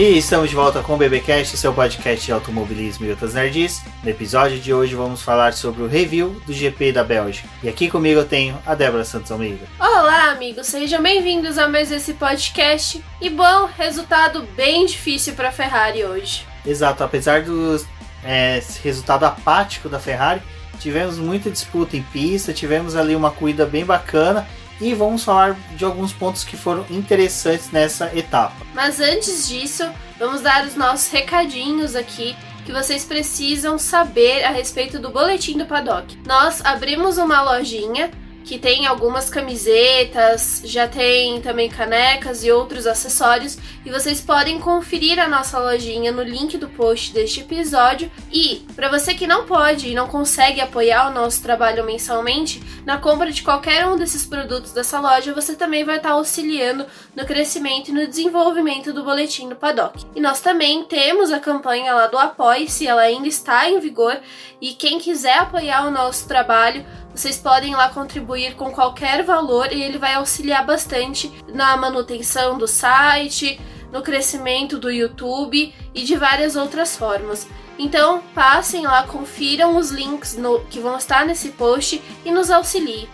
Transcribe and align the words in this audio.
E 0.00 0.16
estamos 0.16 0.48
de 0.48 0.56
volta 0.56 0.82
com 0.82 0.94
o 0.94 0.96
BBcast, 0.96 1.58
seu 1.58 1.74
podcast 1.74 2.24
de 2.24 2.32
automobilismo 2.32 3.04
e 3.04 3.10
outras 3.10 3.34
nerds. 3.34 3.82
No 4.02 4.08
episódio 4.08 4.58
de 4.58 4.72
hoje 4.72 4.94
vamos 4.94 5.20
falar 5.20 5.52
sobre 5.52 5.82
o 5.82 5.86
review 5.86 6.40
do 6.46 6.54
GP 6.54 6.90
da 6.90 7.04
Bélgica. 7.04 7.46
E 7.62 7.68
aqui 7.68 7.90
comigo 7.90 8.18
eu 8.18 8.24
tenho 8.24 8.58
a 8.64 8.74
Débora 8.74 9.04
Santos 9.04 9.30
Almeida. 9.30 9.66
Olá, 9.78 10.30
amigos, 10.30 10.68
sejam 10.68 11.02
bem-vindos 11.02 11.58
a 11.58 11.68
mais 11.68 11.92
esse 11.92 12.14
podcast. 12.14 13.04
E 13.20 13.28
bom, 13.28 13.68
resultado 13.76 14.42
bem 14.56 14.86
difícil 14.86 15.34
para 15.34 15.50
a 15.50 15.52
Ferrari 15.52 16.02
hoje. 16.02 16.46
Exato, 16.64 17.04
apesar 17.04 17.42
do 17.42 17.78
é, 18.24 18.62
resultado 18.82 19.24
apático 19.24 19.86
da 19.86 20.00
Ferrari, 20.00 20.40
tivemos 20.78 21.18
muita 21.18 21.50
disputa 21.50 21.94
em 21.94 22.02
pista, 22.04 22.54
tivemos 22.54 22.96
ali 22.96 23.14
uma 23.14 23.30
corrida 23.30 23.66
bem 23.66 23.84
bacana 23.84 24.48
e 24.80 24.94
vamos 24.94 25.24
falar 25.24 25.56
de 25.76 25.84
alguns 25.84 26.12
pontos 26.12 26.44
que 26.44 26.56
foram 26.56 26.86
interessantes 26.90 27.70
nessa 27.70 28.16
etapa. 28.16 28.56
Mas 28.74 29.00
antes 29.00 29.48
disso, 29.48 29.84
vamos 30.18 30.40
dar 30.40 30.66
os 30.66 30.74
nossos 30.74 31.10
recadinhos 31.10 31.94
aqui 31.94 32.34
que 32.64 32.72
vocês 32.72 33.04
precisam 33.04 33.78
saber 33.78 34.44
a 34.44 34.50
respeito 34.50 34.98
do 34.98 35.10
boletim 35.10 35.58
do 35.58 35.66
paddock. 35.66 36.16
Nós 36.26 36.64
abrimos 36.64 37.18
uma 37.18 37.42
lojinha 37.42 38.10
que 38.44 38.58
tem 38.58 38.86
algumas 38.86 39.30
camisetas, 39.30 40.62
já 40.64 40.88
tem 40.88 41.40
também 41.40 41.68
canecas 41.68 42.42
e 42.42 42.50
outros 42.50 42.86
acessórios, 42.86 43.58
e 43.84 43.90
vocês 43.90 44.20
podem 44.20 44.58
conferir 44.58 45.18
a 45.18 45.28
nossa 45.28 45.58
lojinha 45.58 46.10
no 46.10 46.22
link 46.22 46.58
do 46.58 46.68
post 46.68 47.12
deste 47.12 47.40
episódio. 47.40 48.10
E 48.32 48.66
para 48.74 48.88
você 48.88 49.14
que 49.14 49.26
não 49.26 49.46
pode 49.46 49.88
e 49.88 49.94
não 49.94 50.08
consegue 50.08 50.60
apoiar 50.60 51.08
o 51.08 51.14
nosso 51.14 51.42
trabalho 51.42 51.84
mensalmente, 51.84 52.62
na 52.84 52.98
compra 52.98 53.30
de 53.30 53.42
qualquer 53.42 53.86
um 53.86 53.96
desses 53.96 54.26
produtos 54.26 54.72
dessa 54.72 55.00
loja, 55.00 55.34
você 55.34 55.54
também 55.54 55.84
vai 55.84 55.98
estar 55.98 56.10
auxiliando 56.10 56.86
no 57.14 57.24
crescimento 57.24 57.88
e 57.88 57.92
no 57.92 58.06
desenvolvimento 58.06 58.92
do 58.92 59.04
boletim 59.04 59.48
do 59.48 59.56
paddock. 59.56 60.04
E 60.14 60.20
nós 60.20 60.40
também 60.40 60.84
temos 60.84 61.30
a 61.30 61.38
campanha 61.38 61.94
lá 61.94 62.06
do 62.06 62.18
Apoie-se, 62.18 62.86
ela 62.86 63.02
ainda 63.02 63.28
está 63.28 63.68
em 63.68 63.78
vigor, 63.78 64.18
e 64.60 64.74
quem 64.74 64.98
quiser 64.98 65.38
apoiar 65.38 65.86
o 65.86 65.90
nosso 65.90 66.26
trabalho, 66.26 66.84
vocês 67.14 67.38
podem 67.38 67.74
lá 67.74 67.88
contribuir 67.88 68.54
com 68.54 68.70
qualquer 68.70 69.24
valor 69.24 69.72
e 69.72 69.82
ele 69.82 69.98
vai 69.98 70.14
auxiliar 70.14 70.64
bastante 70.64 71.30
na 71.48 71.76
manutenção 71.76 72.56
do 72.56 72.66
site, 72.66 73.60
no 73.92 74.02
crescimento 74.02 74.78
do 74.78 74.90
YouTube 74.90 75.74
e 75.94 76.04
de 76.04 76.16
várias 76.16 76.56
outras 76.56 76.96
formas. 76.96 77.46
Então, 77.78 78.22
passem 78.34 78.82
lá, 78.82 79.06
confiram 79.06 79.76
os 79.76 79.90
links 79.90 80.36
no, 80.36 80.60
que 80.66 80.78
vão 80.78 80.96
estar 80.96 81.24
nesse 81.24 81.50
post 81.50 82.00
e 82.24 82.30
nos 82.30 82.50
auxiliem. 82.50 83.08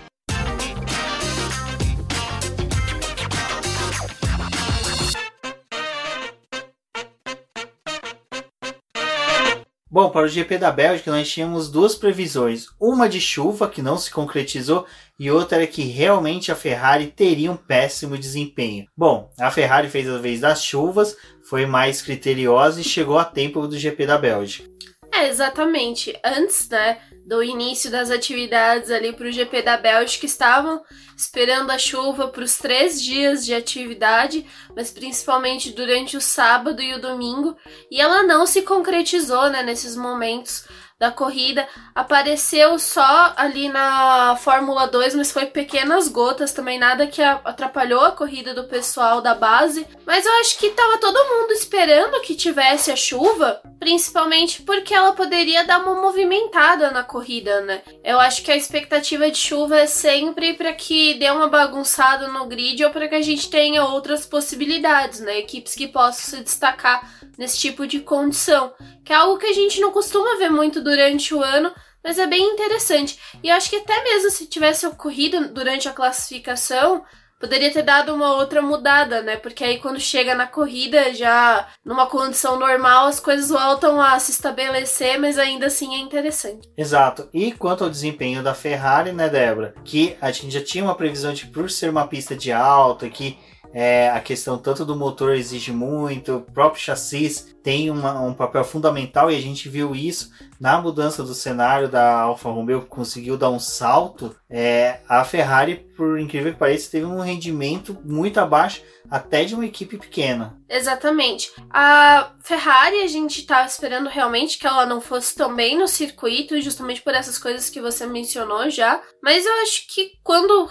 Bom, 9.97 10.11
para 10.11 10.27
o 10.27 10.28
GP 10.28 10.58
da 10.58 10.70
Bélgica 10.70 11.11
nós 11.11 11.27
tínhamos 11.27 11.70
duas 11.70 11.94
previsões, 11.94 12.66
uma 12.78 13.08
de 13.08 13.19
chuva 13.19 13.66
que 13.66 13.80
não 13.80 13.97
se 13.97 14.11
concretizou 14.11 14.84
e 15.19 15.31
outra 15.31 15.56
era 15.56 15.66
que 15.66 15.84
realmente 15.84 16.53
a 16.53 16.54
Ferrari 16.54 17.06
teria 17.06 17.50
um 17.50 17.56
péssimo 17.56 18.19
desempenho. 18.19 18.87
Bom, 18.94 19.31
a 19.41 19.50
Ferrari 19.50 19.88
fez 19.88 20.06
a 20.06 20.19
vez 20.19 20.41
das 20.41 20.62
chuvas, 20.62 21.16
foi 21.48 21.65
mais 21.65 22.03
criteriosa 22.03 22.78
e 22.78 22.84
chegou 22.84 23.19
a 23.19 23.25
tempo 23.25 23.66
do 23.66 23.78
GP 23.78 24.04
da 24.04 24.19
Bélgica. 24.19 24.69
É, 25.10 25.28
exatamente. 25.28 26.15
Antes, 26.22 26.69
né, 26.69 26.99
do 27.26 27.42
início 27.42 27.91
das 27.91 28.09
atividades 28.09 28.88
ali 28.88 29.12
para 29.12 29.26
o 29.26 29.32
GP 29.32 29.60
da 29.62 29.76
Bélgica, 29.76 30.25
estavam 30.25 30.81
esperando 31.16 31.72
a 31.72 31.78
chuva 31.78 32.28
para 32.28 32.44
os 32.44 32.56
três 32.56 33.03
dias 33.03 33.44
de 33.44 33.53
atividade, 33.53 34.47
mas 34.76 34.92
principalmente 34.92 35.72
durante 35.72 36.16
o 36.16 36.20
sábado 36.20 36.81
e 36.81 36.94
o 36.94 37.00
domingo, 37.00 37.56
e 37.91 38.00
ela 38.00 38.22
não 38.22 38.47
se 38.47 38.62
concretizou, 38.62 39.50
né, 39.50 39.64
nesses 39.64 39.97
momentos 39.97 40.69
da 40.98 41.10
corrida. 41.10 41.66
Apareceu 41.94 42.78
só 42.78 43.34
ali 43.36 43.68
na 43.68 44.36
Fórmula 44.36 44.86
2, 44.86 45.14
mas 45.14 45.30
foi 45.30 45.46
pequenas 45.46 46.08
gotas 46.08 46.52
também, 46.52 46.78
nada 46.78 47.06
que 47.06 47.22
atrapalhou 47.22 48.00
a 48.00 48.12
corrida 48.12 48.54
do 48.54 48.64
pessoal 48.64 49.20
da 49.20 49.34
base. 49.34 49.86
Mas 50.06 50.24
eu 50.24 50.32
acho 50.40 50.58
que 50.58 50.70
tava 50.70 50.98
todo 50.98 51.28
mundo 51.28 51.52
esperando 51.52 52.20
que 52.22 52.34
tivesse 52.34 52.90
a 52.90 52.96
chuva, 52.96 53.60
principalmente 53.78 54.62
porque 54.62 54.94
ela 54.94 55.12
poderia 55.12 55.66
dar 55.66 55.80
uma 55.80 56.00
movimentada 56.00 56.90
na 56.90 57.02
corrida, 57.02 57.60
né? 57.60 57.82
Eu 58.02 58.18
acho 58.18 58.42
que 58.42 58.50
a 58.50 58.56
expectativa 58.56 59.30
de 59.30 59.38
chuva 59.38 59.78
é 59.78 59.86
sempre 59.86 60.54
para 60.54 60.72
que 60.72 61.14
dê 61.14 61.30
uma 61.30 61.48
bagunçada 61.48 62.28
no 62.28 62.46
grid 62.46 62.82
ou 62.84 62.90
para 62.90 63.08
que 63.08 63.14
a 63.14 63.22
gente 63.22 63.50
tenha 63.50 63.84
outras 63.84 64.24
possibilidades, 64.24 65.20
né? 65.20 65.38
Equipes 65.38 65.74
que 65.74 65.88
possam 65.88 66.38
se 66.38 66.42
destacar 66.42 67.16
nesse 67.36 67.58
tipo 67.58 67.86
de 67.86 68.00
condição, 68.00 68.72
que 69.04 69.12
é 69.12 69.16
algo 69.16 69.38
que 69.38 69.46
a 69.46 69.52
gente 69.52 69.80
não 69.80 69.92
costuma 69.92 70.38
ver 70.38 70.50
muito 70.50 70.82
durante 70.86 71.34
o 71.34 71.42
ano, 71.42 71.72
mas 72.02 72.16
é 72.16 72.28
bem 72.28 72.52
interessante. 72.52 73.19
E 73.42 73.48
eu 73.48 73.56
acho 73.56 73.69
que 73.69 73.74
até 73.74 74.04
mesmo 74.04 74.30
se 74.30 74.47
tivesse 74.47 74.86
ocorrido 74.86 75.48
durante 75.48 75.88
a 75.88 75.92
classificação, 75.92 77.02
poderia 77.41 77.72
ter 77.72 77.82
dado 77.82 78.14
uma 78.14 78.36
outra 78.36 78.62
mudada, 78.62 79.20
né? 79.20 79.36
Porque 79.36 79.64
aí 79.64 79.78
quando 79.78 79.98
chega 79.98 80.32
na 80.36 80.46
corrida, 80.46 81.12
já 81.12 81.66
numa 81.84 82.06
condição 82.06 82.56
normal, 82.56 83.08
as 83.08 83.19
coisas 83.19 83.48
voltam 83.48 84.00
a 84.00 84.16
se 84.20 84.30
estabelecer, 84.30 85.19
mas 85.19 85.41
ainda 85.41 85.66
assim 85.66 85.96
é 85.96 85.98
interessante. 85.98 86.70
Exato. 86.76 87.28
E 87.34 87.50
quanto 87.50 87.82
ao 87.82 87.91
desempenho 87.91 88.41
da 88.41 88.54
Ferrari, 88.54 89.10
né, 89.10 89.28
Débora? 89.28 89.75
Que 89.84 90.16
a 90.20 90.30
gente 90.30 90.52
já 90.52 90.62
tinha 90.62 90.84
uma 90.84 90.94
previsão 90.94 91.34
de 91.34 91.46
por 91.46 91.69
ser 91.69 91.91
uma 91.91 92.06
pista 92.06 92.36
de 92.36 92.52
alta, 92.52 93.10
que 93.10 93.36
é, 93.78 94.09
a 94.09 94.20
questão 94.20 94.56
tanto 94.56 94.87
do 94.87 94.97
motor 94.97 95.34
exige 95.34 95.70
muito, 95.70 96.37
o 96.37 96.41
próprio 96.41 96.82
chassi 96.82 97.54
tem 97.62 97.91
uma, 97.91 98.19
um 98.22 98.32
papel 98.32 98.64
fundamental 98.64 99.31
e 99.31 99.37
a 99.37 99.41
gente 99.41 99.69
viu 99.69 99.94
isso 99.94 100.31
na 100.59 100.81
mudança 100.81 101.22
do 101.22 101.34
cenário 101.34 101.87
da 101.87 102.20
Alfa 102.22 102.48
Romeo, 102.48 102.81
que 102.81 102.88
conseguiu 102.88 103.37
dar 103.37 103.50
um 103.50 103.60
salto. 103.60 104.34
É, 104.48 105.00
a 105.06 105.22
Ferrari, 105.25 105.87
por 105.94 106.19
incrível 106.19 106.54
que 106.54 106.59
pareça, 106.59 106.91
teve 106.91 107.04
um 107.04 107.20
rendimento 107.20 107.98
muito 108.03 108.41
abaixo 108.41 108.82
até 109.10 109.44
de 109.44 109.54
uma 109.54 109.66
equipe 109.66 109.98
pequena. 109.98 110.58
Exatamente. 110.70 111.53
A 111.69 112.32
Ferrari, 112.43 113.03
a 113.03 113.06
gente 113.06 113.41
estava 113.41 113.66
esperando 113.66 114.08
realmente 114.08 114.58
que 114.58 114.66
ela 114.66 114.87
não 114.87 115.03
fosse 115.03 115.34
tão 115.34 115.54
bem 115.54 115.76
no 115.76 115.87
circuito, 115.87 116.58
justamente 116.62 117.03
por 117.03 117.12
essas 117.12 117.37
coisas 117.37 117.69
que 117.69 117.82
você 117.82 118.06
mencionou 118.06 118.70
já. 118.70 119.03
Mas 119.22 119.44
eu 119.44 119.53
acho 119.62 119.87
que 119.87 120.12
quando 120.25 120.70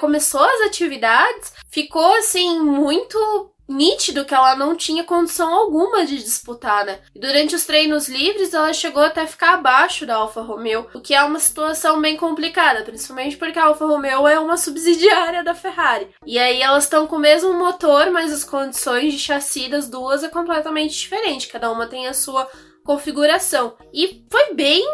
começou 0.00 0.42
as 0.42 0.62
atividades, 0.62 1.52
ficou 1.68 2.14
assim 2.14 2.60
muito 2.60 3.52
nítido 3.68 4.24
que 4.24 4.34
ela 4.34 4.54
não 4.54 4.76
tinha 4.76 5.04
condição 5.04 5.52
alguma 5.52 6.06
de 6.06 6.18
disputar, 6.18 6.84
né? 6.84 7.00
Durante 7.14 7.54
os 7.54 7.64
treinos 7.64 8.08
livres, 8.08 8.54
ela 8.54 8.72
chegou 8.72 9.02
até 9.02 9.26
ficar 9.26 9.54
abaixo 9.54 10.06
da 10.06 10.16
Alfa 10.16 10.40
Romeo, 10.40 10.86
o 10.94 11.00
que 11.00 11.14
é 11.14 11.22
uma 11.22 11.38
situação 11.38 12.00
bem 12.00 12.16
complicada, 12.16 12.82
principalmente 12.82 13.36
porque 13.36 13.58
a 13.58 13.64
Alfa 13.64 13.86
Romeo 13.86 14.26
é 14.26 14.38
uma 14.38 14.56
subsidiária 14.58 15.42
da 15.42 15.54
Ferrari. 15.54 16.08
E 16.24 16.38
aí 16.38 16.62
elas 16.62 16.84
estão 16.84 17.06
com 17.06 17.16
o 17.16 17.20
mesmo 17.20 17.52
motor, 17.54 18.10
mas 18.10 18.32
as 18.32 18.44
condições 18.44 19.12
de 19.12 19.18
chassi 19.18 19.68
das 19.68 19.88
duas 19.88 20.22
é 20.22 20.28
completamente 20.28 20.96
diferente, 20.96 21.48
cada 21.48 21.70
uma 21.70 21.86
tem 21.86 22.06
a 22.06 22.14
sua 22.14 22.48
configuração. 22.84 23.74
E 23.92 24.24
foi 24.30 24.54
bem 24.54 24.84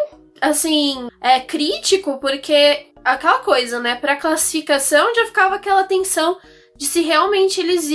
assim, 0.41 1.09
é 1.21 1.39
crítico 1.39 2.19
porque 2.19 2.92
aquela 3.05 3.41
coisa, 3.41 3.81
né? 3.81 3.95
Pra 3.95 4.17
classificação 4.17 5.15
já 5.15 5.27
ficava 5.27 5.57
aquela 5.57 5.85
tensão 5.85 6.39
de 6.77 6.87
se 6.87 7.03
realmente 7.03 7.61
eles 7.61 7.89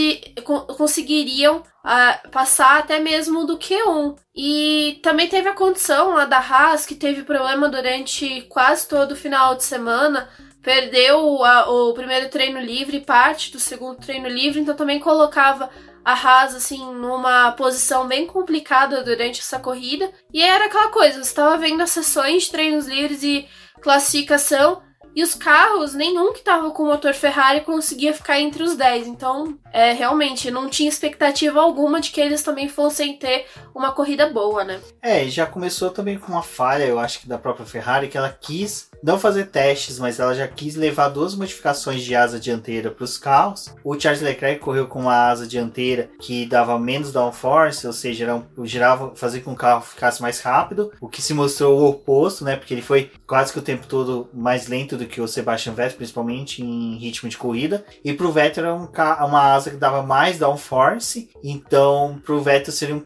conseguiriam 0.78 1.58
uh, 1.58 2.30
passar 2.30 2.80
até 2.80 3.00
mesmo 3.00 3.46
do 3.46 3.58
Q1. 3.58 4.16
E 4.36 5.00
também 5.02 5.28
teve 5.28 5.50
a 5.50 5.54
condição 5.54 6.14
lá 6.14 6.26
da 6.26 6.38
Haas, 6.38 6.86
que 6.86 6.96
teve 6.96 7.24
problema 7.24 7.68
durante 7.68 8.42
quase 8.44 8.88
todo 8.88 9.12
o 9.12 9.16
final 9.16 9.56
de 9.56 9.64
semana. 9.64 10.30
Perdeu 10.62 11.44
a, 11.44 11.70
o 11.70 11.94
primeiro 11.94 12.30
treino 12.30 12.60
livre, 12.60 13.02
parte 13.02 13.52
do 13.52 13.60
segundo 13.60 14.00
treino 14.00 14.28
livre, 14.28 14.60
então 14.60 14.76
também 14.76 15.00
colocava 15.00 15.70
a 16.06 16.14
Haas 16.14 16.56
assim 16.56 16.94
numa 16.94 17.52
posição 17.52 18.08
bem 18.08 18.26
complicada 18.26 19.04
durante 19.04 19.42
essa 19.42 19.60
corrida. 19.60 20.10
E 20.34 20.42
era 20.42 20.66
aquela 20.66 20.90
coisa, 20.90 21.16
você 21.24 21.30
estava 21.30 21.58
vendo 21.58 21.82
as 21.82 21.92
sessões 21.92 22.44
de 22.44 22.52
treinos 22.52 22.88
livres 22.88 23.24
e 23.24 23.48
classificação 23.82 24.82
e 25.18 25.24
os 25.24 25.34
carros, 25.34 25.96
nenhum 25.96 26.32
que 26.32 26.42
tava 26.42 26.70
com 26.70 26.86
motor 26.86 27.12
Ferrari 27.12 27.62
conseguia 27.62 28.14
ficar 28.14 28.40
entre 28.40 28.62
os 28.62 28.76
10. 28.76 29.08
Então, 29.08 29.58
é, 29.74 29.92
realmente, 29.92 30.52
não 30.52 30.70
tinha 30.70 30.88
expectativa 30.88 31.60
alguma 31.60 32.00
de 32.00 32.12
que 32.12 32.22
eles 32.22 32.44
também 32.44 32.70
fossem 32.70 33.18
ter 33.18 33.48
uma 33.74 33.92
corrida 33.92 34.30
boa, 34.30 34.64
né? 34.64 34.80
É, 35.02 35.26
e 35.26 35.32
já 35.32 35.48
começou 35.48 35.90
também 35.90 36.20
com 36.20 36.32
uma 36.32 36.44
falha, 36.44 36.84
eu 36.84 37.00
acho 37.00 37.20
que 37.20 37.28
da 37.28 37.40
própria 37.40 37.66
Ferrari, 37.66 38.10
que 38.10 38.16
ela 38.16 38.30
quis 38.30 38.92
não 39.04 39.20
fazer 39.20 39.46
testes, 39.46 40.00
mas 40.00 40.20
ela 40.20 40.34
já 40.34 40.48
quis 40.48 40.76
levar 40.76 41.10
duas 41.10 41.36
modificações 41.36 42.04
de 42.04 42.16
asa 42.16 42.40
dianteira 42.40 42.92
para 42.92 43.04
os 43.04 43.18
carros. 43.18 43.74
O 43.84 44.00
Charles 44.00 44.22
Leclerc 44.22 44.60
correu 44.60 44.88
com 44.88 45.02
uma 45.02 45.28
asa 45.30 45.48
dianteira 45.48 46.10
que 46.20 46.46
dava 46.46 46.78
menos 46.80 47.12
downforce, 47.12 47.86
ou 47.86 47.94
seja, 47.94 48.44
girava, 48.64 49.14
fazia 49.16 49.42
com 49.42 49.52
que 49.52 49.56
o 49.56 49.60
carro 49.60 49.82
ficasse 49.82 50.22
mais 50.22 50.40
rápido, 50.40 50.92
o 51.00 51.08
que 51.08 51.22
se 51.22 51.34
mostrou 51.34 51.80
o 51.80 51.90
oposto, 51.90 52.44
né? 52.44 52.56
Porque 52.56 52.74
ele 52.74 52.82
foi 52.82 53.12
quase 53.26 53.52
que 53.52 53.60
o 53.60 53.62
tempo 53.62 53.88
todo 53.88 54.30
mais 54.34 54.68
lento 54.68 54.98
do 54.98 55.06
que 55.06 55.22
o 55.22 55.28
Sebastian 55.28 55.74
Vettel, 55.74 55.98
principalmente 55.98 56.64
em 56.64 56.98
ritmo 56.98 57.30
de 57.30 57.38
corrida. 57.38 57.86
E 58.04 58.14
para 58.14 58.28
o 58.28 58.32
Vettel 58.32 58.66
era 58.66 58.76
um, 58.76 58.88
uma 59.28 59.54
asa 59.54 59.70
que 59.70 59.78
dava 59.78 60.02
mais 60.02 60.38
downforce, 60.38 61.30
então 61.44 62.20
para 62.26 62.36
o 62.36 62.42
Vettel 62.42 62.74
seria 62.74 62.96
um, 62.96 63.04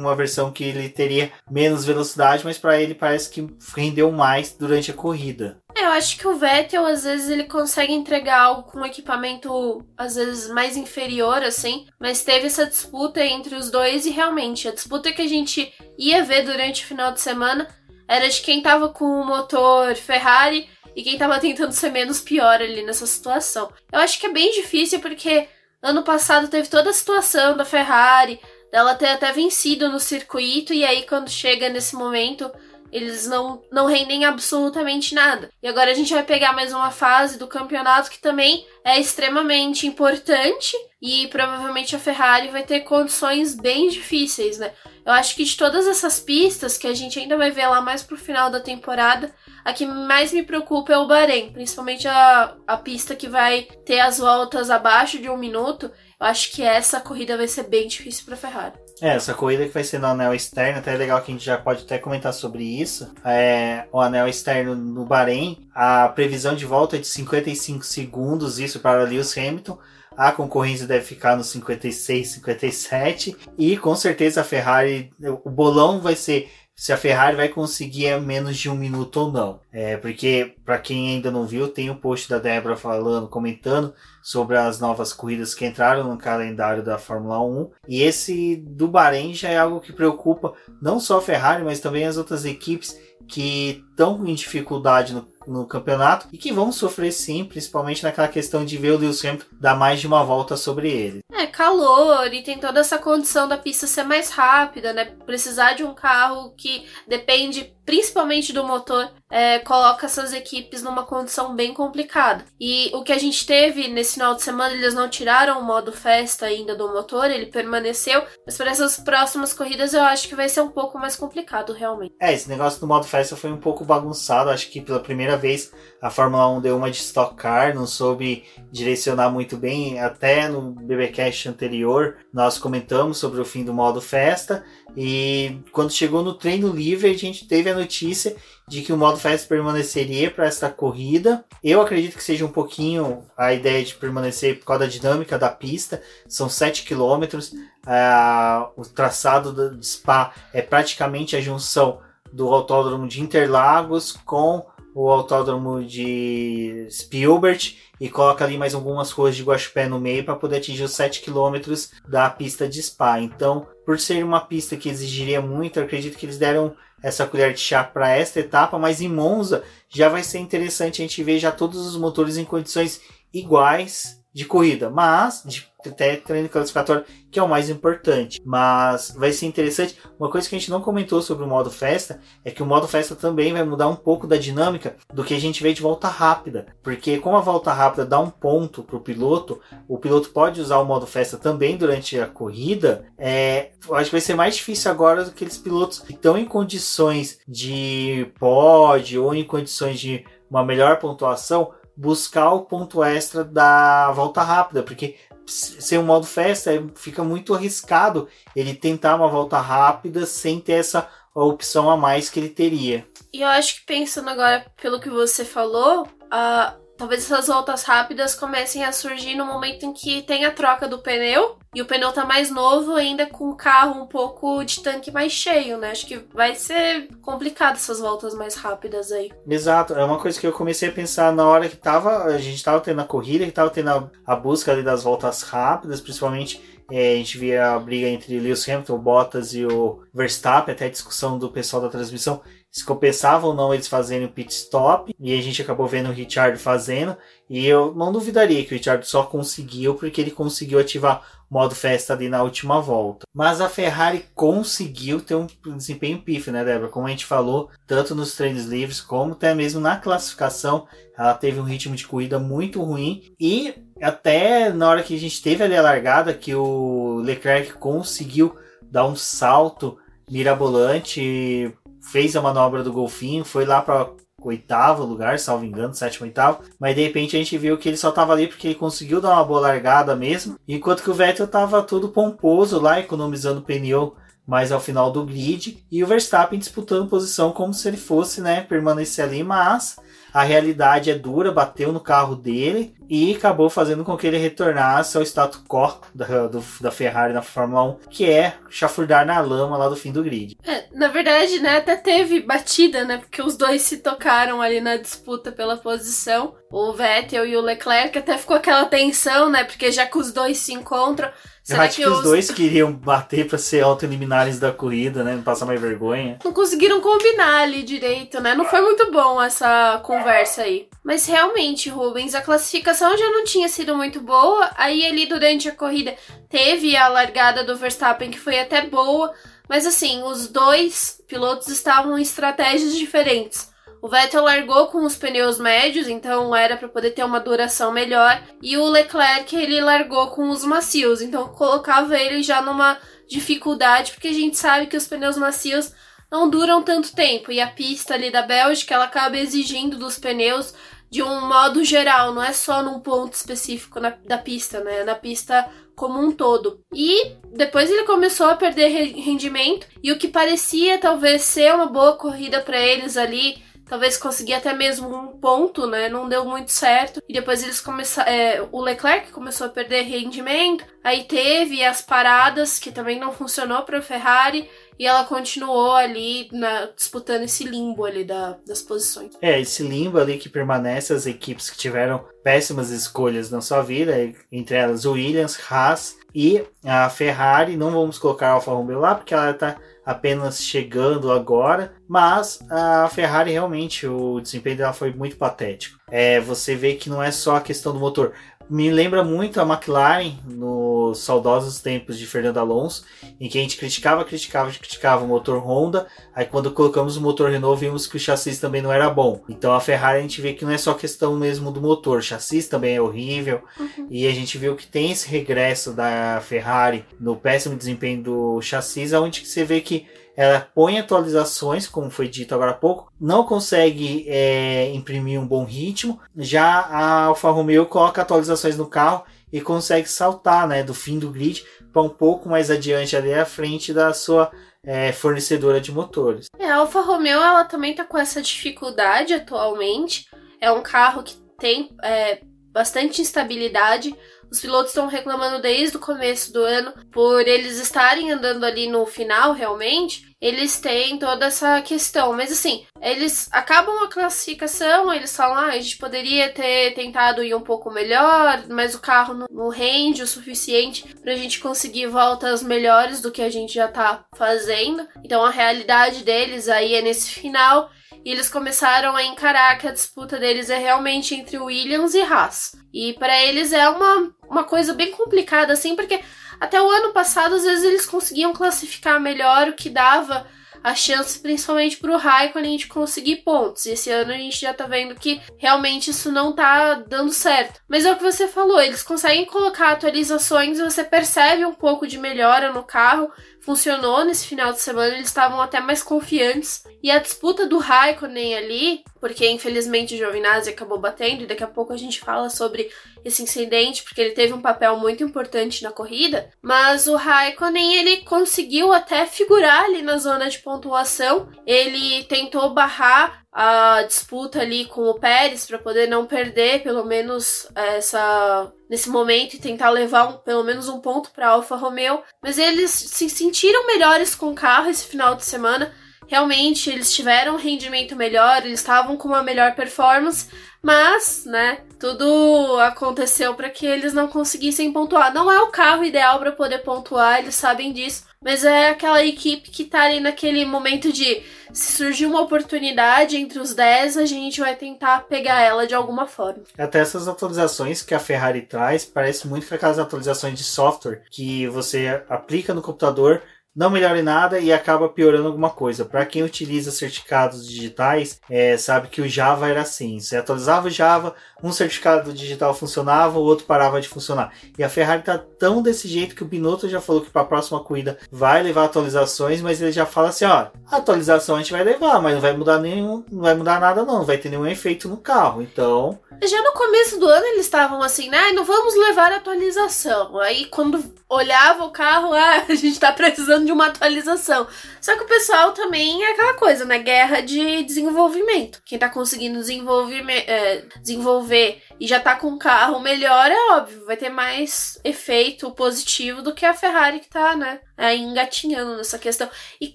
uma 0.00 0.14
versão 0.14 0.50
que 0.50 0.64
ele 0.64 0.88
teria 0.88 1.32
menos 1.50 1.84
velocidade, 1.84 2.44
mas 2.44 2.58
para 2.58 2.80
ele 2.80 2.94
parece 2.94 3.30
que 3.30 3.46
rendeu 3.74 4.10
mais 4.10 4.54
durante 4.58 4.90
a 4.90 4.94
corrida. 4.94 5.31
É, 5.74 5.84
eu 5.84 5.90
acho 5.90 6.18
que 6.18 6.26
o 6.26 6.36
Vettel, 6.36 6.84
às 6.84 7.04
vezes, 7.04 7.28
ele 7.28 7.44
consegue 7.44 7.92
entregar 7.92 8.40
algo 8.40 8.64
com 8.64 8.80
um 8.80 8.86
equipamento, 8.86 9.84
às 9.96 10.16
vezes, 10.16 10.48
mais 10.50 10.76
inferior, 10.76 11.42
assim. 11.42 11.86
Mas 11.98 12.22
teve 12.22 12.46
essa 12.46 12.66
disputa 12.66 13.24
entre 13.24 13.54
os 13.54 13.70
dois 13.70 14.06
e 14.06 14.10
realmente, 14.10 14.68
a 14.68 14.72
disputa 14.72 15.12
que 15.12 15.22
a 15.22 15.28
gente 15.28 15.72
ia 15.98 16.22
ver 16.22 16.44
durante 16.44 16.84
o 16.84 16.86
final 16.86 17.12
de 17.12 17.20
semana 17.20 17.68
era 18.08 18.28
de 18.28 18.40
quem 18.42 18.60
tava 18.60 18.88
com 18.90 19.04
o 19.04 19.26
motor 19.26 19.94
Ferrari 19.94 20.68
e 20.94 21.02
quem 21.02 21.16
tava 21.16 21.38
tentando 21.38 21.72
ser 21.72 21.90
menos 21.90 22.20
pior 22.20 22.60
ali 22.60 22.82
nessa 22.82 23.06
situação. 23.06 23.72
Eu 23.90 24.00
acho 24.00 24.20
que 24.20 24.26
é 24.26 24.32
bem 24.32 24.52
difícil 24.52 25.00
porque 25.00 25.48
ano 25.82 26.02
passado 26.02 26.48
teve 26.48 26.68
toda 26.68 26.90
a 26.90 26.92
situação 26.92 27.56
da 27.56 27.64
Ferrari, 27.64 28.38
dela 28.70 28.94
ter 28.94 29.08
até 29.08 29.32
vencido 29.32 29.88
no 29.90 30.00
circuito, 30.00 30.72
e 30.72 30.84
aí 30.84 31.06
quando 31.06 31.28
chega 31.28 31.68
nesse 31.68 31.94
momento 31.94 32.50
eles 32.92 33.26
não, 33.26 33.62
não 33.72 33.86
rendem 33.86 34.26
absolutamente 34.26 35.14
nada. 35.14 35.48
E 35.62 35.66
agora 35.66 35.90
a 35.90 35.94
gente 35.94 36.12
vai 36.12 36.22
pegar 36.22 36.52
mais 36.52 36.72
uma 36.72 36.90
fase 36.90 37.38
do 37.38 37.46
campeonato 37.46 38.10
que 38.10 38.20
também 38.20 38.66
é 38.84 39.00
extremamente 39.00 39.86
importante 39.86 40.76
e 41.00 41.26
provavelmente 41.28 41.96
a 41.96 41.98
Ferrari 41.98 42.48
vai 42.48 42.62
ter 42.62 42.80
condições 42.80 43.54
bem 43.54 43.88
difíceis, 43.88 44.58
né? 44.58 44.72
Eu 45.04 45.12
acho 45.12 45.34
que 45.34 45.42
de 45.42 45.56
todas 45.56 45.88
essas 45.88 46.20
pistas 46.20 46.78
que 46.78 46.86
a 46.86 46.94
gente 46.94 47.18
ainda 47.18 47.36
vai 47.36 47.50
ver 47.50 47.66
lá 47.66 47.80
mais 47.80 48.02
pro 48.02 48.16
final 48.16 48.50
da 48.50 48.60
temporada, 48.60 49.34
a 49.64 49.72
que 49.72 49.84
mais 49.84 50.32
me 50.32 50.44
preocupa 50.44 50.92
é 50.92 50.98
o 50.98 51.08
Bahrein, 51.08 51.50
principalmente 51.52 52.06
a, 52.06 52.54
a 52.66 52.76
pista 52.76 53.16
que 53.16 53.28
vai 53.28 53.62
ter 53.84 54.00
as 54.00 54.18
voltas 54.18 54.70
abaixo 54.70 55.18
de 55.18 55.28
um 55.28 55.36
minuto. 55.36 55.90
Eu 56.20 56.26
acho 56.26 56.52
que 56.52 56.62
essa 56.62 57.00
corrida 57.00 57.36
vai 57.36 57.48
ser 57.48 57.64
bem 57.64 57.88
difícil 57.88 58.24
para 58.24 58.34
a 58.34 58.38
Ferrari. 58.38 58.81
É, 59.02 59.16
essa 59.16 59.34
corrida 59.34 59.66
que 59.66 59.74
vai 59.74 59.82
ser 59.82 59.98
no 59.98 60.06
anel 60.06 60.32
externo, 60.32 60.78
até 60.78 60.94
é 60.94 60.96
legal 60.96 61.20
que 61.20 61.32
a 61.32 61.34
gente 61.34 61.44
já 61.44 61.58
pode 61.58 61.82
até 61.82 61.98
comentar 61.98 62.32
sobre 62.32 62.62
isso. 62.62 63.12
É, 63.24 63.84
o 63.90 64.00
anel 64.00 64.28
externo 64.28 64.76
no 64.76 65.04
Bahrein, 65.04 65.68
a 65.74 66.08
previsão 66.08 66.54
de 66.54 66.64
volta 66.64 66.94
é 66.94 67.00
de 67.00 67.08
55 67.08 67.84
segundos, 67.84 68.60
isso 68.60 68.78
para 68.78 69.02
Lewis 69.02 69.36
Hamilton. 69.36 69.76
A 70.16 70.30
concorrência 70.30 70.86
deve 70.86 71.04
ficar 71.04 71.36
nos 71.36 71.48
56, 71.48 72.28
57. 72.28 73.36
E 73.58 73.76
com 73.76 73.96
certeza 73.96 74.42
a 74.42 74.44
Ferrari, 74.44 75.10
o 75.44 75.50
bolão 75.50 76.00
vai 76.00 76.14
ser 76.14 76.48
se 76.72 76.92
a 76.92 76.96
Ferrari 76.96 77.34
vai 77.36 77.48
conseguir 77.48 78.20
menos 78.20 78.56
de 78.56 78.70
um 78.70 78.76
minuto 78.76 79.16
ou 79.16 79.32
não. 79.32 79.60
É, 79.72 79.96
porque, 79.96 80.54
para 80.64 80.78
quem 80.78 81.08
ainda 81.08 81.28
não 81.28 81.44
viu, 81.44 81.66
tem 81.66 81.90
o 81.90 81.94
um 81.94 81.96
post 81.96 82.28
da 82.28 82.38
Débora 82.38 82.76
falando, 82.76 83.28
comentando 83.28 83.92
sobre 84.22 84.56
as 84.56 84.78
novas 84.78 85.12
corridas 85.12 85.54
que 85.54 85.66
entraram 85.66 86.04
no 86.04 86.16
calendário 86.16 86.82
da 86.82 86.98
Fórmula 86.98 87.40
1. 87.42 87.70
E 87.88 88.02
esse 88.02 88.56
do 88.56 88.88
Bahrein 88.88 89.34
já 89.34 89.48
é 89.48 89.58
algo 89.58 89.80
que 89.80 89.92
preocupa 89.92 90.54
não 90.80 91.00
só 91.00 91.18
a 91.18 91.22
Ferrari, 91.22 91.64
mas 91.64 91.80
também 91.80 92.06
as 92.06 92.16
outras 92.16 92.44
equipes 92.44 92.96
que 93.28 93.84
estão 93.90 94.26
em 94.26 94.34
dificuldade 94.34 95.14
no, 95.14 95.26
no, 95.46 95.66
campeonato 95.66 96.28
e 96.32 96.38
que 96.38 96.52
vão 96.52 96.72
sofrer 96.72 97.12
sim, 97.12 97.44
principalmente 97.44 98.02
naquela 98.02 98.28
questão 98.28 98.64
de 98.64 98.76
ver 98.76 98.92
o 98.92 98.98
Lewis 98.98 99.24
Hamilton 99.24 99.46
dar 99.60 99.76
mais 99.76 100.00
de 100.00 100.06
uma 100.06 100.24
volta 100.24 100.56
sobre 100.56 100.90
ele. 100.90 101.20
É, 101.32 101.46
calor 101.46 102.32
e 102.32 102.42
tem 102.42 102.58
toda 102.58 102.80
essa 102.80 102.98
condição 102.98 103.48
da 103.48 103.56
pista 103.56 103.86
ser 103.86 104.02
mais 104.02 104.30
rápida, 104.30 104.92
né? 104.92 105.04
Precisar 105.24 105.74
de 105.74 105.84
um 105.84 105.94
carro 105.94 106.52
que 106.56 106.84
depende 107.06 107.74
principalmente 107.84 108.52
do 108.52 108.64
motor, 108.64 109.10
é, 109.30 109.58
coloca 109.60 110.06
essas 110.06 110.32
equipes 110.32 110.82
numa 110.82 111.04
condição 111.04 111.54
bem 111.54 111.72
complicada. 111.72 112.44
E 112.60 112.90
o 112.94 113.02
que 113.02 113.12
a 113.12 113.18
gente 113.18 113.46
teve 113.46 113.88
nesse 113.88 114.14
final 114.14 114.34
de 114.34 114.42
semana, 114.42 114.74
eles 114.74 114.94
não 114.94 115.08
tiraram 115.08 115.58
o 115.60 115.64
modo 115.64 115.90
festa 115.90 116.46
ainda 116.46 116.76
do 116.76 116.88
motor, 116.88 117.30
ele 117.30 117.46
permaneceu, 117.46 118.22
mas 118.44 118.56
para 118.56 118.70
essas 118.70 118.98
próximas 118.98 119.52
corridas 119.52 119.94
eu 119.94 120.02
acho 120.02 120.28
que 120.28 120.34
vai 120.34 120.48
ser 120.48 120.60
um 120.60 120.68
pouco 120.68 120.98
mais 120.98 121.16
complicado 121.16 121.72
realmente. 121.72 122.14
É, 122.20 122.32
esse 122.32 122.48
negócio 122.48 122.80
do 122.80 122.86
modo 122.86 123.06
festa 123.06 123.36
foi 123.36 123.50
um 123.50 123.56
pouco 123.56 123.84
bagunçado, 123.84 124.50
acho 124.50 124.70
que 124.70 124.80
pela 124.80 125.00
primeira 125.00 125.36
vez 125.36 125.72
a 126.00 126.10
Fórmula 126.10 126.48
1 126.50 126.60
deu 126.60 126.76
uma 126.76 126.90
de 126.90 126.98
Stock 126.98 127.34
Car, 127.36 127.74
não 127.74 127.86
soube 127.86 128.44
direcionar 128.70 129.30
muito 129.30 129.56
bem, 129.56 129.98
até 129.98 130.48
no 130.48 130.72
BBcast 130.72 131.48
anterior 131.48 132.18
nós 132.32 132.58
comentamos 132.58 133.18
sobre 133.18 133.40
o 133.40 133.44
fim 133.44 133.64
do 133.64 133.72
modo 133.72 134.00
festa, 134.00 134.64
e 134.96 135.60
quando 135.72 135.90
chegou 135.90 136.22
no 136.22 136.34
treino 136.34 136.68
livre, 136.68 137.10
a 137.10 137.16
gente 137.16 137.46
teve 137.46 137.71
a 137.72 137.76
notícia 137.76 138.36
de 138.68 138.82
que 138.82 138.92
o 138.92 138.96
modo 138.96 139.18
festa 139.18 139.48
permaneceria 139.48 140.30
para 140.30 140.46
essa 140.46 140.70
corrida. 140.70 141.44
Eu 141.62 141.80
acredito 141.80 142.16
que 142.16 142.24
seja 142.24 142.44
um 142.44 142.50
pouquinho 142.50 143.24
a 143.36 143.52
ideia 143.52 143.84
de 143.84 143.94
permanecer 143.94 144.58
por 144.58 144.66
causa 144.66 144.84
da 144.84 144.90
dinâmica 144.90 145.38
da 145.38 145.48
pista. 145.48 146.02
São 146.28 146.48
7 146.48 146.84
quilômetros. 146.84 147.52
Uh, 147.52 148.70
o 148.76 148.82
traçado 148.82 149.76
de 149.76 149.86
Spa 149.86 150.32
é 150.52 150.62
praticamente 150.62 151.36
a 151.36 151.40
junção 151.40 152.00
do 152.32 152.48
autódromo 152.48 153.06
de 153.06 153.20
Interlagos 153.20 154.12
com 154.24 154.64
o 154.94 155.08
autódromo 155.08 155.82
de 155.82 156.86
Spielberg 156.90 157.76
e 158.00 158.08
coloca 158.08 158.44
ali 158.44 158.58
mais 158.58 158.74
algumas 158.74 159.10
ruas 159.10 159.34
de 159.36 159.42
Guaxupé 159.42 159.86
no 159.86 160.00
meio 160.00 160.24
para 160.24 160.36
poder 160.36 160.58
atingir 160.58 160.82
os 160.82 160.92
7 160.92 161.22
km 161.22 161.72
da 162.06 162.28
pista 162.28 162.68
de 162.68 162.82
Spa. 162.82 163.20
Então, 163.20 163.66
por 163.86 163.98
ser 163.98 164.24
uma 164.24 164.40
pista 164.40 164.76
que 164.76 164.88
exigiria 164.88 165.40
muito, 165.40 165.80
acredito 165.80 166.18
que 166.18 166.26
eles 166.26 166.38
deram 166.38 166.74
essa 167.02 167.26
colher 167.26 167.52
de 167.52 167.60
chá 167.60 167.82
para 167.82 168.16
esta 168.16 168.40
etapa, 168.40 168.78
mas 168.78 169.00
em 169.00 169.08
Monza 169.08 169.64
já 169.88 170.08
vai 170.08 170.22
ser 170.22 170.38
interessante 170.38 171.02
a 171.02 171.04
gente 171.04 171.22
ver 171.22 171.38
já 171.38 171.50
todos 171.50 171.86
os 171.86 171.96
motores 171.96 172.36
em 172.36 172.44
condições 172.44 173.00
iguais 173.32 174.21
de 174.32 174.44
corrida, 174.44 174.88
mas 174.90 175.42
de 175.44 175.72
até 175.90 176.16
treino 176.16 176.48
classificatório, 176.48 177.04
que 177.30 177.38
é 177.38 177.42
o 177.42 177.48
mais 177.48 177.68
importante. 177.68 178.40
Mas 178.44 179.12
vai 179.16 179.32
ser 179.32 179.46
interessante. 179.46 179.98
Uma 180.18 180.30
coisa 180.30 180.48
que 180.48 180.54
a 180.54 180.58
gente 180.58 180.70
não 180.70 180.80
comentou 180.80 181.20
sobre 181.20 181.44
o 181.44 181.48
modo 181.48 181.70
festa 181.70 182.20
é 182.44 182.50
que 182.50 182.62
o 182.62 182.66
modo 182.66 182.86
festa 182.86 183.16
também 183.16 183.52
vai 183.52 183.64
mudar 183.64 183.88
um 183.88 183.96
pouco 183.96 184.26
da 184.26 184.36
dinâmica 184.36 184.96
do 185.12 185.24
que 185.24 185.34
a 185.34 185.40
gente 185.40 185.62
vê 185.62 185.72
de 185.72 185.82
volta 185.82 186.08
rápida. 186.08 186.66
Porque 186.82 187.18
como 187.18 187.36
a 187.36 187.40
volta 187.40 187.72
rápida 187.72 188.04
dá 188.04 188.20
um 188.20 188.30
ponto 188.30 188.82
para 188.82 188.96
o 188.96 189.00
piloto, 189.00 189.60
o 189.88 189.98
piloto 189.98 190.30
pode 190.30 190.60
usar 190.60 190.78
o 190.78 190.84
modo 190.84 191.06
festa 191.06 191.36
também 191.36 191.76
durante 191.76 192.18
a 192.18 192.26
corrida. 192.26 193.06
É, 193.18 193.70
acho 193.92 194.06
que 194.06 194.12
vai 194.12 194.20
ser 194.20 194.34
mais 194.34 194.56
difícil 194.56 194.90
agora 194.90 195.24
do 195.24 195.30
que 195.30 195.42
aqueles 195.42 195.58
pilotos 195.58 195.98
que 195.98 196.12
estão 196.12 196.38
em 196.38 196.44
condições 196.44 197.38
de 197.48 198.30
pod 198.38 199.18
ou 199.18 199.34
em 199.34 199.44
condições 199.44 199.98
de 199.98 200.24
uma 200.48 200.64
melhor 200.64 200.98
pontuação 200.98 201.72
buscar 201.96 202.52
o 202.52 202.62
ponto 202.62 203.02
extra 203.02 203.44
da 203.44 204.10
volta 204.12 204.42
rápida, 204.42 204.82
porque 204.82 205.16
ser 205.46 205.98
um 205.98 206.04
modo 206.04 206.26
festa 206.26 206.70
fica 206.94 207.22
muito 207.24 207.54
arriscado 207.54 208.28
ele 208.54 208.74
tentar 208.74 209.16
uma 209.16 209.28
volta 209.28 209.58
rápida 209.58 210.24
sem 210.24 210.60
ter 210.60 210.74
essa 210.74 211.08
opção 211.34 211.90
a 211.90 211.96
mais 211.96 212.28
que 212.28 212.38
ele 212.38 212.48
teria. 212.48 213.06
E 213.32 213.40
eu 213.40 213.48
acho 213.48 213.76
que 213.76 213.86
pensando 213.86 214.28
agora 214.28 214.66
pelo 214.80 215.00
que 215.00 215.08
você 215.08 215.44
falou, 215.44 216.06
a, 216.30 216.76
talvez 217.02 217.24
essas 217.24 217.48
voltas 217.48 217.82
rápidas 217.82 218.32
comecem 218.32 218.84
a 218.84 218.92
surgir 218.92 219.34
no 219.34 219.44
momento 219.44 219.84
em 219.84 219.92
que 219.92 220.22
tem 220.22 220.44
a 220.44 220.52
troca 220.52 220.86
do 220.86 221.00
pneu 221.00 221.56
e 221.74 221.82
o 221.82 221.84
pneu 221.84 222.12
tá 222.12 222.24
mais 222.24 222.48
novo 222.48 222.94
ainda 222.94 223.26
com 223.26 223.50
o 223.50 223.56
carro 223.56 224.00
um 224.00 224.06
pouco 224.06 224.62
de 224.62 224.80
tanque 224.80 225.10
mais 225.10 225.32
cheio, 225.32 225.78
né? 225.78 225.90
Acho 225.90 226.06
que 226.06 226.24
vai 226.32 226.54
ser 226.54 227.08
complicado 227.20 227.74
essas 227.74 227.98
voltas 227.98 228.34
mais 228.34 228.54
rápidas 228.54 229.10
aí. 229.10 229.32
Exato, 229.48 229.94
é 229.94 230.04
uma 230.04 230.20
coisa 230.20 230.38
que 230.38 230.46
eu 230.46 230.52
comecei 230.52 230.90
a 230.90 230.92
pensar 230.92 231.32
na 231.32 231.44
hora 231.44 231.68
que 231.68 231.76
tava, 231.76 232.22
a 232.22 232.38
gente 232.38 232.62
tava 232.62 232.80
tendo 232.80 233.00
a 233.00 233.04
corrida, 233.04 233.46
que 233.46 233.50
tava 233.50 233.70
tendo 233.70 233.90
a, 233.90 234.08
a 234.24 234.36
busca 234.36 234.70
ali 234.70 234.84
das 234.84 235.02
voltas 235.02 235.42
rápidas, 235.42 236.00
principalmente 236.00 236.62
é, 236.88 237.14
a 237.14 237.16
gente 237.16 237.36
via 237.36 237.72
a 237.72 237.78
briga 237.80 238.06
entre 238.06 238.38
Lewis 238.38 238.68
Hamilton, 238.68 238.98
Bottas 238.98 239.54
e 239.54 239.64
o 239.66 240.04
Verstappen, 240.14 240.72
até 240.72 240.86
a 240.86 240.90
discussão 240.90 241.36
do 241.36 241.50
pessoal 241.50 241.82
da 241.82 241.88
transmissão 241.88 242.42
se 242.72 242.84
compensava 242.84 243.46
ou 243.46 243.52
não 243.54 243.74
eles 243.74 243.86
fazerem 243.86 244.26
o 244.26 244.30
pit 244.30 244.50
stop, 244.50 245.14
e 245.20 245.38
a 245.38 245.42
gente 245.42 245.60
acabou 245.60 245.86
vendo 245.86 246.08
o 246.08 246.12
Richard 246.12 246.58
fazendo, 246.58 247.14
e 247.48 247.66
eu 247.66 247.94
não 247.94 248.10
duvidaria 248.10 248.64
que 248.64 248.72
o 248.72 248.78
Richard 248.78 249.06
só 249.06 249.24
conseguiu 249.24 249.94
porque 249.94 250.22
ele 250.22 250.30
conseguiu 250.30 250.78
ativar 250.78 251.22
o 251.50 251.54
modo 251.54 251.74
festa 251.74 252.14
ali 252.14 252.30
na 252.30 252.42
última 252.42 252.80
volta. 252.80 253.26
Mas 253.34 253.60
a 253.60 253.68
Ferrari 253.68 254.24
conseguiu 254.34 255.20
ter 255.20 255.34
um 255.34 255.46
desempenho 255.76 256.22
pífio, 256.22 256.50
né, 256.50 256.64
Débora? 256.64 256.90
Como 256.90 257.06
a 257.06 257.10
gente 257.10 257.26
falou, 257.26 257.68
tanto 257.86 258.14
nos 258.14 258.34
treinos 258.34 258.64
livres 258.64 259.02
como 259.02 259.32
até 259.32 259.54
mesmo 259.54 259.78
na 259.78 259.98
classificação, 259.98 260.86
ela 261.16 261.34
teve 261.34 261.60
um 261.60 261.64
ritmo 261.64 261.94
de 261.94 262.06
corrida 262.06 262.38
muito 262.38 262.82
ruim 262.82 263.34
e 263.38 263.74
até 264.00 264.72
na 264.72 264.88
hora 264.88 265.02
que 265.02 265.14
a 265.14 265.18
gente 265.18 265.42
teve 265.42 265.62
ali 265.62 265.76
a 265.76 265.82
largada 265.82 266.32
que 266.32 266.54
o 266.54 267.20
Leclerc 267.22 267.74
conseguiu 267.74 268.56
dar 268.82 269.06
um 269.06 269.14
salto 269.14 269.98
mirabolante 270.30 271.70
fez 272.02 272.34
a 272.36 272.42
manobra 272.42 272.82
do 272.82 272.92
golfinho, 272.92 273.44
foi 273.44 273.64
lá 273.64 273.80
para 273.80 274.10
oitavo 274.42 275.04
lugar, 275.04 275.38
salvo 275.38 275.64
engano, 275.64 275.94
sétimo, 275.94 276.26
oitavo. 276.26 276.62
Mas 276.78 276.94
de 276.94 277.02
repente 277.02 277.36
a 277.36 277.38
gente 277.38 277.56
viu 277.56 277.78
que 277.78 277.88
ele 277.88 277.96
só 277.96 278.10
tava 278.10 278.32
ali 278.32 278.48
porque 278.48 278.68
ele 278.68 278.74
conseguiu 278.74 279.20
dar 279.20 279.34
uma 279.34 279.44
boa 279.44 279.60
largada 279.60 280.16
mesmo. 280.16 280.58
Enquanto 280.66 281.02
que 281.02 281.10
o 281.10 281.14
Vettel 281.14 281.46
tava 281.46 281.82
todo 281.82 282.08
pomposo 282.08 282.80
lá, 282.80 282.98
economizando 282.98 283.62
pneu 283.62 284.16
mais 284.46 284.72
ao 284.72 284.80
final 284.80 285.10
do 285.12 285.24
grid 285.24 285.84
e 285.90 286.02
o 286.02 286.06
Verstappen 286.06 286.58
disputando 286.58 287.08
posição 287.08 287.52
como 287.52 287.72
se 287.72 287.86
ele 287.86 287.96
fosse, 287.96 288.40
né, 288.40 288.60
permanecer 288.62 289.24
ali, 289.24 289.42
mas 289.44 289.96
a 290.32 290.42
realidade 290.42 291.10
é 291.10 291.14
dura, 291.14 291.52
bateu 291.52 291.92
no 291.92 292.00
carro 292.00 292.34
dele 292.34 292.94
e 293.08 293.34
acabou 293.34 293.68
fazendo 293.68 294.04
com 294.04 294.16
que 294.16 294.26
ele 294.26 294.38
retornasse 294.38 295.16
ao 295.16 295.22
status 295.22 295.62
quo 295.68 296.00
da, 296.14 296.46
do, 296.46 296.64
da 296.80 296.90
Ferrari 296.90 297.34
na 297.34 297.42
Fórmula 297.42 297.82
1, 297.82 297.96
que 298.08 298.30
é 298.30 298.54
chafurdar 298.70 299.26
na 299.26 299.38
lama 299.40 299.76
lá 299.76 299.88
do 299.88 299.96
fim 299.96 300.10
do 300.10 300.22
grid. 300.22 300.56
É, 300.64 300.84
na 300.92 301.08
verdade, 301.08 301.60
né, 301.60 301.76
até 301.76 301.96
teve 301.96 302.40
batida, 302.40 303.04
né, 303.04 303.18
porque 303.18 303.42
os 303.42 303.56
dois 303.56 303.82
se 303.82 303.98
tocaram 303.98 304.62
ali 304.62 304.80
na 304.80 304.96
disputa 304.96 305.52
pela 305.52 305.76
posição, 305.76 306.54
o 306.70 306.92
Vettel 306.92 307.46
e 307.46 307.54
o 307.54 307.60
Leclerc, 307.60 308.16
até 308.16 308.38
ficou 308.38 308.56
aquela 308.56 308.86
tensão, 308.86 309.50
né, 309.50 309.64
porque 309.64 309.92
já 309.92 310.06
que 310.06 310.16
os 310.16 310.32
dois 310.32 310.56
se 310.56 310.72
encontram, 310.72 311.30
eu 311.68 311.80
acho 311.80 311.96
que, 311.96 312.02
que 312.02 312.08
os... 312.08 312.22
dois 312.22 312.50
queriam 312.50 312.92
bater 312.92 313.46
para 313.46 313.56
ser 313.56 313.82
auto-eliminares 313.82 314.58
da 314.58 314.72
corrida, 314.72 315.22
né? 315.22 315.34
Não 315.34 315.42
passar 315.42 315.64
mais 315.64 315.80
vergonha. 315.80 316.38
Não 316.44 316.52
conseguiram 316.52 317.00
combinar 317.00 317.62
ali 317.62 317.82
direito, 317.82 318.40
né? 318.40 318.54
Não 318.54 318.64
foi 318.64 318.80
muito 318.80 319.10
bom 319.12 319.40
essa 319.40 320.00
conversa 320.02 320.62
aí. 320.62 320.88
Mas 321.04 321.26
realmente, 321.26 321.88
Rubens, 321.88 322.34
a 322.34 322.42
classificação 322.42 323.16
já 323.16 323.30
não 323.30 323.44
tinha 323.44 323.68
sido 323.68 323.96
muito 323.96 324.20
boa. 324.20 324.70
Aí 324.76 325.06
ali 325.06 325.26
durante 325.26 325.68
a 325.68 325.74
corrida 325.74 326.14
teve 326.48 326.96
a 326.96 327.08
largada 327.08 327.62
do 327.62 327.76
Verstappen 327.76 328.30
que 328.30 328.40
foi 328.40 328.58
até 328.58 328.82
boa. 328.86 329.32
Mas 329.68 329.86
assim, 329.86 330.22
os 330.24 330.48
dois 330.48 331.20
pilotos 331.28 331.68
estavam 331.68 332.18
em 332.18 332.22
estratégias 332.22 332.96
diferentes. 332.96 333.71
O 334.02 334.08
Vettel 334.08 334.42
largou 334.42 334.88
com 334.88 335.04
os 335.04 335.16
pneus 335.16 335.60
médios, 335.60 336.08
então 336.08 336.54
era 336.56 336.76
para 336.76 336.88
poder 336.88 337.12
ter 337.12 337.22
uma 337.22 337.38
duração 337.38 337.92
melhor, 337.92 338.42
e 338.60 338.76
o 338.76 338.88
Leclerc 338.88 339.54
ele 339.54 339.80
largou 339.80 340.26
com 340.30 340.50
os 340.50 340.64
macios, 340.64 341.22
então 341.22 341.50
colocava 341.50 342.18
ele 342.18 342.42
já 342.42 342.60
numa 342.60 342.98
dificuldade, 343.28 344.10
porque 344.10 344.26
a 344.26 344.32
gente 344.32 344.58
sabe 344.58 344.88
que 344.88 344.96
os 344.96 345.06
pneus 345.06 345.36
macios 345.36 345.92
não 346.32 346.50
duram 346.50 346.82
tanto 346.82 347.14
tempo 347.14 347.52
e 347.52 347.60
a 347.60 347.68
pista 347.68 348.14
ali 348.14 348.28
da 348.28 348.42
Bélgica 348.42 348.94
ela 348.94 349.04
acaba 349.04 349.38
exigindo 349.38 349.96
dos 349.96 350.18
pneus 350.18 350.74
de 351.08 351.22
um 351.22 351.46
modo 351.46 351.84
geral, 351.84 352.34
não 352.34 352.42
é 352.42 352.52
só 352.52 352.82
num 352.82 352.98
ponto 352.98 353.34
específico 353.34 354.00
na, 354.00 354.10
da 354.26 354.38
pista, 354.38 354.82
né? 354.82 355.04
Na 355.04 355.14
pista 355.14 355.68
como 355.94 356.18
um 356.18 356.32
todo. 356.32 356.80
E 356.90 357.36
depois 357.54 357.90
ele 357.90 358.04
começou 358.04 358.46
a 358.46 358.56
perder 358.56 358.88
rendimento 358.88 359.86
e 360.02 360.10
o 360.10 360.18
que 360.18 360.26
parecia 360.26 360.98
talvez 360.98 361.42
ser 361.42 361.74
uma 361.74 361.84
boa 361.84 362.16
corrida 362.16 362.62
para 362.62 362.80
eles 362.80 363.18
ali 363.18 363.62
talvez 363.92 364.16
conseguir 364.16 364.54
até 364.54 364.72
mesmo 364.72 365.14
um 365.14 365.26
ponto, 365.26 365.86
né? 365.86 366.08
Não 366.08 366.26
deu 366.26 366.46
muito 366.46 366.72
certo. 366.72 367.22
E 367.28 367.34
depois 367.34 367.62
eles 367.62 367.78
começaram. 367.78 368.32
É, 368.32 368.66
o 368.72 368.80
Leclerc 368.80 369.30
começou 369.30 369.66
a 369.66 369.70
perder 369.70 370.00
rendimento. 370.04 370.82
Aí 371.04 371.24
teve 371.24 371.84
as 371.84 372.00
paradas, 372.00 372.78
que 372.78 372.90
também 372.90 373.20
não 373.20 373.34
funcionou 373.34 373.82
para 373.82 373.98
a 373.98 374.02
Ferrari. 374.02 374.66
E 374.98 375.06
ela 375.06 375.24
continuou 375.24 375.92
ali 375.92 376.48
na, 376.52 376.86
disputando 376.86 377.42
esse 377.42 377.64
limbo 377.64 378.06
ali 378.06 378.24
da, 378.24 378.56
das 378.66 378.80
posições. 378.80 379.36
É, 379.42 379.60
esse 379.60 379.82
limbo 379.82 380.18
ali 380.18 380.38
que 380.38 380.48
permanece 380.48 381.12
as 381.12 381.26
equipes 381.26 381.68
que 381.68 381.76
tiveram 381.76 382.24
péssimas 382.42 382.88
escolhas 382.88 383.50
na 383.50 383.60
sua 383.60 383.82
vida, 383.82 384.14
entre 384.50 384.74
elas 384.74 385.04
Williams, 385.04 385.58
Haas 385.70 386.16
e 386.34 386.64
a 386.84 387.08
Ferrari. 387.08 387.76
Não 387.76 387.90
vamos 387.90 388.18
colocar 388.18 388.48
a 388.48 388.52
Alfa 388.52 388.70
Romeo 388.70 389.00
lá, 389.00 389.14
porque 389.14 389.34
ela 389.34 389.50
está 389.50 389.76
apenas 390.04 390.62
chegando 390.62 391.30
agora, 391.30 391.92
mas 392.08 392.60
a 392.70 393.08
Ferrari 393.08 393.52
realmente 393.52 394.06
o 394.06 394.40
desempenho 394.40 394.76
dela 394.76 394.92
foi 394.92 395.12
muito 395.12 395.36
patético. 395.36 395.98
É, 396.10 396.40
você 396.40 396.74
vê 396.74 396.94
que 396.94 397.08
não 397.08 397.22
é 397.22 397.30
só 397.30 397.56
a 397.56 397.60
questão 397.60 397.92
do 397.92 398.00
motor. 398.00 398.32
Me 398.72 398.90
lembra 398.90 399.22
muito 399.22 399.60
a 399.60 399.64
McLaren 399.64 400.32
nos 400.46 401.18
saudosos 401.18 401.82
tempos 401.82 402.18
de 402.18 402.26
Fernando 402.26 402.56
Alonso, 402.56 403.04
em 403.38 403.46
que 403.46 403.58
a 403.58 403.60
gente 403.60 403.76
criticava, 403.76 404.24
criticava, 404.24 404.70
criticava 404.70 405.22
o 405.22 405.28
motor 405.28 405.58
Honda. 405.58 406.06
Aí 406.34 406.46
quando 406.46 406.70
colocamos 406.70 407.18
o 407.18 407.20
motor 407.20 407.50
Renault, 407.50 407.78
vimos 407.78 408.06
que 408.06 408.16
o 408.16 408.18
chassi 408.18 408.58
também 408.58 408.80
não 408.80 408.90
era 408.90 409.10
bom. 409.10 409.42
Então 409.46 409.74
a 409.74 409.80
Ferrari 409.80 410.20
a 410.20 410.22
gente 410.22 410.40
vê 410.40 410.54
que 410.54 410.64
não 410.64 410.72
é 410.72 410.78
só 410.78 410.94
questão 410.94 411.36
mesmo 411.36 411.70
do 411.70 411.82
motor, 411.82 412.20
o 412.20 412.22
chassi 412.22 412.62
também 412.62 412.96
é 412.96 413.00
horrível. 413.02 413.60
Uhum. 413.78 414.06
E 414.08 414.26
a 414.26 414.32
gente 414.32 414.56
viu 414.56 414.74
que 414.74 414.86
tem 414.86 415.12
esse 415.12 415.28
regresso 415.28 415.92
da 415.92 416.40
Ferrari 416.40 417.04
no 417.20 417.36
péssimo 417.36 417.76
desempenho 417.76 418.22
do 418.22 418.62
chassi, 418.62 419.14
onde 419.14 419.44
você 419.44 419.64
vê 419.64 419.82
que 419.82 420.06
ela 420.36 420.60
põe 420.74 420.98
atualizações, 420.98 421.86
como 421.86 422.10
foi 422.10 422.28
dito 422.28 422.54
agora 422.54 422.70
há 422.70 422.74
pouco, 422.74 423.12
não 423.20 423.44
consegue 423.44 424.24
é, 424.28 424.90
imprimir 424.94 425.40
um 425.40 425.46
bom 425.46 425.64
ritmo. 425.64 426.20
Já 426.36 426.80
a 426.80 427.24
Alfa 427.24 427.50
Romeo 427.50 427.86
coloca 427.86 428.22
atualizações 428.22 428.76
no 428.76 428.86
carro 428.86 429.24
e 429.52 429.60
consegue 429.60 430.08
saltar 430.08 430.66
né, 430.66 430.82
do 430.82 430.94
fim 430.94 431.18
do 431.18 431.30
grid 431.30 431.64
para 431.92 432.02
um 432.02 432.08
pouco 432.08 432.48
mais 432.48 432.70
adiante 432.70 433.14
ali 433.14 433.34
à 433.34 433.44
frente 433.44 433.92
da 433.92 434.14
sua 434.14 434.50
é, 434.84 435.12
fornecedora 435.12 435.80
de 435.80 435.92
motores. 435.92 436.46
É, 436.58 436.70
a 436.70 436.76
Alfa 436.76 437.00
Romeo 437.00 437.40
ela 437.40 437.64
também 437.64 437.90
está 437.92 438.04
com 438.04 438.18
essa 438.18 438.40
dificuldade 438.40 439.34
atualmente. 439.34 440.26
É 440.60 440.72
um 440.72 440.82
carro 440.82 441.22
que 441.22 441.36
tem 441.58 441.94
é, 442.02 442.40
bastante 442.72 443.20
instabilidade. 443.20 444.14
Os 444.52 444.60
pilotos 444.60 444.90
estão 444.90 445.06
reclamando 445.06 445.62
desde 445.62 445.96
o 445.96 446.00
começo 446.00 446.52
do 446.52 446.62
ano 446.62 446.92
por 447.10 447.40
eles 447.48 447.80
estarem 447.80 448.30
andando 448.30 448.64
ali 448.64 448.86
no 448.86 449.06
final, 449.06 449.54
realmente. 449.54 450.30
Eles 450.42 450.78
têm 450.78 451.18
toda 451.18 451.46
essa 451.46 451.80
questão, 451.80 452.34
mas 452.34 452.52
assim, 452.52 452.84
eles 453.00 453.48
acabam 453.50 454.02
a 454.02 454.08
classificação, 454.08 455.10
eles 455.10 455.34
falam, 455.34 455.56
ah, 455.56 455.68
a 455.68 455.78
gente 455.78 455.96
poderia 455.96 456.52
ter 456.52 456.92
tentado 456.92 457.42
ir 457.42 457.54
um 457.54 457.62
pouco 457.62 457.90
melhor, 457.90 458.64
mas 458.68 458.94
o 458.94 459.00
carro 459.00 459.32
não, 459.32 459.46
não 459.50 459.68
rende 459.70 460.22
o 460.22 460.26
suficiente 460.26 461.14
pra 461.22 461.34
gente 461.34 461.58
conseguir 461.58 462.08
voltas 462.08 462.62
melhores 462.62 463.22
do 463.22 463.30
que 463.30 463.40
a 463.40 463.48
gente 463.48 463.72
já 463.72 463.88
tá 463.88 464.26
fazendo. 464.36 465.08
Então 465.24 465.42
a 465.42 465.50
realidade 465.50 466.24
deles 466.24 466.68
aí 466.68 466.94
é 466.94 467.00
nesse 467.00 467.30
final 467.30 467.90
e 468.24 468.30
eles 468.30 468.48
começaram 468.48 469.16
a 469.16 469.24
encarar 469.24 469.78
que 469.78 469.86
a 469.86 469.92
disputa 469.92 470.38
deles 470.38 470.70
é 470.70 470.78
realmente 470.78 471.34
entre 471.34 471.58
Williams 471.58 472.14
e 472.14 472.22
Haas. 472.22 472.72
E 472.92 473.14
para 473.14 473.36
eles 473.42 473.72
é 473.72 473.88
uma, 473.88 474.32
uma 474.48 474.64
coisa 474.64 474.94
bem 474.94 475.10
complicada, 475.10 475.72
assim, 475.72 475.96
porque 475.96 476.20
até 476.60 476.80
o 476.80 476.88
ano 476.88 477.12
passado, 477.12 477.56
às 477.56 477.64
vezes, 477.64 477.84
eles 477.84 478.06
conseguiam 478.06 478.52
classificar 478.52 479.20
melhor 479.20 479.68
o 479.68 479.72
que 479.72 479.90
dava 479.90 480.46
a 480.82 480.94
chance, 480.94 481.38
principalmente 481.38 481.96
pro 481.96 482.16
Raikkonen, 482.16 482.76
de 482.76 482.86
conseguir 482.86 483.36
pontos. 483.36 483.86
E 483.86 483.90
esse 483.90 484.10
ano 484.10 484.32
a 484.32 484.36
gente 484.36 484.60
já 484.60 484.74
tá 484.74 484.86
vendo 484.86 485.14
que 485.14 485.40
realmente 485.56 486.10
isso 486.10 486.32
não 486.32 486.52
tá 486.52 486.94
dando 486.94 487.32
certo. 487.32 487.80
Mas 487.88 488.04
é 488.04 488.12
o 488.12 488.16
que 488.16 488.22
você 488.22 488.48
falou, 488.48 488.80
eles 488.80 489.02
conseguem 489.02 489.44
colocar 489.44 489.90
atualizações 489.90 490.78
você 490.78 491.04
percebe 491.04 491.64
um 491.64 491.74
pouco 491.74 492.06
de 492.06 492.18
melhora 492.18 492.72
no 492.72 492.82
carro 492.82 493.30
funcionou 493.62 494.24
nesse 494.24 494.46
final 494.46 494.72
de 494.72 494.80
semana, 494.80 495.14
eles 495.14 495.28
estavam 495.28 495.60
até 495.60 495.80
mais 495.80 496.02
confiantes. 496.02 496.82
E 497.02 497.10
a 497.10 497.18
disputa 497.18 497.66
do 497.66 497.78
Raikkonen 497.78 498.56
ali, 498.56 499.04
porque 499.20 499.48
infelizmente 499.48 500.14
o 500.14 500.16
Giovinazzi 500.16 500.70
acabou 500.70 500.98
batendo, 500.98 501.42
e 501.42 501.46
daqui 501.46 501.64
a 501.64 501.68
pouco 501.68 501.92
a 501.92 501.96
gente 501.96 502.20
fala 502.20 502.50
sobre 502.50 502.90
esse 503.24 503.42
incidente, 503.42 504.02
porque 504.02 504.20
ele 504.20 504.32
teve 504.32 504.52
um 504.52 504.60
papel 504.60 504.96
muito 504.98 505.22
importante 505.22 505.82
na 505.82 505.92
corrida. 505.92 506.50
Mas 506.60 507.06
o 507.06 507.16
Raikkonen, 507.16 507.94
ele 507.94 508.18
conseguiu 508.18 508.92
até 508.92 509.26
figurar 509.26 509.84
ali 509.84 510.02
na 510.02 510.18
zona 510.18 510.50
de 510.50 510.58
pontuação. 510.58 511.48
Ele 511.66 512.24
tentou 512.24 512.74
barrar 512.74 513.41
a 513.52 514.02
disputa 514.02 514.60
ali 514.60 514.86
com 514.86 515.02
o 515.02 515.18
Pérez 515.18 515.66
para 515.66 515.78
poder 515.78 516.08
não 516.08 516.24
perder 516.24 516.82
pelo 516.82 517.04
menos 517.04 517.68
essa 517.74 518.72
nesse 518.88 519.10
momento 519.10 519.54
e 519.54 519.60
tentar 519.60 519.90
levar 519.90 520.28
um, 520.28 520.32
pelo 520.38 520.64
menos 520.64 520.88
um 520.88 521.00
ponto 521.00 521.30
para 521.30 521.48
Alfa 521.48 521.76
Romeo, 521.76 522.22
mas 522.42 522.58
eles 522.58 522.90
se 522.90 523.28
sentiram 523.28 523.86
melhores 523.86 524.34
com 524.34 524.50
o 524.50 524.54
carro 524.54 524.88
esse 524.88 525.06
final 525.06 525.34
de 525.34 525.44
semana. 525.44 525.94
Realmente 526.26 526.88
eles 526.88 527.14
tiveram 527.14 527.54
um 527.54 527.58
rendimento 527.58 528.16
melhor, 528.16 528.64
eles 528.64 528.80
estavam 528.80 529.16
com 529.16 529.28
uma 529.28 529.42
melhor 529.42 529.74
performance, 529.74 530.48
mas, 530.82 531.44
né, 531.44 531.82
tudo 531.98 532.78
aconteceu 532.80 533.54
para 533.54 533.70
que 533.70 533.84
eles 533.84 534.14
não 534.14 534.28
conseguissem 534.28 534.92
pontuar. 534.92 535.32
Não 535.32 535.50
é 535.52 535.60
o 535.60 535.70
carro 535.70 536.04
ideal 536.04 536.38
para 536.38 536.52
poder 536.52 536.78
pontuar, 536.78 537.38
eles 537.38 537.54
sabem 537.54 537.92
disso, 537.92 538.24
mas 538.44 538.64
é 538.64 538.90
aquela 538.90 539.24
equipe 539.24 539.70
que 539.70 539.84
tá 539.84 540.02
ali 540.02 540.20
naquele 540.20 540.64
momento 540.64 541.12
de 541.12 541.42
se 541.72 541.92
surgir 541.92 542.26
uma 542.26 542.40
oportunidade 542.40 543.36
entre 543.36 543.58
os 543.58 543.74
10, 543.74 544.18
a 544.18 544.26
gente 544.26 544.60
vai 544.60 544.76
tentar 544.76 545.26
pegar 545.26 545.60
ela 545.60 545.86
de 545.86 545.94
alguma 545.94 546.26
forma. 546.26 546.62
Até 546.76 546.98
essas 546.98 547.26
atualizações 547.26 548.02
que 548.02 548.14
a 548.14 548.18
Ferrari 548.18 548.62
traz, 548.62 549.04
parece 549.04 549.48
muito 549.48 549.66
com 549.66 549.74
aquelas 549.74 549.98
atualizações 549.98 550.58
de 550.58 550.64
software 550.64 551.22
que 551.30 551.66
você 551.68 552.22
aplica 552.28 552.74
no 552.74 552.82
computador 552.82 553.42
não 553.74 553.90
melhora 553.90 554.18
em 554.18 554.22
nada 554.22 554.58
e 554.58 554.72
acaba 554.72 555.08
piorando 555.08 555.46
alguma 555.48 555.70
coisa. 555.70 556.04
Para 556.04 556.26
quem 556.26 556.42
utiliza 556.42 556.90
certificados 556.90 557.66
digitais, 557.66 558.40
é, 558.48 558.76
sabe 558.76 559.08
que 559.08 559.22
o 559.22 559.28
Java 559.28 559.68
era 559.68 559.80
assim: 559.80 560.20
você 560.20 560.36
atualizava 560.36 560.88
o 560.88 560.90
Java, 560.90 561.34
um 561.62 561.72
certificado 561.72 562.32
digital 562.32 562.74
funcionava, 562.74 563.38
o 563.38 563.42
outro 563.42 563.64
parava 563.64 564.00
de 564.00 564.08
funcionar. 564.08 564.52
E 564.76 564.82
a 564.82 564.88
Ferrari 564.88 565.22
tá 565.22 565.38
tão 565.38 565.82
desse 565.82 566.08
jeito 566.08 566.34
que 566.34 566.42
o 566.42 566.46
Binotto 566.46 566.88
já 566.88 567.00
falou 567.00 567.22
que 567.22 567.30
para 567.30 567.42
a 567.42 567.46
próxima 567.46 567.80
corrida 567.80 568.18
vai 568.30 568.62
levar 568.62 568.84
atualizações, 568.84 569.60
mas 569.60 569.80
ele 569.80 569.92
já 569.92 570.06
fala 570.06 570.28
assim: 570.28 570.44
ó, 570.44 570.66
atualização 570.90 571.56
a 571.56 571.58
gente 571.58 571.72
vai 571.72 571.84
levar, 571.84 572.20
mas 572.20 572.34
não 572.34 572.40
vai 572.40 572.56
mudar 572.56 572.78
nenhum, 572.78 573.24
não 573.30 573.42
vai 573.42 573.54
mudar 573.54 573.80
nada 573.80 574.04
não, 574.04 574.18
não 574.18 574.24
vai 574.24 574.38
ter 574.38 574.48
nenhum 574.48 574.66
efeito 574.66 575.08
no 575.08 575.16
carro. 575.16 575.62
Então 575.62 576.18
Já 576.42 576.60
no 576.62 576.72
começo 576.72 577.18
do 577.18 577.26
ano 577.26 577.46
eles 577.46 577.66
estavam 577.66 578.02
assim, 578.02 578.28
né? 578.28 578.52
Não 578.52 578.64
vamos 578.64 578.94
levar 578.94 579.32
atualização. 579.32 580.38
Aí 580.40 580.66
quando 580.66 581.02
olhava 581.28 581.84
o 581.84 581.90
carro, 581.90 582.32
ah, 582.32 582.64
a 582.68 582.74
gente 582.74 582.98
tá 582.98 583.12
precisando 583.12 583.64
de 583.66 583.72
uma 583.72 583.86
atualização. 583.86 584.66
Só 585.00 585.16
que 585.16 585.22
o 585.22 585.28
pessoal 585.28 585.72
também 585.72 586.22
é 586.24 586.32
aquela 586.32 586.54
coisa, 586.54 586.84
né? 586.84 586.98
Guerra 586.98 587.40
de 587.40 587.82
desenvolvimento. 587.84 588.82
Quem 588.84 588.98
tá 588.98 589.08
conseguindo 589.08 589.58
desenvolver, 589.58 590.24
é, 590.30 590.84
desenvolver 591.00 591.51
e 591.54 592.06
já 592.06 592.18
tá 592.18 592.36
com 592.36 592.48
um 592.48 592.58
carro 592.58 593.00
melhor, 593.00 593.50
é 593.50 593.72
óbvio, 593.72 594.04
vai 594.04 594.16
ter 594.16 594.28
mais 594.28 594.98
efeito 595.04 595.70
positivo 595.72 596.42
do 596.42 596.54
que 596.54 596.66
a 596.66 596.74
Ferrari 596.74 597.20
que 597.20 597.28
tá, 597.28 597.54
né? 597.56 597.80
Aí 597.96 598.20
engatinhando 598.20 598.96
nessa 598.96 599.18
questão. 599.18 599.48
E 599.80 599.94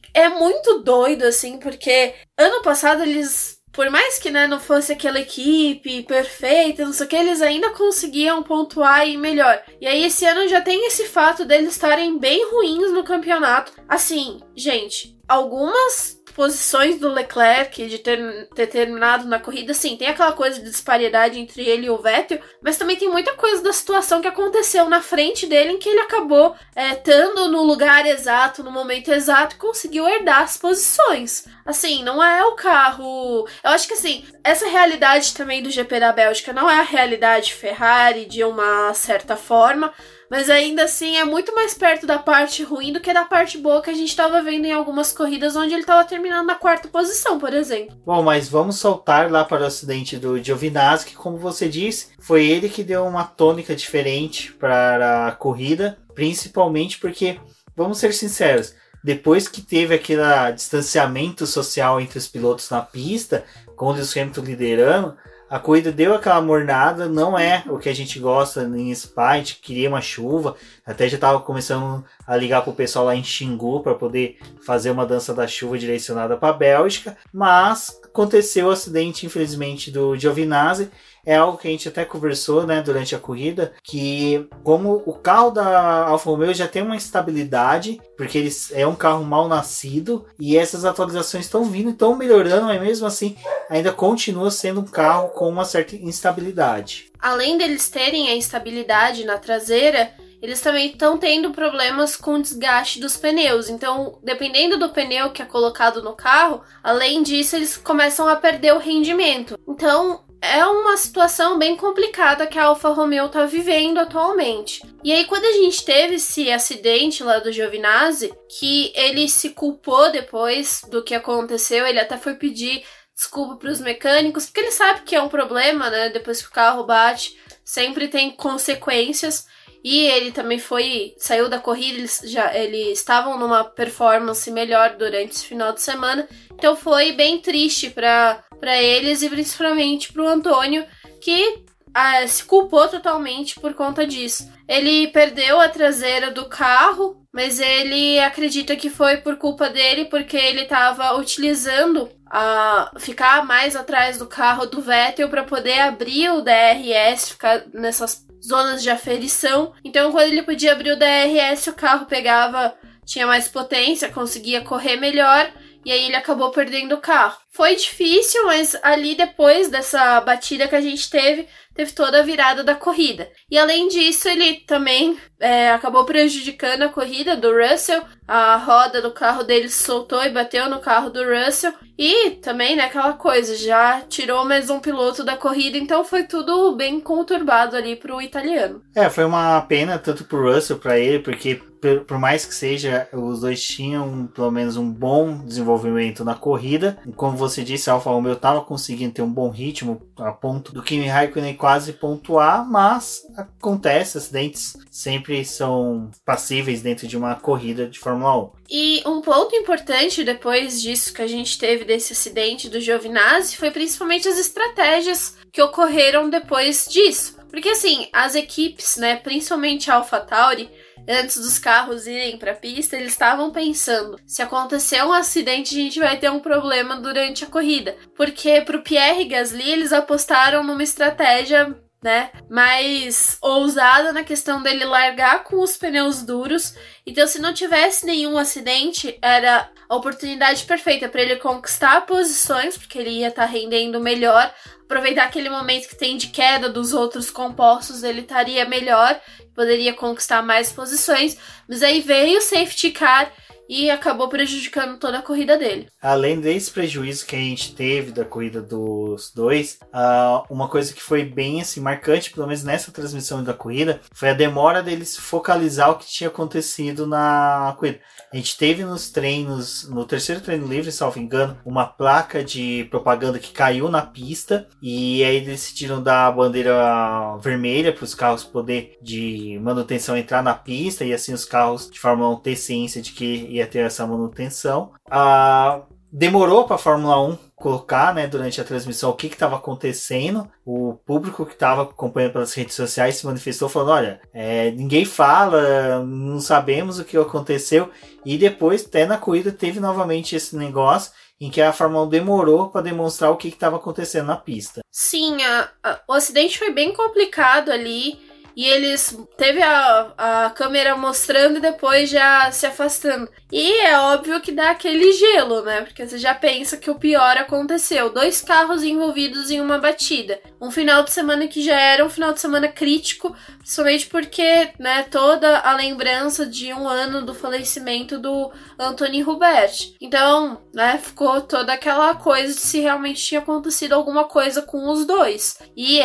é 0.13 0.29
muito 0.29 0.79
doido, 0.79 1.23
assim, 1.23 1.57
porque 1.57 2.13
ano 2.37 2.61
passado 2.61 3.03
eles 3.03 3.57
por 3.77 3.91
mais 3.91 4.17
que 4.17 4.31
né, 4.31 4.47
não 4.47 4.59
fosse 4.59 4.91
aquela 4.91 5.19
equipe 5.19 6.01
perfeita, 6.01 6.83
não 6.83 6.91
sei 6.91 7.05
o 7.05 7.09
que, 7.09 7.15
eles 7.15 7.43
ainda 7.43 7.69
conseguiam 7.69 8.41
pontuar 8.41 9.07
e 9.07 9.13
ir 9.13 9.17
melhor. 9.17 9.61
E 9.79 9.85
aí 9.85 10.03
esse 10.03 10.25
ano 10.25 10.47
já 10.47 10.59
tem 10.59 10.87
esse 10.87 11.05
fato 11.05 11.45
deles 11.45 11.73
estarem 11.73 12.17
bem 12.17 12.49
ruins 12.49 12.91
no 12.91 13.03
campeonato. 13.03 13.71
Assim, 13.87 14.39
gente, 14.55 15.16
algumas 15.27 16.17
posições 16.37 16.99
do 16.99 17.11
Leclerc 17.11 17.87
de 17.87 17.97
ter, 17.97 18.47
ter 18.53 18.67
terminado 18.67 19.27
na 19.27 19.39
corrida, 19.39 19.73
sim, 19.73 19.97
tem 19.97 20.07
aquela 20.07 20.31
coisa 20.31 20.61
de 20.61 20.69
disparidade 20.69 21.39
entre 21.39 21.63
ele 21.63 21.87
e 21.87 21.89
o 21.89 21.97
Vettel, 21.97 22.39
mas 22.61 22.77
também 22.77 22.95
tem 22.95 23.09
muita 23.09 23.33
coisa 23.33 23.63
da 23.63 23.73
situação 23.73 24.21
que 24.21 24.27
aconteceu 24.27 24.87
na 24.87 25.01
frente 25.01 25.47
dele 25.47 25.71
em 25.71 25.79
que 25.79 25.89
ele 25.89 26.01
acabou 26.01 26.55
é, 26.75 26.91
estando 26.91 27.47
no 27.47 27.63
lugar 27.63 28.05
exato, 28.05 28.63
no 28.63 28.69
momento 28.69 29.11
exato 29.11 29.55
e 29.55 29.57
conseguiu 29.57 30.07
herdar 30.07 30.43
as 30.43 30.57
posições. 30.57 31.45
Assim, 31.65 32.03
não 32.03 32.23
é 32.23 32.45
o 32.45 32.55
carro. 32.55 33.47
Eu 33.63 33.71
acho 33.71 33.87
que 33.87 33.95
assim, 33.95 34.23
essa 34.43 34.67
realidade 34.67 35.33
também 35.33 35.63
do 35.63 35.71
GP 35.71 35.99
da 35.99 36.13
Bélgica 36.13 36.53
não 36.53 36.69
é 36.69 36.79
a 36.79 36.83
realidade 36.83 37.51
Ferrari 37.51 38.25
de 38.25 38.43
uma 38.43 38.93
certa 38.93 39.35
forma 39.35 39.91
mas 40.29 40.49
ainda 40.49 40.83
assim 40.83 41.17
é 41.17 41.25
muito 41.25 41.53
mais 41.55 41.73
perto 41.73 42.05
da 42.05 42.19
parte 42.19 42.63
ruim 42.63 42.91
do 42.91 42.99
que 42.99 43.13
da 43.13 43.25
parte 43.25 43.57
boa 43.57 43.81
que 43.81 43.89
a 43.89 43.93
gente 43.93 44.09
estava 44.09 44.41
vendo 44.41 44.65
em 44.65 44.73
algumas 44.73 45.11
corridas 45.11 45.55
onde 45.55 45.73
ele 45.73 45.81
estava 45.81 46.07
terminando 46.07 46.47
na 46.47 46.55
quarta 46.55 46.87
posição, 46.87 47.39
por 47.39 47.53
exemplo. 47.53 47.95
Bom, 48.05 48.23
mas 48.23 48.49
vamos 48.49 48.77
soltar 48.77 49.31
lá 49.31 49.43
para 49.45 49.63
o 49.63 49.65
acidente 49.65 50.17
do 50.17 50.41
Giovinazzi, 50.41 51.05
que 51.05 51.15
como 51.15 51.37
você 51.37 51.67
disse, 51.69 52.09
foi 52.19 52.45
ele 52.45 52.69
que 52.69 52.83
deu 52.83 53.05
uma 53.05 53.23
tônica 53.23 53.75
diferente 53.75 54.53
para 54.53 55.27
a 55.27 55.31
corrida, 55.31 55.97
principalmente 56.13 56.99
porque, 56.99 57.39
vamos 57.75 57.97
ser 57.97 58.13
sinceros, 58.13 58.73
depois 59.03 59.47
que 59.47 59.61
teve 59.61 59.95
aquele 59.95 60.51
distanciamento 60.53 61.45
social 61.45 62.01
entre 62.01 62.17
os 62.17 62.27
pilotos 62.27 62.69
na 62.69 62.81
pista, 62.81 63.45
com 63.75 63.85
o 63.85 63.91
Lewis 63.91 64.17
Hamilton 64.17 64.41
liderando, 64.41 65.17
a 65.49 65.59
corrida 65.59 65.91
deu 65.91 66.13
aquela 66.13 66.41
mornada, 66.41 67.07
não 67.07 67.37
é 67.37 67.63
o 67.67 67.77
que 67.77 67.89
a 67.89 67.95
gente 67.95 68.19
gosta 68.19 68.63
em 68.63 68.93
Spa, 68.93 69.29
a 69.29 69.37
gente 69.37 69.55
queria 69.55 69.89
uma 69.89 70.01
chuva, 70.01 70.55
até 70.85 71.07
já 71.07 71.15
estava 71.15 71.39
começando 71.39 72.03
a 72.25 72.35
ligar 72.35 72.61
pro 72.61 72.73
pessoal 72.73 73.05
lá 73.05 73.15
em 73.15 73.23
Xingu 73.23 73.81
para 73.81 73.95
poder 73.95 74.37
fazer 74.65 74.91
uma 74.91 75.05
dança 75.05 75.33
da 75.33 75.47
chuva 75.47 75.77
direcionada 75.77 76.35
para 76.35 76.49
a 76.49 76.53
Bélgica, 76.53 77.17
mas 77.31 77.99
aconteceu 78.03 78.67
o 78.67 78.71
acidente, 78.71 79.25
infelizmente, 79.25 79.89
do 79.89 80.17
Giovinazzi 80.17 80.89
é 81.27 81.35
algo 81.35 81.57
que 81.57 81.67
a 81.67 81.71
gente 81.71 81.89
até 81.89 82.05
conversou, 82.05 82.65
né, 82.65 82.81
durante 82.81 83.13
a 83.13 83.19
corrida, 83.19 83.73
que 83.83 84.47
como 84.63 85.03
o 85.05 85.11
carro 85.11 85.51
da 85.51 86.07
Alfa 86.07 86.29
Romeo 86.29 86.53
já 86.53 86.69
tem 86.69 86.81
uma 86.81 86.95
estabilidade, 86.95 87.99
porque 88.15 88.37
ele 88.37 88.49
é 88.71 88.87
um 88.87 88.95
carro 88.95 89.25
mal 89.25 89.49
nascido 89.49 90.25
e 90.39 90.57
essas 90.57 90.85
atualizações 90.85 91.43
estão 91.43 91.65
vindo, 91.65 91.89
estão 91.89 92.15
melhorando, 92.15 92.67
mas 92.67 92.81
mesmo 92.81 93.05
assim 93.05 93.35
ainda 93.69 93.91
continua 93.91 94.49
sendo 94.49 94.79
um 94.79 94.85
carro 94.85 95.27
com 95.29 95.49
uma 95.49 95.65
certa 95.65 95.97
instabilidade. 95.97 97.11
Além 97.19 97.57
deles 97.57 97.89
terem 97.89 98.29
a 98.29 98.35
instabilidade 98.35 99.25
na 99.25 99.37
traseira, 99.37 100.13
eles 100.41 100.61
também 100.61 100.91
estão 100.91 101.17
tendo 101.17 101.51
problemas 101.51 102.15
com 102.15 102.39
desgaste 102.39 103.01
dos 103.01 103.17
pneus. 103.17 103.69
Então, 103.69 104.19
dependendo 104.23 104.77
do 104.77 104.91
pneu 104.91 105.31
que 105.31 105.41
é 105.41 105.45
colocado 105.45 106.01
no 106.01 106.13
carro, 106.13 106.61
além 106.83 107.23
disso, 107.23 107.55
eles 107.55 107.75
começam 107.75 108.27
a 108.29 108.35
perder 108.35 108.73
o 108.73 108.79
rendimento. 108.79 109.59
Então, 109.67 110.26
é 110.41 110.65
uma 110.65 110.97
situação 110.97 111.57
bem 111.57 111.75
complicada 111.75 112.47
que 112.47 112.59
a 112.59 112.65
Alfa 112.65 112.89
Romeo 112.89 113.25
está 113.25 113.45
vivendo 113.45 113.97
atualmente. 113.97 114.81
E 115.03 115.11
aí, 115.11 115.25
quando 115.25 115.45
a 115.45 115.51
gente 115.51 115.83
teve 115.83 116.15
esse 116.15 116.51
acidente 116.51 117.23
lá 117.23 117.39
do 117.39 117.51
Giovinazzi, 117.51 118.33
que 118.59 118.91
ele 118.95 119.27
se 119.27 119.51
culpou 119.51 120.11
depois 120.11 120.81
do 120.89 121.03
que 121.03 121.15
aconteceu, 121.15 121.85
ele 121.85 121.99
até 121.99 122.17
foi 122.17 122.35
pedir 122.35 122.83
desculpa 123.15 123.55
para 123.55 123.71
os 123.71 123.81
mecânicos, 123.81 124.45
porque 124.45 124.59
ele 124.59 124.71
sabe 124.71 125.01
que 125.01 125.15
é 125.15 125.21
um 125.21 125.27
problema, 125.27 125.89
né? 125.89 126.09
Depois 126.09 126.39
que 126.39 126.49
o 126.49 126.53
carro 126.53 126.83
bate, 126.83 127.35
sempre 127.65 128.07
tem 128.07 128.29
consequências. 128.29 129.47
E 129.89 130.05
ele 130.05 130.33
também 130.33 130.59
foi, 130.59 131.13
saiu 131.17 131.47
da 131.47 131.59
corrida, 131.59 131.97
eles 131.97 132.21
já 132.25 132.53
eles 132.53 132.99
estavam 132.99 133.39
numa 133.39 133.63
performance 133.63 134.51
melhor 134.51 134.97
durante 134.97 135.31
esse 135.31 135.45
final 135.45 135.71
de 135.71 135.81
semana. 135.81 136.27
Então 136.53 136.75
foi 136.75 137.13
bem 137.13 137.39
triste 137.39 137.89
para 137.89 138.43
eles 138.81 139.21
e 139.21 139.29
principalmente 139.29 140.11
para 140.11 140.23
o 140.23 140.27
Antônio, 140.27 140.85
que 141.21 141.63
ah, 141.93 142.27
se 142.27 142.43
culpou 142.43 142.85
totalmente 142.89 143.61
por 143.61 143.73
conta 143.75 144.05
disso. 144.05 144.51
Ele 144.67 145.07
perdeu 145.07 145.61
a 145.61 145.69
traseira 145.69 146.31
do 146.31 146.49
carro, 146.49 147.25
mas 147.31 147.61
ele 147.61 148.19
acredita 148.19 148.75
que 148.75 148.89
foi 148.89 149.15
por 149.15 149.37
culpa 149.37 149.69
dele, 149.69 150.03
porque 150.03 150.35
ele 150.35 150.63
estava 150.63 151.15
utilizando 151.17 152.09
a 152.29 152.91
ficar 152.99 153.45
mais 153.45 153.73
atrás 153.73 154.17
do 154.17 154.27
carro 154.27 154.65
do 154.65 154.81
Vettel 154.81 155.29
para 155.29 155.45
poder 155.45 155.79
abrir 155.79 156.29
o 156.31 156.41
DRS, 156.41 157.29
ficar 157.29 157.63
nessas 157.73 158.26
zonas 158.43 158.81
de 158.83 158.89
aferição. 158.89 159.73
Então, 159.83 160.11
quando 160.11 160.31
ele 160.31 160.43
podia 160.43 160.71
abrir 160.71 160.91
o 160.91 160.97
DRS, 160.97 161.67
o 161.67 161.73
carro 161.73 162.05
pegava, 162.05 162.75
tinha 163.05 163.25
mais 163.25 163.47
potência, 163.47 164.11
conseguia 164.11 164.61
correr 164.61 164.97
melhor. 164.97 165.51
E 165.85 165.91
aí 165.91 166.05
ele 166.05 166.15
acabou 166.15 166.51
perdendo 166.51 166.95
o 166.95 167.01
carro. 167.01 167.37
Foi 167.57 167.75
difícil, 167.75 168.45
mas 168.45 168.77
ali 168.83 169.15
depois 169.15 169.67
dessa 169.67 170.21
batida 170.21 170.67
que 170.67 170.75
a 170.75 170.79
gente 170.79 171.09
teve, 171.09 171.47
teve 171.73 171.91
toda 171.91 172.19
a 172.19 172.23
virada 172.23 172.63
da 172.63 172.75
corrida. 172.75 173.27
E 173.49 173.57
além 173.57 173.87
disso, 173.87 174.29
ele 174.29 174.57
também 174.67 175.17
é, 175.39 175.71
acabou 175.71 176.05
prejudicando 176.05 176.83
a 176.83 176.89
corrida 176.89 177.35
do 177.35 177.51
Russell. 177.51 178.03
A 178.27 178.57
roda 178.57 179.01
do 179.01 179.11
carro 179.11 179.43
dele 179.43 179.69
soltou 179.69 180.23
e 180.23 180.29
bateu 180.29 180.69
no 180.69 180.79
carro 180.79 181.09
do 181.09 181.23
Russell. 181.23 181.73
E 181.97 182.31
também, 182.43 182.75
né, 182.75 182.83
aquela 182.83 183.13
coisa, 183.13 183.55
já 183.55 184.01
tirou 184.01 184.45
mais 184.45 184.69
um 184.69 184.79
piloto 184.79 185.23
da 185.23 185.35
corrida, 185.35 185.79
então 185.79 186.05
foi 186.05 186.25
tudo 186.25 186.75
bem 186.75 186.99
conturbado 186.99 187.75
ali 187.75 187.95
pro 187.95 188.21
italiano. 188.21 188.83
É, 188.95 189.09
foi 189.09 189.25
uma 189.25 189.59
pena 189.61 189.97
tanto 189.97 190.23
pro 190.25 190.53
Russell, 190.53 190.77
para 190.77 190.99
ele, 190.99 191.17
porque 191.17 191.59
por 192.07 192.17
mais 192.17 192.45
que 192.45 192.53
seja, 192.53 193.07
os 193.13 193.41
dois 193.41 193.63
tinham 193.63 194.27
pelo 194.33 194.51
menos 194.51 194.77
um 194.77 194.89
bom 194.89 195.45
desenvolvimento 195.45 196.23
na 196.23 196.35
corrida. 196.35 196.97
Como 197.15 197.37
você 197.47 197.63
disse, 197.63 197.89
a 197.89 197.93
Alfa 197.93 198.09
Romeo 198.09 198.33
estava 198.33 198.61
conseguindo 198.61 199.13
ter 199.13 199.21
um 199.21 199.31
bom 199.31 199.49
ritmo 199.49 200.01
a 200.17 200.31
ponto 200.31 200.73
do 200.73 200.83
Kimi 200.83 201.07
Raikkonen 201.07 201.55
quase 201.55 201.93
pontuar, 201.93 202.69
mas 202.69 203.21
acontece, 203.35 204.17
acidentes 204.17 204.75
sempre 204.91 205.43
são 205.45 206.09
passíveis 206.25 206.81
dentro 206.81 207.07
de 207.07 207.15
uma 207.15 207.35
corrida 207.35 207.87
de 207.87 207.99
Fórmula 207.99 208.37
1. 208.37 208.51
E 208.69 209.03
um 209.05 209.21
ponto 209.21 209.55
importante 209.55 210.23
depois 210.23 210.81
disso 210.81 211.13
que 211.13 211.21
a 211.21 211.27
gente 211.27 211.57
teve 211.57 211.85
desse 211.85 212.13
acidente 212.13 212.69
do 212.69 212.81
Giovinazzi 212.81 213.55
foi 213.55 213.71
principalmente 213.71 214.27
as 214.27 214.37
estratégias 214.37 215.35
que 215.51 215.61
ocorreram 215.61 216.29
depois 216.29 216.85
disso. 216.89 217.37
Porque 217.49 217.69
assim, 217.69 218.07
as 218.11 218.35
equipes, 218.35 218.97
né, 218.97 219.15
principalmente 219.15 219.89
a 219.89 219.95
AlphaTauri, 219.95 220.69
antes 221.07 221.37
dos 221.37 221.57
carros 221.57 222.07
irem 222.07 222.37
para 222.37 222.51
a 222.51 222.55
pista, 222.55 222.95
eles 222.95 223.13
estavam 223.13 223.51
pensando: 223.51 224.19
se 224.25 224.41
acontecer 224.41 225.03
um 225.03 225.13
acidente, 225.13 225.75
a 225.75 225.81
gente 225.81 225.99
vai 225.99 226.17
ter 226.17 226.29
um 226.29 226.39
problema 226.39 226.97
durante 226.97 227.43
a 227.43 227.47
corrida. 227.47 227.95
Porque 228.15 228.61
pro 228.61 228.81
Pierre 228.81 229.25
Gasly, 229.25 229.71
eles 229.71 229.93
apostaram 229.93 230.63
numa 230.63 230.83
estratégia 230.83 231.75
né? 232.01 232.31
Mais 232.49 233.37
ousada 233.41 234.13
na 234.13 234.23
questão 234.23 234.61
dele 234.61 234.85
largar 234.85 235.43
com 235.43 235.59
os 235.61 235.77
pneus 235.77 236.23
duros. 236.23 236.75
Então, 237.05 237.27
se 237.27 237.39
não 237.39 237.53
tivesse 237.53 238.05
nenhum 238.05 238.37
acidente, 238.37 239.17
era 239.21 239.69
a 239.89 239.95
oportunidade 239.95 240.63
perfeita 240.65 241.09
para 241.09 241.21
ele 241.21 241.37
conquistar 241.37 242.05
posições, 242.05 242.77
porque 242.77 242.99
ele 242.99 243.09
ia 243.09 243.29
estar 243.29 243.43
tá 243.43 243.47
rendendo 243.47 243.99
melhor. 243.99 244.53
Aproveitar 244.83 245.25
aquele 245.25 245.49
momento 245.49 245.87
que 245.89 245.97
tem 245.97 246.17
de 246.17 246.27
queda 246.27 246.69
dos 246.69 246.93
outros 246.93 247.29
compostos, 247.29 248.03
ele 248.03 248.21
estaria 248.21 248.63
melhor, 248.63 249.19
poderia 249.53 249.93
conquistar 249.93 250.41
mais 250.41 250.71
posições. 250.71 251.37
Mas 251.67 251.81
aí 251.81 251.99
veio 251.99 252.37
o 252.37 252.41
safety 252.41 252.91
car 252.91 253.31
e 253.69 253.89
acabou 253.89 254.29
prejudicando 254.29 254.97
toda 254.97 255.19
a 255.19 255.21
corrida 255.21 255.57
dele. 255.57 255.87
Além 256.01 256.39
desse 256.39 256.71
prejuízo 256.71 257.25
que 257.25 257.35
a 257.35 257.39
gente 257.39 257.73
teve 257.75 258.11
da 258.11 258.25
corrida 258.25 258.61
dos 258.61 259.31
dois, 259.33 259.79
uh, 259.85 260.45
uma 260.49 260.67
coisa 260.67 260.93
que 260.93 261.01
foi 261.01 261.23
bem 261.25 261.61
assim 261.61 261.79
marcante, 261.79 262.31
pelo 262.31 262.47
menos 262.47 262.63
nessa 262.63 262.91
transmissão 262.91 263.43
da 263.43 263.53
corrida, 263.53 264.01
foi 264.13 264.29
a 264.29 264.33
demora 264.33 264.81
deles 264.81 265.17
focalizar 265.17 265.91
o 265.91 265.95
que 265.95 266.07
tinha 266.07 266.29
acontecido 266.29 267.05
na 267.05 267.75
corrida. 267.77 267.99
A 268.31 268.35
gente 268.35 268.57
teve 268.57 268.83
nos 268.83 269.09
treinos, 269.09 269.87
no 269.89 270.05
terceiro 270.05 270.41
treino 270.41 270.67
livre, 270.67 270.91
salvo 270.91 271.19
engano, 271.19 271.57
uma 271.65 271.85
placa 271.85 272.43
de 272.43 272.85
propaganda 272.89 273.39
que 273.39 273.51
caiu 273.51 273.89
na 273.89 274.01
pista 274.01 274.67
e 274.81 275.23
aí 275.23 275.41
decidiram 275.41 276.01
dar 276.01 276.27
a 276.27 276.31
bandeira 276.31 277.37
vermelha 277.37 277.93
para 277.93 278.03
os 278.03 278.13
carros 278.13 278.43
poder 278.43 278.97
de 279.01 279.59
manutenção 279.61 280.17
entrar 280.17 280.43
na 280.43 280.53
pista 280.53 281.03
e 281.03 281.13
assim 281.13 281.33
os 281.33 281.45
carros 281.45 281.89
de 281.89 281.99
Fórmula 281.99 282.35
1 282.35 282.39
ter 282.39 282.55
ciência 282.55 283.01
de 283.01 283.11
que 283.11 283.56
ia 283.57 283.67
ter 283.67 283.79
essa 283.79 284.05
manutenção. 284.05 284.91
Ah, 285.09 285.81
demorou 286.11 286.65
para 286.65 286.75
a 286.75 286.79
Fórmula 286.79 287.21
1 287.21 287.37
colocar, 287.55 288.13
né, 288.13 288.27
durante 288.27 288.61
a 288.61 288.63
transmissão 288.63 289.09
o 289.09 289.15
que 289.15 289.27
estava 289.27 289.55
acontecendo. 289.55 290.47
O 290.65 290.93
público 291.05 291.45
que 291.45 291.53
estava 291.53 291.83
acompanhando 291.83 292.33
pelas 292.33 292.53
redes 292.53 292.75
sociais 292.75 293.15
se 293.15 293.25
manifestou 293.25 293.67
falando: 293.67 293.91
olha, 293.91 294.21
é, 294.33 294.71
ninguém 294.71 295.05
fala, 295.05 296.03
não 296.05 296.39
sabemos 296.39 296.99
o 296.99 297.05
que 297.05 297.17
aconteceu. 297.17 297.89
E 298.25 298.37
depois, 298.37 298.85
até 298.85 299.05
na 299.05 299.17
corrida, 299.17 299.51
teve 299.51 299.79
novamente 299.79 300.35
esse 300.35 300.55
negócio 300.55 301.11
em 301.39 301.51
que 301.51 301.61
a 301.61 301.71
Fórmula 301.71 302.05
1 302.05 302.09
demorou 302.09 302.69
para 302.69 302.81
demonstrar 302.81 303.31
o 303.31 303.37
que 303.37 303.47
estava 303.47 303.77
acontecendo 303.77 304.27
na 304.27 304.37
pista. 304.37 304.81
Sim, 304.91 305.41
a, 305.43 305.69
a, 305.83 305.99
o 306.07 306.13
acidente 306.13 306.57
foi 306.57 306.71
bem 306.71 306.93
complicado 306.93 307.71
ali. 307.71 308.19
E 308.57 308.65
eles 308.65 309.15
teve 309.37 309.61
a, 309.61 310.13
a 310.17 310.49
câmera 310.49 310.95
mostrando 310.95 311.57
e 311.57 311.61
depois 311.61 312.09
já 312.09 312.51
se 312.51 312.65
afastando. 312.65 313.29
E 313.51 313.71
é 313.81 313.99
óbvio 313.99 314.41
que 314.41 314.51
dá 314.51 314.71
aquele 314.71 315.13
gelo, 315.13 315.61
né? 315.61 315.81
Porque 315.81 316.07
você 316.07 316.17
já 316.17 316.33
pensa 316.33 316.75
que 316.75 316.89
o 316.89 316.97
pior 316.97 317.37
aconteceu. 317.37 318.11
Dois 318.11 318.41
carros 318.41 318.81
envolvidos 318.83 319.51
em 319.51 319.61
uma 319.61 319.77
batida. 319.77 320.41
Um 320.59 320.71
final 320.71 321.03
de 321.03 321.11
semana 321.11 321.47
que 321.47 321.63
já 321.63 321.79
era 321.79 322.03
um 322.03 322.09
final 322.09 322.33
de 322.33 322.39
semana 322.39 322.67
crítico, 322.67 323.35
principalmente 323.59 324.07
porque, 324.07 324.69
né, 324.79 325.03
toda 325.03 325.59
a 325.59 325.75
lembrança 325.75 326.43
de 326.43 326.73
um 326.73 326.87
ano 326.87 327.23
do 327.23 327.35
falecimento 327.35 328.17
do 328.17 328.51
Anthony 328.79 329.23
Hubert. 329.23 329.93
Então, 330.01 330.63
né, 330.73 330.97
ficou 330.97 331.41
toda 331.41 331.73
aquela 331.73 332.15
coisa 332.15 332.55
de 332.55 332.59
se 332.59 332.79
realmente 332.79 333.23
tinha 333.23 333.39
acontecido 333.39 333.93
alguma 333.93 334.23
coisa 334.23 334.63
com 334.63 334.89
os 334.89 335.05
dois. 335.05 335.59
E 335.75 336.01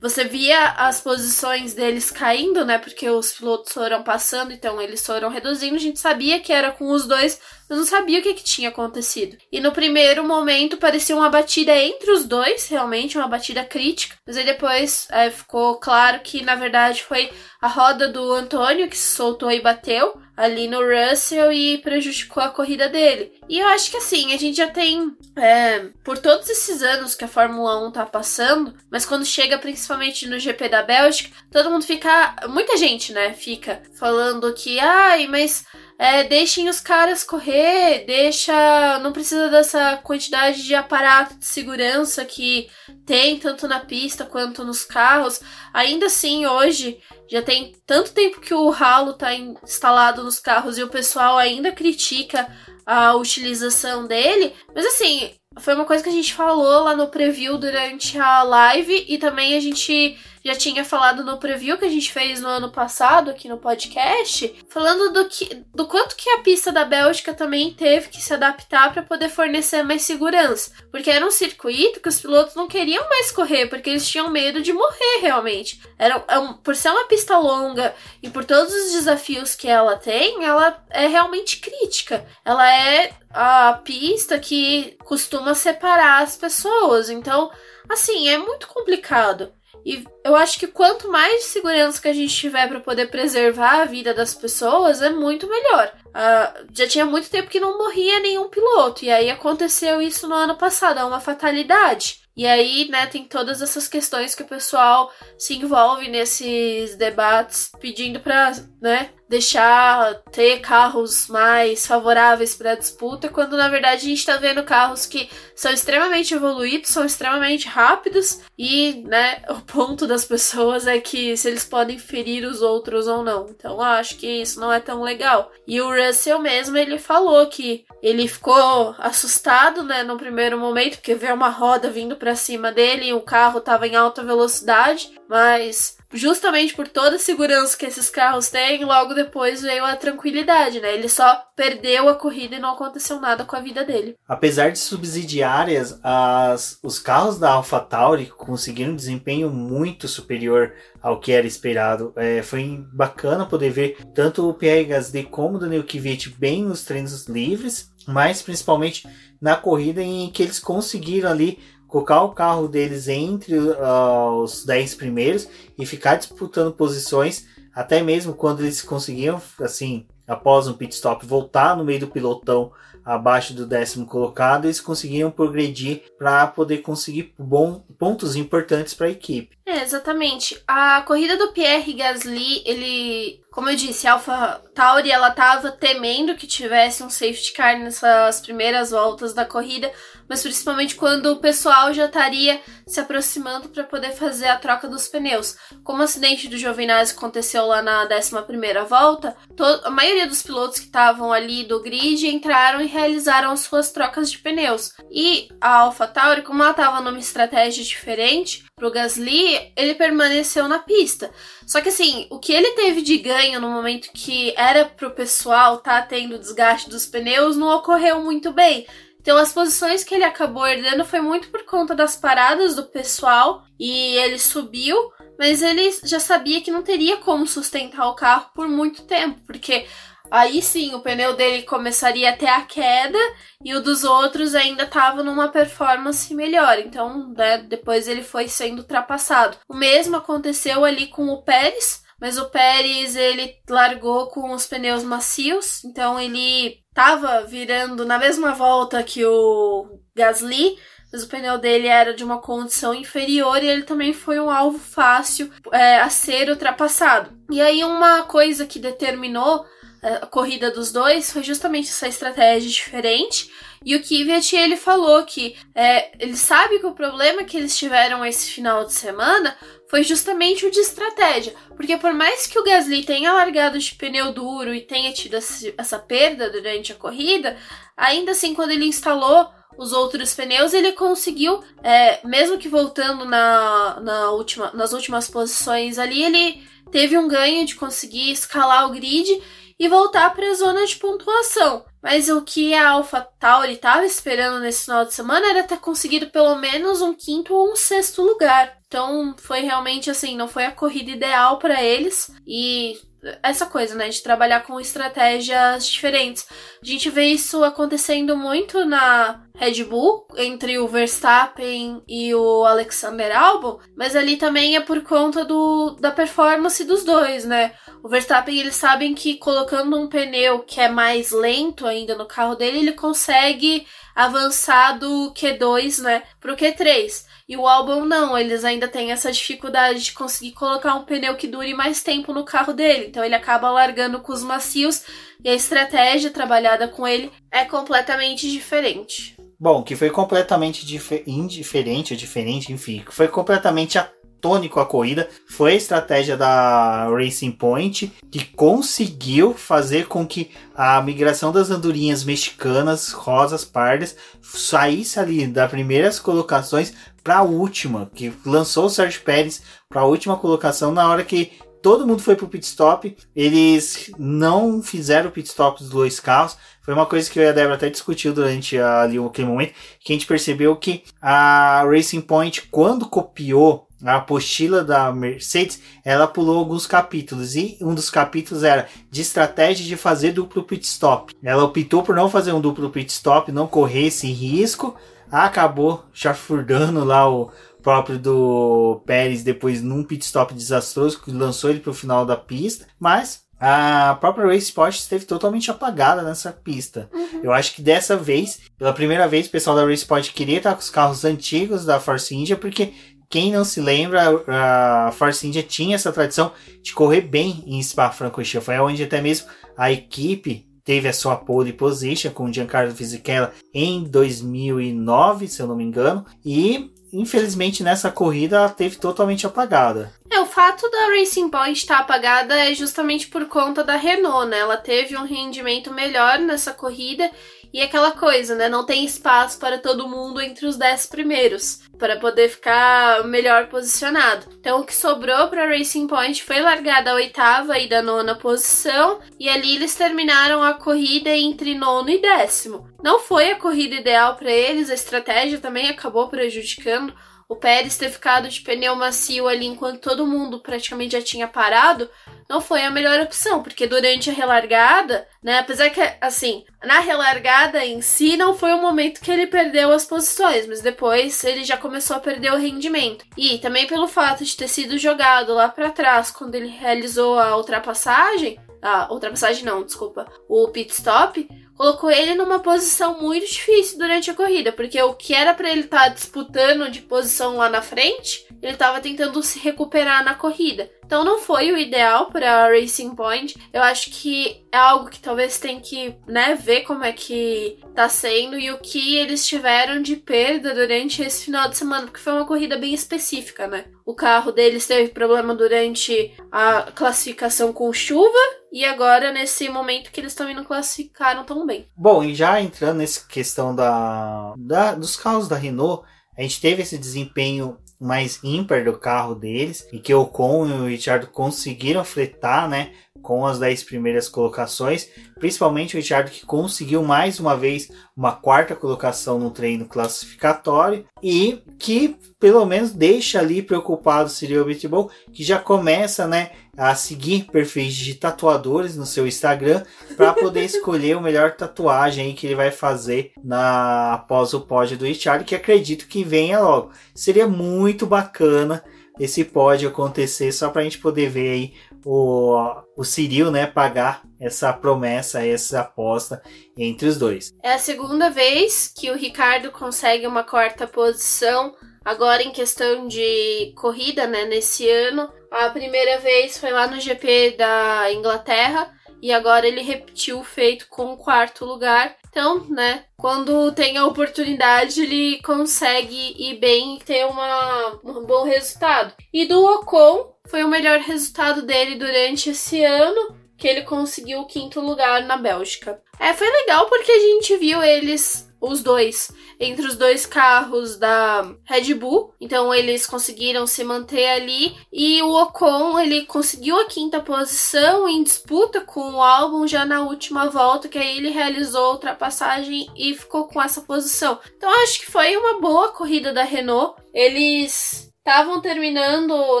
você 0.00 0.24
via 0.24 0.70
as 0.72 1.00
posições 1.00 1.74
deles 1.74 2.10
caindo, 2.10 2.64
né? 2.64 2.78
Porque 2.78 3.08
os 3.08 3.32
pilotos 3.32 3.72
foram 3.72 4.02
passando, 4.02 4.52
então 4.52 4.80
eles 4.80 5.04
foram 5.04 5.28
reduzindo. 5.28 5.76
A 5.76 5.78
gente 5.78 5.98
sabia 5.98 6.40
que 6.40 6.52
era 6.52 6.70
com 6.70 6.90
os 6.90 7.06
dois, 7.06 7.40
mas 7.74 7.78
não 7.78 7.84
sabia 7.84 8.20
o 8.20 8.22
que, 8.22 8.34
que 8.34 8.44
tinha 8.44 8.68
acontecido. 8.68 9.36
E 9.50 9.60
no 9.60 9.72
primeiro 9.72 10.22
momento 10.22 10.76
parecia 10.76 11.16
uma 11.16 11.28
batida 11.28 11.74
entre 11.76 12.10
os 12.12 12.24
dois, 12.24 12.68
realmente, 12.68 13.18
uma 13.18 13.26
batida 13.26 13.64
crítica. 13.64 14.16
Mas 14.24 14.36
aí 14.36 14.44
depois 14.44 15.08
é, 15.10 15.28
ficou 15.28 15.76
claro 15.76 16.20
que 16.20 16.42
na 16.42 16.54
verdade 16.54 17.02
foi 17.02 17.30
a 17.60 17.66
roda 17.66 18.08
do 18.08 18.32
Antônio 18.32 18.88
que 18.88 18.96
se 18.96 19.16
soltou 19.16 19.50
e 19.50 19.60
bateu 19.60 20.14
ali 20.36 20.66
no 20.68 20.80
Russell 20.80 21.52
e 21.52 21.78
prejudicou 21.78 22.42
a 22.42 22.48
corrida 22.48 22.88
dele. 22.88 23.32
E 23.48 23.58
eu 23.58 23.66
acho 23.68 23.90
que 23.90 23.96
assim, 23.96 24.32
a 24.32 24.36
gente 24.36 24.56
já 24.56 24.68
tem, 24.68 25.16
é, 25.36 25.86
por 26.04 26.18
todos 26.18 26.48
esses 26.48 26.82
anos 26.82 27.14
que 27.14 27.24
a 27.24 27.28
Fórmula 27.28 27.86
1 27.86 27.92
tá 27.92 28.04
passando, 28.04 28.74
mas 28.90 29.06
quando 29.06 29.24
chega 29.24 29.58
principalmente 29.58 30.28
no 30.28 30.38
GP 30.38 30.68
da 30.68 30.82
Bélgica, 30.82 31.30
todo 31.50 31.70
mundo 31.70 31.84
fica, 31.84 32.34
muita 32.48 32.76
gente, 32.76 33.12
né, 33.12 33.32
fica 33.32 33.80
falando 33.96 34.52
que, 34.54 34.80
ai, 34.80 35.26
mas 35.28 35.64
é, 35.98 36.24
deixem 36.24 36.68
os 36.68 36.80
caras 36.80 37.22
correr, 37.22 38.04
deixa. 38.04 38.98
Não 38.98 39.12
precisa 39.12 39.48
dessa 39.48 39.96
quantidade 39.98 40.64
de 40.64 40.74
aparato 40.74 41.38
de 41.38 41.46
segurança 41.46 42.24
que 42.24 42.68
tem 43.06 43.38
tanto 43.38 43.68
na 43.68 43.80
pista 43.80 44.24
quanto 44.24 44.64
nos 44.64 44.84
carros. 44.84 45.40
Ainda 45.72 46.06
assim, 46.06 46.46
hoje 46.46 46.98
já 47.30 47.42
tem 47.42 47.72
tanto 47.86 48.12
tempo 48.12 48.40
que 48.40 48.52
o 48.52 48.70
ralo 48.70 49.12
está 49.12 49.32
instalado 49.34 50.24
nos 50.24 50.40
carros 50.40 50.78
e 50.78 50.82
o 50.82 50.88
pessoal 50.88 51.38
ainda 51.38 51.70
critica 51.70 52.48
a 52.84 53.14
utilização 53.14 54.06
dele. 54.06 54.52
Mas 54.74 54.84
assim, 54.86 55.30
foi 55.58 55.74
uma 55.74 55.84
coisa 55.84 56.02
que 56.02 56.08
a 56.08 56.12
gente 56.12 56.34
falou 56.34 56.84
lá 56.84 56.96
no 56.96 57.08
preview 57.08 57.56
durante 57.56 58.18
a 58.18 58.42
live 58.42 59.04
e 59.08 59.16
também 59.16 59.56
a 59.56 59.60
gente 59.60 60.18
já 60.44 60.54
tinha 60.54 60.84
falado 60.84 61.24
no 61.24 61.38
preview 61.38 61.78
que 61.78 61.86
a 61.86 61.90
gente 61.90 62.12
fez 62.12 62.38
no 62.38 62.48
ano 62.48 62.70
passado 62.70 63.30
aqui 63.30 63.48
no 63.48 63.56
podcast, 63.56 64.54
falando 64.68 65.10
do, 65.10 65.24
que, 65.26 65.64
do 65.74 65.86
quanto 65.86 66.14
que 66.14 66.28
a 66.28 66.40
pista 66.40 66.70
da 66.70 66.84
Bélgica 66.84 67.32
também 67.32 67.72
teve 67.72 68.10
que 68.10 68.20
se 68.20 68.34
adaptar 68.34 68.92
para 68.92 69.02
poder 69.02 69.30
fornecer 69.30 69.82
mais 69.82 70.02
segurança. 70.02 70.70
Porque 70.90 71.10
era 71.10 71.24
um 71.24 71.30
circuito 71.30 71.98
que 71.98 72.10
os 72.10 72.20
pilotos 72.20 72.54
não 72.54 72.68
queriam 72.68 73.08
mais 73.08 73.32
correr, 73.32 73.66
porque 73.66 73.88
eles 73.88 74.06
tinham 74.06 74.28
medo 74.28 74.60
de 74.60 74.72
morrer 74.72 75.20
realmente. 75.22 75.80
Era, 75.98 76.22
é 76.28 76.38
um, 76.38 76.52
por 76.52 76.76
ser 76.76 76.90
uma 76.90 77.08
pista 77.08 77.38
longa 77.38 77.94
e 78.22 78.28
por 78.28 78.44
todos 78.44 78.72
os 78.72 78.92
desafios 78.92 79.54
que 79.54 79.66
ela 79.66 79.96
tem, 79.96 80.44
ela 80.44 80.84
é 80.90 81.06
realmente 81.06 81.56
crítica. 81.58 82.26
Ela 82.44 82.70
é 82.70 83.12
a 83.30 83.80
pista 83.82 84.38
que 84.38 84.96
costuma 85.04 85.54
separar 85.54 86.22
as 86.22 86.36
pessoas. 86.36 87.08
Então, 87.08 87.50
assim, 87.88 88.28
é 88.28 88.36
muito 88.36 88.68
complicado. 88.68 89.50
E 89.84 90.04
eu 90.24 90.34
acho 90.34 90.58
que 90.58 90.66
quanto 90.66 91.10
mais 91.10 91.44
segurança 91.44 92.00
que 92.00 92.08
a 92.08 92.12
gente 92.12 92.34
tiver 92.34 92.68
para 92.68 92.80
poder 92.80 93.06
preservar 93.10 93.82
a 93.82 93.84
vida 93.84 94.14
das 94.14 94.34
pessoas, 94.34 95.02
é 95.02 95.10
muito 95.10 95.48
melhor. 95.48 95.92
Uh, 96.06 96.66
já 96.72 96.86
tinha 96.86 97.04
muito 97.04 97.30
tempo 97.30 97.50
que 97.50 97.60
não 97.60 97.78
morria 97.78 98.20
nenhum 98.20 98.48
piloto, 98.48 99.04
e 99.04 99.10
aí 99.10 99.30
aconteceu 99.30 100.00
isso 100.00 100.28
no 100.28 100.34
ano 100.34 100.56
passado, 100.56 101.00
é 101.00 101.04
uma 101.04 101.20
fatalidade. 101.20 102.24
E 102.36 102.46
aí, 102.46 102.88
né, 102.88 103.06
tem 103.06 103.24
todas 103.24 103.62
essas 103.62 103.86
questões 103.86 104.34
que 104.34 104.42
o 104.42 104.48
pessoal 104.48 105.12
se 105.38 105.54
envolve 105.54 106.08
nesses 106.08 106.96
debates 106.96 107.70
pedindo 107.80 108.18
para, 108.18 108.52
né, 108.82 109.10
deixar 109.34 110.14
ter 110.30 110.60
carros 110.60 111.26
mais 111.26 111.84
favoráveis 111.84 112.54
para 112.54 112.72
a 112.72 112.76
disputa, 112.76 113.28
quando 113.28 113.56
na 113.56 113.68
verdade 113.68 114.02
a 114.02 114.08
gente 114.08 114.18
está 114.18 114.36
vendo 114.36 114.62
carros 114.62 115.06
que 115.06 115.28
são 115.56 115.72
extremamente 115.72 116.32
evoluídos, 116.32 116.90
são 116.90 117.04
extremamente 117.04 117.66
rápidos 117.66 118.40
e, 118.56 119.02
né, 119.08 119.42
o 119.50 119.60
ponto 119.62 120.06
das 120.06 120.24
pessoas 120.24 120.86
é 120.86 121.00
que 121.00 121.36
se 121.36 121.48
eles 121.48 121.64
podem 121.64 121.98
ferir 121.98 122.46
os 122.46 122.62
outros 122.62 123.08
ou 123.08 123.24
não. 123.24 123.46
Então 123.50 123.80
acho 123.80 124.16
que 124.16 124.42
isso 124.42 124.60
não 124.60 124.72
é 124.72 124.78
tão 124.78 125.02
legal. 125.02 125.50
E 125.66 125.80
o 125.80 125.90
Russell 125.90 126.38
mesmo, 126.38 126.76
ele 126.76 126.98
falou 126.98 127.46
que 127.48 127.84
ele 128.00 128.28
ficou 128.28 128.94
assustado, 128.98 129.82
né, 129.82 130.04
no 130.04 130.16
primeiro 130.16 130.56
momento, 130.58 130.96
porque 130.96 131.14
vê 131.14 131.32
uma 131.32 131.48
roda 131.48 131.90
vindo 131.90 132.14
para 132.14 132.36
cima 132.36 132.70
dele 132.70 133.06
e 133.06 133.14
o 133.14 133.20
carro 133.20 133.58
estava 133.58 133.88
em 133.88 133.96
alta 133.96 134.22
velocidade, 134.22 135.10
mas 135.28 135.96
justamente 136.14 136.74
por 136.74 136.86
toda 136.88 137.16
a 137.16 137.18
segurança 137.18 137.76
que 137.76 137.84
esses 137.84 138.08
carros 138.08 138.48
têm, 138.48 138.84
logo 138.84 139.12
depois 139.12 139.60
veio 139.60 139.84
a 139.84 139.96
tranquilidade, 139.96 140.80
né? 140.80 140.94
Ele 140.94 141.08
só 141.08 141.44
perdeu 141.56 142.08
a 142.08 142.14
corrida 142.14 142.56
e 142.56 142.60
não 142.60 142.72
aconteceu 142.72 143.20
nada 143.20 143.44
com 143.44 143.56
a 143.56 143.60
vida 143.60 143.84
dele. 143.84 144.16
Apesar 144.26 144.70
de 144.70 144.78
subsidiárias, 144.78 145.98
as, 146.02 146.78
os 146.82 146.98
carros 146.98 147.38
da 147.38 147.50
AlphaTauri 147.50 148.26
conseguiram 148.26 148.92
um 148.92 148.96
desempenho 148.96 149.50
muito 149.50 150.06
superior 150.06 150.72
ao 151.02 151.20
que 151.20 151.32
era 151.32 151.46
esperado. 151.46 152.12
É, 152.16 152.42
foi 152.42 152.82
bacana 152.92 153.44
poder 153.44 153.70
ver 153.70 153.98
tanto 154.14 154.48
o 154.48 154.54
Pierre 154.54 154.84
Gasly 154.84 155.24
como 155.24 155.56
o 155.56 155.58
Daniel 155.58 155.84
Kvyat 155.84 156.30
bem 156.38 156.64
nos 156.64 156.84
treinos 156.84 157.26
livres, 157.26 157.92
mas 158.06 158.40
principalmente 158.40 159.06
na 159.40 159.56
corrida 159.56 160.02
em 160.02 160.30
que 160.30 160.42
eles 160.42 160.58
conseguiram 160.58 161.30
ali 161.30 161.58
colocar 161.94 162.22
o 162.22 162.30
carro 162.30 162.66
deles 162.66 163.06
entre 163.06 163.56
uh, 163.56 164.42
os 164.42 164.64
10 164.64 164.96
primeiros 164.96 165.48
e 165.78 165.86
ficar 165.86 166.16
disputando 166.16 166.72
posições, 166.72 167.46
até 167.72 168.02
mesmo 168.02 168.34
quando 168.34 168.62
eles 168.62 168.82
conseguiam, 168.82 169.40
assim, 169.60 170.04
após 170.26 170.66
um 170.66 170.72
pit 170.72 170.92
stop, 170.92 171.24
voltar 171.24 171.76
no 171.76 171.84
meio 171.84 172.00
do 172.00 172.08
pilotão 172.08 172.72
abaixo 173.04 173.54
do 173.54 173.64
décimo 173.64 174.06
colocado, 174.06 174.64
eles 174.64 174.80
conseguiam 174.80 175.30
progredir 175.30 176.02
para 176.18 176.44
poder 176.48 176.78
conseguir 176.78 177.32
bom, 177.38 177.84
pontos 177.96 178.34
importantes 178.34 178.92
para 178.92 179.06
a 179.06 179.10
equipe. 179.10 179.56
Exatamente. 179.82 180.60
A 180.66 181.02
corrida 181.02 181.36
do 181.36 181.52
Pierre 181.52 181.92
Gasly, 181.92 182.62
ele, 182.64 183.40
como 183.50 183.68
eu 183.68 183.76
disse, 183.76 184.06
a 184.06 184.12
Alpha 184.12 184.62
Tauri, 184.74 185.10
ela 185.10 185.30
tava 185.30 185.70
temendo 185.70 186.34
que 186.34 186.46
tivesse 186.46 187.02
um 187.02 187.10
safety 187.10 187.52
car 187.52 187.78
nessas 187.78 188.40
primeiras 188.40 188.90
voltas 188.90 189.34
da 189.34 189.44
corrida, 189.44 189.92
mas 190.28 190.42
principalmente 190.42 190.94
quando 190.94 191.26
o 191.32 191.36
pessoal 191.36 191.92
já 191.92 192.06
estaria 192.06 192.60
se 192.86 192.98
aproximando 193.00 193.68
para 193.68 193.84
poder 193.84 194.12
fazer 194.12 194.48
a 194.48 194.58
troca 194.58 194.88
dos 194.88 195.06
pneus. 195.08 195.56
Como 195.82 196.00
o 196.00 196.02
acidente 196.02 196.48
do 196.48 196.56
Giovinazzi 196.56 197.12
aconteceu 197.12 197.66
lá 197.66 197.82
na 197.82 198.06
11ª 198.06 198.84
volta, 198.84 199.36
a 199.84 199.90
maioria 199.90 200.26
dos 200.26 200.42
pilotos 200.42 200.78
que 200.78 200.86
estavam 200.86 201.32
ali 201.32 201.64
do 201.64 201.82
grid 201.82 202.26
entraram 202.26 202.80
e 202.80 202.86
realizaram 202.86 203.56
suas 203.56 203.90
trocas 203.90 204.30
de 204.30 204.38
pneus. 204.38 204.92
E 205.10 205.48
a 205.60 205.80
AlphaTauri, 205.80 206.42
como 206.42 206.62
ela 206.62 206.70
estava 206.70 207.00
numa 207.00 207.18
estratégia 207.18 207.84
diferente, 207.84 208.64
pro 208.76 208.90
Gasly, 208.90 209.72
ele 209.76 209.94
permaneceu 209.94 210.66
na 210.66 210.78
pista. 210.78 211.30
Só 211.66 211.80
que 211.80 211.88
assim, 211.88 212.26
o 212.30 212.38
que 212.38 212.52
ele 212.52 212.72
teve 212.72 213.02
de 213.02 213.18
ganho 213.18 213.60
no 213.60 213.70
momento 213.70 214.10
que 214.12 214.52
era 214.56 214.84
pro 214.84 215.12
pessoal 215.12 215.78
tá 215.78 216.02
tendo 216.02 216.38
desgaste 216.38 216.90
dos 216.90 217.06
pneus 217.06 217.56
não 217.56 217.68
ocorreu 217.68 218.20
muito 218.22 218.52
bem. 218.52 218.86
Então 219.20 219.38
as 219.38 219.52
posições 219.52 220.04
que 220.04 220.14
ele 220.14 220.24
acabou 220.24 220.66
herdando 220.66 221.04
foi 221.04 221.20
muito 221.20 221.48
por 221.48 221.64
conta 221.64 221.94
das 221.94 222.16
paradas 222.16 222.74
do 222.74 222.82
pessoal 222.82 223.64
e 223.78 224.16
ele 224.16 224.38
subiu, 224.38 224.96
mas 225.38 225.62
ele 225.62 225.90
já 226.04 226.20
sabia 226.20 226.60
que 226.60 226.70
não 226.70 226.82
teria 226.82 227.16
como 227.18 227.46
sustentar 227.46 228.06
o 228.08 228.14
carro 228.14 228.50
por 228.54 228.68
muito 228.68 229.06
tempo, 229.06 229.40
porque 229.46 229.86
Aí 230.30 230.62
sim, 230.62 230.94
o 230.94 231.00
pneu 231.00 231.34
dele 231.34 231.62
começaria 231.62 232.30
a 232.30 232.36
ter 232.36 232.48
a 232.48 232.62
queda 232.62 233.18
e 233.64 233.74
o 233.74 233.82
dos 233.82 234.04
outros 234.04 234.54
ainda 234.54 234.84
estava 234.84 235.22
numa 235.22 235.48
performance 235.48 236.34
melhor. 236.34 236.78
Então, 236.78 237.32
né, 237.36 237.58
depois 237.58 238.08
ele 238.08 238.22
foi 238.22 238.48
sendo 238.48 238.80
ultrapassado. 238.80 239.58
O 239.68 239.74
mesmo 239.74 240.16
aconteceu 240.16 240.84
ali 240.84 241.06
com 241.06 241.28
o 241.28 241.42
Pérez, 241.42 242.02
mas 242.20 242.38
o 242.38 242.48
Pérez 242.48 243.16
ele 243.16 243.54
largou 243.68 244.28
com 244.28 244.52
os 244.52 244.66
pneus 244.66 245.02
macios, 245.02 245.84
então 245.84 246.18
ele 246.18 246.78
estava 246.88 247.42
virando 247.42 248.04
na 248.04 248.18
mesma 248.18 248.52
volta 248.52 249.02
que 249.02 249.24
o 249.24 249.98
Gasly, 250.16 250.78
mas 251.12 251.22
o 251.22 251.28
pneu 251.28 251.58
dele 251.58 251.86
era 251.86 252.12
de 252.12 252.24
uma 252.24 252.40
condição 252.40 252.92
inferior 252.92 253.62
e 253.62 253.68
ele 253.68 253.84
também 253.84 254.12
foi 254.12 254.40
um 254.40 254.50
alvo 254.50 254.78
fácil 254.78 255.48
é, 255.70 256.00
a 256.00 256.08
ser 256.10 256.50
ultrapassado. 256.50 257.30
E 257.50 257.60
aí 257.60 257.84
uma 257.84 258.22
coisa 258.24 258.66
que 258.66 258.80
determinou 258.80 259.64
a 260.04 260.26
corrida 260.26 260.70
dos 260.70 260.92
dois 260.92 261.32
foi 261.32 261.42
justamente 261.42 261.88
essa 261.88 262.06
estratégia 262.06 262.68
diferente. 262.68 263.50
E 263.84 263.96
o 263.96 264.02
Kvyat, 264.02 264.56
ele 264.56 264.76
falou 264.76 265.24
que 265.24 265.56
é, 265.74 266.10
ele 266.18 266.36
sabe 266.36 266.78
que 266.78 266.86
o 266.86 266.94
problema 266.94 267.44
que 267.44 267.56
eles 267.56 267.76
tiveram 267.76 268.24
esse 268.24 268.50
final 268.50 268.84
de 268.84 268.92
semana 268.92 269.56
foi 269.88 270.02
justamente 270.02 270.66
o 270.66 270.70
de 270.70 270.80
estratégia. 270.80 271.54
Porque 271.76 271.96
por 271.96 272.12
mais 272.12 272.46
que 272.46 272.58
o 272.58 272.64
Gasly 272.64 273.04
tenha 273.04 273.32
largado 273.32 273.78
de 273.78 273.94
pneu 273.94 274.32
duro 274.32 274.74
e 274.74 274.80
tenha 274.80 275.12
tido 275.12 275.36
essa 275.36 275.98
perda 275.98 276.50
durante 276.50 276.92
a 276.92 276.96
corrida, 276.96 277.56
ainda 277.96 278.32
assim, 278.32 278.54
quando 278.54 278.70
ele 278.70 278.86
instalou 278.86 279.48
os 279.76 279.92
outros 279.92 280.34
pneus, 280.34 280.72
ele 280.72 280.92
conseguiu, 280.92 281.62
é, 281.82 282.26
mesmo 282.26 282.58
que 282.58 282.68
voltando 282.68 283.24
na, 283.24 284.00
na 284.00 284.30
última, 284.30 284.70
nas 284.72 284.92
últimas 284.92 285.28
posições 285.28 285.98
ali, 285.98 286.22
ele 286.22 286.62
teve 286.90 287.18
um 287.18 287.28
ganho 287.28 287.66
de 287.66 287.74
conseguir 287.74 288.30
escalar 288.30 288.86
o 288.86 288.92
grid 288.92 289.42
e 289.78 289.88
voltar 289.88 290.34
para 290.34 290.50
a 290.50 290.54
zona 290.54 290.86
de 290.86 290.96
pontuação. 290.96 291.84
Mas 292.02 292.28
o 292.28 292.42
que 292.42 292.74
a 292.74 292.90
AlphaTauri 292.90 293.72
estava 293.72 294.04
esperando 294.04 294.60
nesse 294.60 294.84
final 294.84 295.04
de 295.04 295.14
semana 295.14 295.48
era 295.48 295.62
ter 295.62 295.78
conseguido 295.78 296.30
pelo 296.30 296.54
menos 296.56 297.00
um 297.00 297.14
quinto 297.14 297.54
ou 297.54 297.72
um 297.72 297.76
sexto 297.76 298.22
lugar. 298.22 298.78
Então 298.86 299.34
foi 299.38 299.60
realmente 299.60 300.10
assim, 300.10 300.36
não 300.36 300.46
foi 300.46 300.66
a 300.66 300.72
corrida 300.72 301.10
ideal 301.10 301.58
para 301.58 301.82
eles 301.82 302.30
e 302.46 303.00
essa 303.42 303.66
coisa, 303.66 303.94
né, 303.94 304.08
de 304.08 304.22
trabalhar 304.22 304.60
com 304.60 304.80
estratégias 304.80 305.86
diferentes. 305.86 306.46
A 306.82 306.86
gente 306.86 307.08
vê 307.10 307.26
isso 307.26 307.62
acontecendo 307.64 308.36
muito 308.36 308.84
na 308.84 309.42
Red 309.56 309.84
Bull, 309.84 310.26
entre 310.36 310.78
o 310.78 310.88
Verstappen 310.88 312.02
e 312.08 312.34
o 312.34 312.64
Alexander 312.64 313.36
Albon, 313.36 313.78
mas 313.96 314.16
ali 314.16 314.36
também 314.36 314.76
é 314.76 314.80
por 314.80 315.02
conta 315.02 315.44
do, 315.44 315.96
da 316.00 316.10
performance 316.10 316.82
dos 316.84 317.04
dois, 317.04 317.44
né? 317.44 317.72
O 318.02 318.08
Verstappen, 318.08 318.58
eles 318.58 318.74
sabem 318.74 319.14
que 319.14 319.36
colocando 319.36 319.98
um 319.98 320.08
pneu 320.08 320.60
que 320.60 320.80
é 320.80 320.88
mais 320.88 321.30
lento 321.30 321.86
ainda 321.86 322.14
no 322.14 322.26
carro 322.26 322.54
dele, 322.54 322.78
ele 322.78 322.92
consegue 322.92 323.86
avançar 324.14 324.98
do 324.98 325.32
Q2, 325.34 326.02
né, 326.02 326.22
pro 326.40 326.56
Q3. 326.56 327.24
E 327.46 327.58
o 327.58 327.68
álbum 327.68 328.06
não, 328.06 328.38
eles 328.38 328.64
ainda 328.64 328.88
têm 328.88 329.12
essa 329.12 329.30
dificuldade 329.30 330.02
de 330.02 330.12
conseguir 330.12 330.52
colocar 330.52 330.94
um 330.94 331.04
pneu 331.04 331.36
que 331.36 331.46
dure 331.46 331.74
mais 331.74 332.02
tempo 332.02 332.32
no 332.32 332.42
carro 332.42 332.72
dele. 332.72 333.06
Então 333.08 333.22
ele 333.22 333.34
acaba 333.34 333.70
largando 333.70 334.20
com 334.20 334.32
os 334.32 334.42
macios 334.42 335.02
e 335.44 335.50
a 335.50 335.54
estratégia 335.54 336.30
trabalhada 336.30 336.88
com 336.88 337.06
ele 337.06 337.30
é 337.50 337.66
completamente 337.66 338.50
diferente. 338.50 339.36
Bom, 339.60 339.82
que 339.82 339.94
foi 339.94 340.08
completamente 340.08 340.86
indiferente, 341.26 342.14
ou 342.14 342.18
diferente, 342.18 342.72
enfim, 342.72 343.02
que 343.06 343.14
foi 343.14 343.28
completamente 343.28 343.98
tônico 344.40 344.78
a 344.78 344.84
corrida 344.84 345.26
foi 345.46 345.72
a 345.72 345.76
estratégia 345.76 346.36
da 346.36 347.08
Racing 347.08 347.52
Point, 347.52 348.12
que 348.30 348.44
conseguiu 348.44 349.54
fazer 349.54 350.06
com 350.06 350.26
que 350.26 350.50
a 350.74 351.00
migração 351.00 351.50
das 351.50 351.70
andorinhas 351.70 352.24
mexicanas, 352.24 353.10
rosas, 353.12 353.64
pardas, 353.64 354.14
saísse 354.42 355.18
ali 355.18 355.46
das 355.46 355.70
primeiras 355.70 356.18
colocações 356.18 356.92
para 357.24 357.38
a 357.38 357.42
última, 357.42 358.10
que 358.14 358.30
lançou 358.44 358.84
o 358.84 358.90
Sérgio 358.90 359.22
Pérez 359.22 359.62
para 359.88 360.02
a 360.02 360.06
última 360.06 360.36
colocação 360.36 360.92
na 360.92 361.08
hora 361.08 361.24
que 361.24 361.52
todo 361.82 362.06
mundo 362.06 362.22
foi 362.22 362.36
pro 362.36 362.46
pit 362.46 362.66
stop. 362.66 363.16
Eles 363.34 364.10
não 364.18 364.82
fizeram 364.82 365.30
o 365.30 365.32
pit 365.32 365.48
stop 365.48 365.82
dos 365.82 365.90
dois 365.90 366.20
carros. 366.20 366.56
Foi 366.82 366.92
uma 366.92 367.06
coisa 367.06 367.30
que 367.30 367.38
eu 367.38 367.42
e 367.42 367.48
a 367.48 367.52
Débora 367.52 367.74
até 367.76 367.88
discutiu 367.88 368.34
durante 368.34 368.78
ali 368.78 369.18
aquele 369.18 369.48
momento, 369.48 369.72
que 370.00 370.12
a 370.12 370.16
gente 370.16 370.26
percebeu 370.26 370.76
que 370.76 371.02
a 371.20 371.82
Racing 371.84 372.20
Point, 372.20 372.68
quando 372.70 373.06
copiou 373.06 373.88
a 374.04 374.16
apostila 374.16 374.84
da 374.84 375.10
Mercedes, 375.10 375.80
ela 376.04 376.26
pulou 376.26 376.58
alguns 376.58 376.86
capítulos 376.86 377.56
e 377.56 377.78
um 377.80 377.94
dos 377.94 378.10
capítulos 378.10 378.62
era 378.62 378.86
de 379.10 379.22
estratégia 379.22 379.86
de 379.86 379.96
fazer 379.96 380.32
duplo 380.32 380.62
pit 380.62 380.84
stop. 380.84 381.34
Ela 381.42 381.64
optou 381.64 382.02
por 382.02 382.14
não 382.14 382.28
fazer 382.28 382.52
um 382.52 382.60
duplo 382.60 382.90
pit 382.90 383.10
stop, 383.10 383.50
não 383.50 383.66
correr 383.66 384.08
esse 384.08 384.26
risco, 384.30 384.94
acabou 385.42 386.04
chafurdando 386.12 387.04
lá 387.04 387.28
o 387.28 387.50
próprio 387.82 388.18
do 388.18 389.02
Pérez 389.04 389.42
depois 389.42 389.82
num 389.82 390.04
pit 390.04 390.24
stop 390.24 390.54
desastroso 390.54 391.20
que 391.20 391.30
lançou 391.30 391.70
ele 391.70 391.80
para 391.80 391.90
o 391.90 391.94
final 391.94 392.24
da 392.24 392.36
pista, 392.36 392.86
mas 392.98 393.42
a 393.58 394.16
própria 394.20 394.46
Race 394.46 394.66
Sport 394.66 394.96
esteve 394.96 395.24
totalmente 395.24 395.70
apagada 395.70 396.22
nessa 396.22 396.52
pista. 396.52 397.08
Uhum. 397.12 397.40
Eu 397.44 397.52
acho 397.52 397.74
que 397.74 397.82
dessa 397.82 398.16
vez, 398.16 398.60
pela 398.78 398.92
primeira 398.92 399.26
vez, 399.26 399.46
o 399.46 399.50
pessoal 399.50 399.76
da 399.76 399.84
Race 399.84 400.02
Sport 400.02 400.32
queria 400.32 400.58
estar 400.58 400.74
com 400.74 400.80
os 400.80 400.90
carros 400.90 401.24
antigos 401.24 401.84
da 401.84 401.98
Force 401.98 402.34
India, 402.34 402.56
porque 402.56 402.92
quem 403.28 403.50
não 403.50 403.64
se 403.64 403.80
lembra, 403.80 404.44
a 404.46 405.12
Force 405.12 405.46
India 405.46 405.62
tinha 405.62 405.94
essa 405.94 406.12
tradição 406.12 406.52
de 406.82 406.92
correr 406.92 407.22
bem 407.22 407.64
em 407.66 407.82
Spa-Francorchamps. 407.82 408.64
Foi 408.64 408.78
onde 408.78 409.02
até 409.02 409.20
mesmo 409.20 409.48
a 409.76 409.90
equipe 409.90 410.66
teve 410.84 411.08
a 411.08 411.12
sua 411.12 411.36
pole 411.36 411.72
position 411.72 412.30
com 412.30 412.52
Giancarlo 412.52 412.94
Fisichella 412.94 413.52
em 413.72 414.04
2009, 414.04 415.48
se 415.48 415.60
eu 415.60 415.66
não 415.66 415.74
me 415.74 415.84
engano, 415.84 416.24
e 416.44 416.92
infelizmente 417.12 417.82
nessa 417.82 418.10
corrida 418.10 418.56
ela 418.56 418.68
teve 418.68 418.96
totalmente 418.96 419.46
apagada. 419.46 420.12
É, 420.30 420.40
o 420.40 420.46
fato 420.46 420.90
da 420.90 421.16
Racing 421.16 421.48
Point 421.48 421.78
estar 421.78 421.98
apagada 421.98 422.54
é 422.58 422.74
justamente 422.74 423.28
por 423.28 423.46
conta 423.46 423.84
da 423.84 423.96
Renault, 423.96 424.48
né? 424.48 424.58
Ela 424.58 424.76
teve 424.76 425.16
um 425.16 425.24
rendimento 425.24 425.92
melhor 425.92 426.38
nessa 426.40 426.72
corrida 426.72 427.30
e 427.74 427.82
aquela 427.82 428.12
coisa, 428.12 428.54
né? 428.54 428.68
Não 428.68 428.86
tem 428.86 429.04
espaço 429.04 429.58
para 429.58 429.78
todo 429.78 430.08
mundo 430.08 430.40
entre 430.40 430.64
os 430.64 430.76
10 430.76 431.06
primeiros, 431.06 431.80
para 431.98 432.16
poder 432.20 432.48
ficar 432.48 433.24
melhor 433.24 433.66
posicionado. 433.66 434.46
Então, 434.60 434.80
o 434.80 434.84
que 434.84 434.94
sobrou 434.94 435.48
para 435.48 435.66
Racing 435.66 436.06
Point 436.06 436.40
foi 436.44 436.60
largada 436.60 437.10
a 437.10 437.14
oitava 437.14 437.76
e 437.76 437.88
da 437.88 438.00
nona 438.00 438.36
posição, 438.36 439.18
e 439.40 439.48
ali 439.48 439.74
eles 439.74 439.96
terminaram 439.96 440.62
a 440.62 440.74
corrida 440.74 441.30
entre 441.30 441.74
nono 441.74 442.10
e 442.10 442.22
décimo. 442.22 442.88
Não 443.02 443.18
foi 443.18 443.50
a 443.50 443.56
corrida 443.56 443.96
ideal 443.96 444.36
para 444.36 444.52
eles, 444.52 444.88
a 444.88 444.94
estratégia 444.94 445.58
também 445.58 445.88
acabou 445.88 446.28
prejudicando 446.28 447.12
o 447.48 447.56
Pérez 447.56 447.96
ter 447.96 448.10
ficado 448.10 448.48
de 448.48 448.60
pneu 448.60 448.94
macio 448.94 449.46
ali 449.46 449.66
enquanto 449.66 450.00
todo 450.00 450.26
mundo 450.26 450.60
praticamente 450.60 451.12
já 451.12 451.22
tinha 451.22 451.46
parado, 451.46 452.08
não 452.48 452.60
foi 452.60 452.82
a 452.82 452.90
melhor 452.90 453.20
opção, 453.20 453.62
porque 453.62 453.86
durante 453.86 454.30
a 454.30 454.32
relargada, 454.32 455.26
né, 455.42 455.58
apesar 455.58 455.90
que, 455.90 456.00
assim, 456.20 456.64
na 456.84 457.00
relargada 457.00 457.84
em 457.84 458.00
si 458.00 458.36
não 458.36 458.54
foi 458.54 458.72
o 458.72 458.80
momento 458.80 459.20
que 459.20 459.30
ele 459.30 459.46
perdeu 459.46 459.92
as 459.92 460.04
posições, 460.04 460.66
mas 460.66 460.80
depois 460.80 461.42
ele 461.44 461.64
já 461.64 461.76
começou 461.76 462.16
a 462.16 462.20
perder 462.20 462.52
o 462.52 462.58
rendimento. 462.58 463.24
E 463.36 463.58
também 463.58 463.86
pelo 463.86 464.08
fato 464.08 464.44
de 464.44 464.56
ter 464.56 464.68
sido 464.68 464.98
jogado 464.98 465.54
lá 465.54 465.68
para 465.68 465.90
trás 465.90 466.30
quando 466.30 466.54
ele 466.54 466.68
realizou 466.68 467.38
a 467.38 467.56
ultrapassagem, 467.56 468.58
a 468.82 469.10
ultrapassagem 469.10 469.64
não, 469.64 469.82
desculpa, 469.82 470.26
o 470.46 470.68
pit 470.68 470.92
stop, 470.92 471.48
colocou 471.76 472.10
ele 472.10 472.34
numa 472.34 472.58
posição 472.58 473.20
muito 473.20 473.46
difícil 473.46 473.98
durante 473.98 474.30
a 474.30 474.34
corrida, 474.34 474.72
porque 474.72 475.00
o 475.02 475.14
que 475.14 475.34
era 475.34 475.52
para 475.52 475.70
ele 475.70 475.82
estar 475.82 476.04
tá 476.04 476.08
disputando 476.08 476.90
de 476.90 477.02
posição 477.02 477.56
lá 477.56 477.68
na 477.68 477.82
frente, 477.82 478.46
ele 478.62 478.72
estava 478.72 479.00
tentando 479.00 479.42
se 479.42 479.58
recuperar 479.58 480.24
na 480.24 480.34
corrida. 480.34 480.90
Então 481.06 481.24
não 481.24 481.38
foi 481.38 481.70
o 481.72 481.78
ideal 481.78 482.30
para 482.30 482.68
Racing 482.68 483.14
Point. 483.14 483.56
Eu 483.72 483.82
acho 483.82 484.10
que 484.10 484.66
é 484.72 484.76
algo 484.76 485.10
que 485.10 485.20
talvez 485.20 485.58
tem 485.58 485.80
que, 485.80 486.16
né, 486.26 486.54
ver 486.54 486.82
como 486.82 487.04
é 487.04 487.12
que 487.12 487.78
tá 487.94 488.08
sendo 488.08 488.58
e 488.58 488.70
o 488.72 488.78
que 488.78 489.16
eles 489.16 489.46
tiveram 489.46 490.02
de 490.02 490.16
perda 490.16 490.74
durante 490.74 491.22
esse 491.22 491.44
final 491.44 491.68
de 491.68 491.76
semana, 491.76 492.06
porque 492.06 492.20
foi 492.20 492.32
uma 492.32 492.46
corrida 492.46 492.76
bem 492.76 492.92
específica, 492.92 493.66
né? 493.66 493.84
O 494.04 494.14
carro 494.14 494.52
deles 494.52 494.86
teve 494.86 495.10
problema 495.10 495.54
durante 495.54 496.34
a 496.50 496.90
classificação 496.94 497.72
com 497.72 497.92
chuva 497.92 498.38
e 498.72 498.84
agora 498.84 499.32
nesse 499.32 499.68
momento 499.68 500.10
que 500.10 500.20
eles 500.20 500.34
também 500.34 500.54
não 500.54 500.64
classificaram 500.64 501.44
tão 501.44 501.64
bem. 501.64 501.88
Bom, 501.96 502.24
e 502.24 502.34
já 502.34 502.60
entrando 502.60 502.98
nessa 502.98 503.26
questão 503.26 503.74
da, 503.74 504.52
da 504.56 504.94
dos 504.94 505.16
carros 505.16 505.46
da 505.46 505.56
Renault, 505.56 506.04
a 506.36 506.42
gente 506.42 506.60
teve 506.60 506.82
esse 506.82 506.98
desempenho 506.98 507.78
mais 508.00 508.40
ímpar 508.42 508.84
do 508.84 508.98
carro 508.98 509.34
deles 509.34 509.86
e 509.92 509.98
que 509.98 510.14
o 510.14 510.22
Ocon 510.22 510.66
e 510.66 510.72
o 510.72 510.84
Richard 510.86 511.26
conseguiram 511.28 512.04
fretar, 512.04 512.68
né? 512.68 512.92
Com 513.24 513.46
as 513.46 513.58
10 513.58 513.84
primeiras 513.84 514.28
colocações, 514.28 515.08
principalmente 515.40 515.94
o 515.94 515.96
Richard 515.96 516.30
que 516.30 516.44
conseguiu 516.44 517.02
mais 517.02 517.40
uma 517.40 517.56
vez 517.56 517.90
uma 518.14 518.32
quarta 518.32 518.76
colocação 518.76 519.38
no 519.38 519.50
treino 519.50 519.86
classificatório 519.86 521.06
e 521.22 521.62
que 521.78 522.18
pelo 522.38 522.66
menos 522.66 522.90
deixa 522.92 523.40
ali 523.40 523.62
preocupado 523.62 524.26
o 524.26 524.30
Cyril 524.30 524.66
Bitbull, 524.66 525.10
que 525.32 525.42
já 525.42 525.58
começa, 525.58 526.26
né, 526.26 526.50
a 526.76 526.94
seguir 526.94 527.46
perfis 527.50 527.94
de 527.94 528.14
tatuadores 528.14 528.94
no 528.94 529.06
seu 529.06 529.26
Instagram 529.26 529.82
para 530.18 530.34
poder 530.34 530.60
escolher 530.66 531.16
o 531.16 531.22
melhor 531.22 531.56
tatuagem 531.56 532.34
que 532.34 532.46
ele 532.46 532.54
vai 532.54 532.70
fazer 532.70 533.32
na 533.42 534.12
após 534.12 534.52
o 534.52 534.60
pódio 534.60 534.98
do 534.98 535.06
Richard, 535.06 535.44
que 535.44 535.54
acredito 535.54 536.06
que 536.06 536.22
venha 536.22 536.60
logo. 536.60 536.90
Seria 537.14 537.48
muito 537.48 538.06
bacana 538.06 538.84
esse 539.18 539.44
pódio 539.44 539.88
acontecer 539.88 540.52
só 540.52 540.68
para 540.68 540.82
a 540.82 540.84
gente 540.84 540.98
poder 540.98 541.30
ver 541.30 541.50
aí 541.50 541.74
o, 542.04 542.56
o 542.96 543.04
Cyril, 543.04 543.50
né, 543.50 543.66
pagar 543.66 544.22
essa 544.40 544.72
promessa, 544.72 545.46
essa 545.46 545.80
aposta 545.80 546.42
entre 546.76 547.08
os 547.08 547.16
dois. 547.16 547.54
É 547.62 547.74
a 547.74 547.78
segunda 547.78 548.30
vez 548.30 548.92
que 548.94 549.10
o 549.10 549.16
Ricardo 549.16 549.70
consegue 549.70 550.26
uma 550.26 550.44
quarta 550.44 550.86
posição 550.86 551.74
agora 552.04 552.42
em 552.42 552.52
questão 552.52 553.08
de 553.08 553.72
corrida, 553.76 554.26
né, 554.26 554.44
nesse 554.44 554.88
ano. 554.88 555.32
A 555.50 555.70
primeira 555.70 556.18
vez 556.18 556.58
foi 556.58 556.70
lá 556.70 556.86
no 556.86 557.00
GP 557.00 557.56
da 557.56 558.12
Inglaterra 558.12 558.92
e 559.22 559.32
agora 559.32 559.66
ele 559.66 559.80
repetiu 559.80 560.40
o 560.40 560.44
feito 560.44 560.86
com 560.88 561.12
o 561.12 561.16
quarto 561.16 561.64
lugar. 561.64 562.14
Então, 562.28 562.66
né, 562.68 563.04
quando 563.16 563.72
tem 563.72 563.96
a 563.96 564.06
oportunidade, 564.06 565.00
ele 565.00 565.40
consegue 565.42 566.34
ir 566.36 566.58
bem 566.58 566.96
e 566.96 566.98
ter 566.98 567.24
uma, 567.24 568.00
um 568.04 568.26
bom 568.26 568.42
resultado. 568.42 569.14
E 569.32 569.46
do 569.46 569.64
Ocon, 569.64 570.33
foi 570.46 570.64
o 570.64 570.68
melhor 570.68 571.00
resultado 571.00 571.62
dele 571.62 571.96
durante 571.96 572.50
esse 572.50 572.84
ano, 572.84 573.36
que 573.56 573.68
ele 573.68 573.82
conseguiu 573.82 574.40
o 574.40 574.46
quinto 574.46 574.80
lugar 574.80 575.22
na 575.24 575.36
Bélgica. 575.36 576.00
É, 576.18 576.32
foi 576.32 576.48
legal 576.50 576.86
porque 576.86 577.10
a 577.10 577.20
gente 577.20 577.56
viu 577.56 577.82
eles 577.82 578.48
os 578.60 578.82
dois 578.82 579.30
entre 579.60 579.86
os 579.86 579.96
dois 579.96 580.26
carros 580.26 580.96
da 580.96 581.54
Red 581.64 581.94
Bull. 581.94 582.34
Então 582.40 582.74
eles 582.74 583.06
conseguiram 583.06 583.66
se 583.66 583.84
manter 583.84 584.26
ali 584.26 584.74
e 584.92 585.22
o 585.22 585.30
Ocon 585.30 585.98
ele 585.98 586.26
conseguiu 586.26 586.80
a 586.80 586.86
quinta 586.86 587.20
posição 587.20 588.08
em 588.08 588.22
disputa 588.22 588.80
com 588.80 589.14
o 589.14 589.22
álbum 589.22 589.66
já 589.66 589.84
na 589.84 590.02
última 590.02 590.48
volta, 590.48 590.88
que 590.88 590.98
aí 590.98 591.18
ele 591.18 591.30
realizou 591.30 591.84
a 591.84 591.92
ultrapassagem 591.92 592.88
e 592.96 593.14
ficou 593.14 593.46
com 593.46 593.62
essa 593.62 593.82
posição. 593.82 594.38
Então 594.56 594.70
acho 594.82 595.00
que 595.00 595.10
foi 595.10 595.36
uma 595.36 595.60
boa 595.60 595.88
corrida 595.88 596.32
da 596.32 596.42
Renault. 596.42 597.00
Eles 597.12 598.13
estavam 598.26 598.58
terminando 598.58 599.60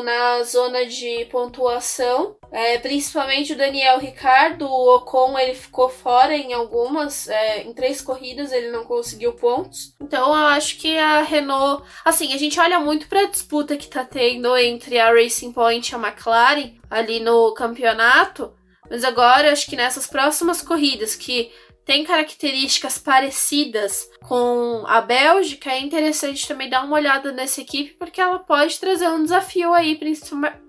na 0.00 0.42
zona 0.42 0.86
de 0.86 1.26
pontuação, 1.26 2.34
é, 2.50 2.78
principalmente 2.78 3.52
o 3.52 3.56
Daniel 3.56 3.98
Ricardo, 3.98 4.66
o 4.66 4.96
Ocon 4.96 5.38
ele 5.38 5.54
ficou 5.54 5.90
fora 5.90 6.34
em 6.34 6.54
algumas, 6.54 7.28
é, 7.28 7.62
em 7.62 7.74
três 7.74 8.00
corridas 8.00 8.52
ele 8.52 8.70
não 8.70 8.84
conseguiu 8.84 9.34
pontos. 9.34 9.94
Então 10.00 10.28
eu 10.28 10.46
acho 10.46 10.78
que 10.78 10.96
a 10.96 11.20
Renault, 11.20 11.84
assim, 12.02 12.32
a 12.32 12.38
gente 12.38 12.58
olha 12.58 12.80
muito 12.80 13.06
para 13.06 13.20
a 13.20 13.30
disputa 13.30 13.76
que 13.76 13.86
tá 13.86 14.02
tendo 14.02 14.56
entre 14.56 14.98
a 14.98 15.12
Racing 15.12 15.52
Point 15.52 15.92
e 15.92 15.94
a 15.94 15.98
McLaren 15.98 16.72
ali 16.90 17.20
no 17.20 17.52
campeonato, 17.52 18.54
mas 18.88 19.04
agora 19.04 19.52
acho 19.52 19.66
que 19.66 19.76
nessas 19.76 20.06
próximas 20.06 20.62
corridas 20.62 21.14
que 21.14 21.52
tem 21.84 22.04
características 22.04 22.98
parecidas 22.98 24.08
com 24.26 24.84
a 24.86 25.00
Bélgica, 25.00 25.70
é 25.70 25.80
interessante 25.80 26.48
também 26.48 26.70
dar 26.70 26.84
uma 26.84 26.96
olhada 26.96 27.30
nessa 27.32 27.60
equipe, 27.60 27.94
porque 27.98 28.20
ela 28.20 28.38
pode 28.38 28.78
trazer 28.80 29.08
um 29.08 29.22
desafio 29.22 29.72
aí, 29.74 29.98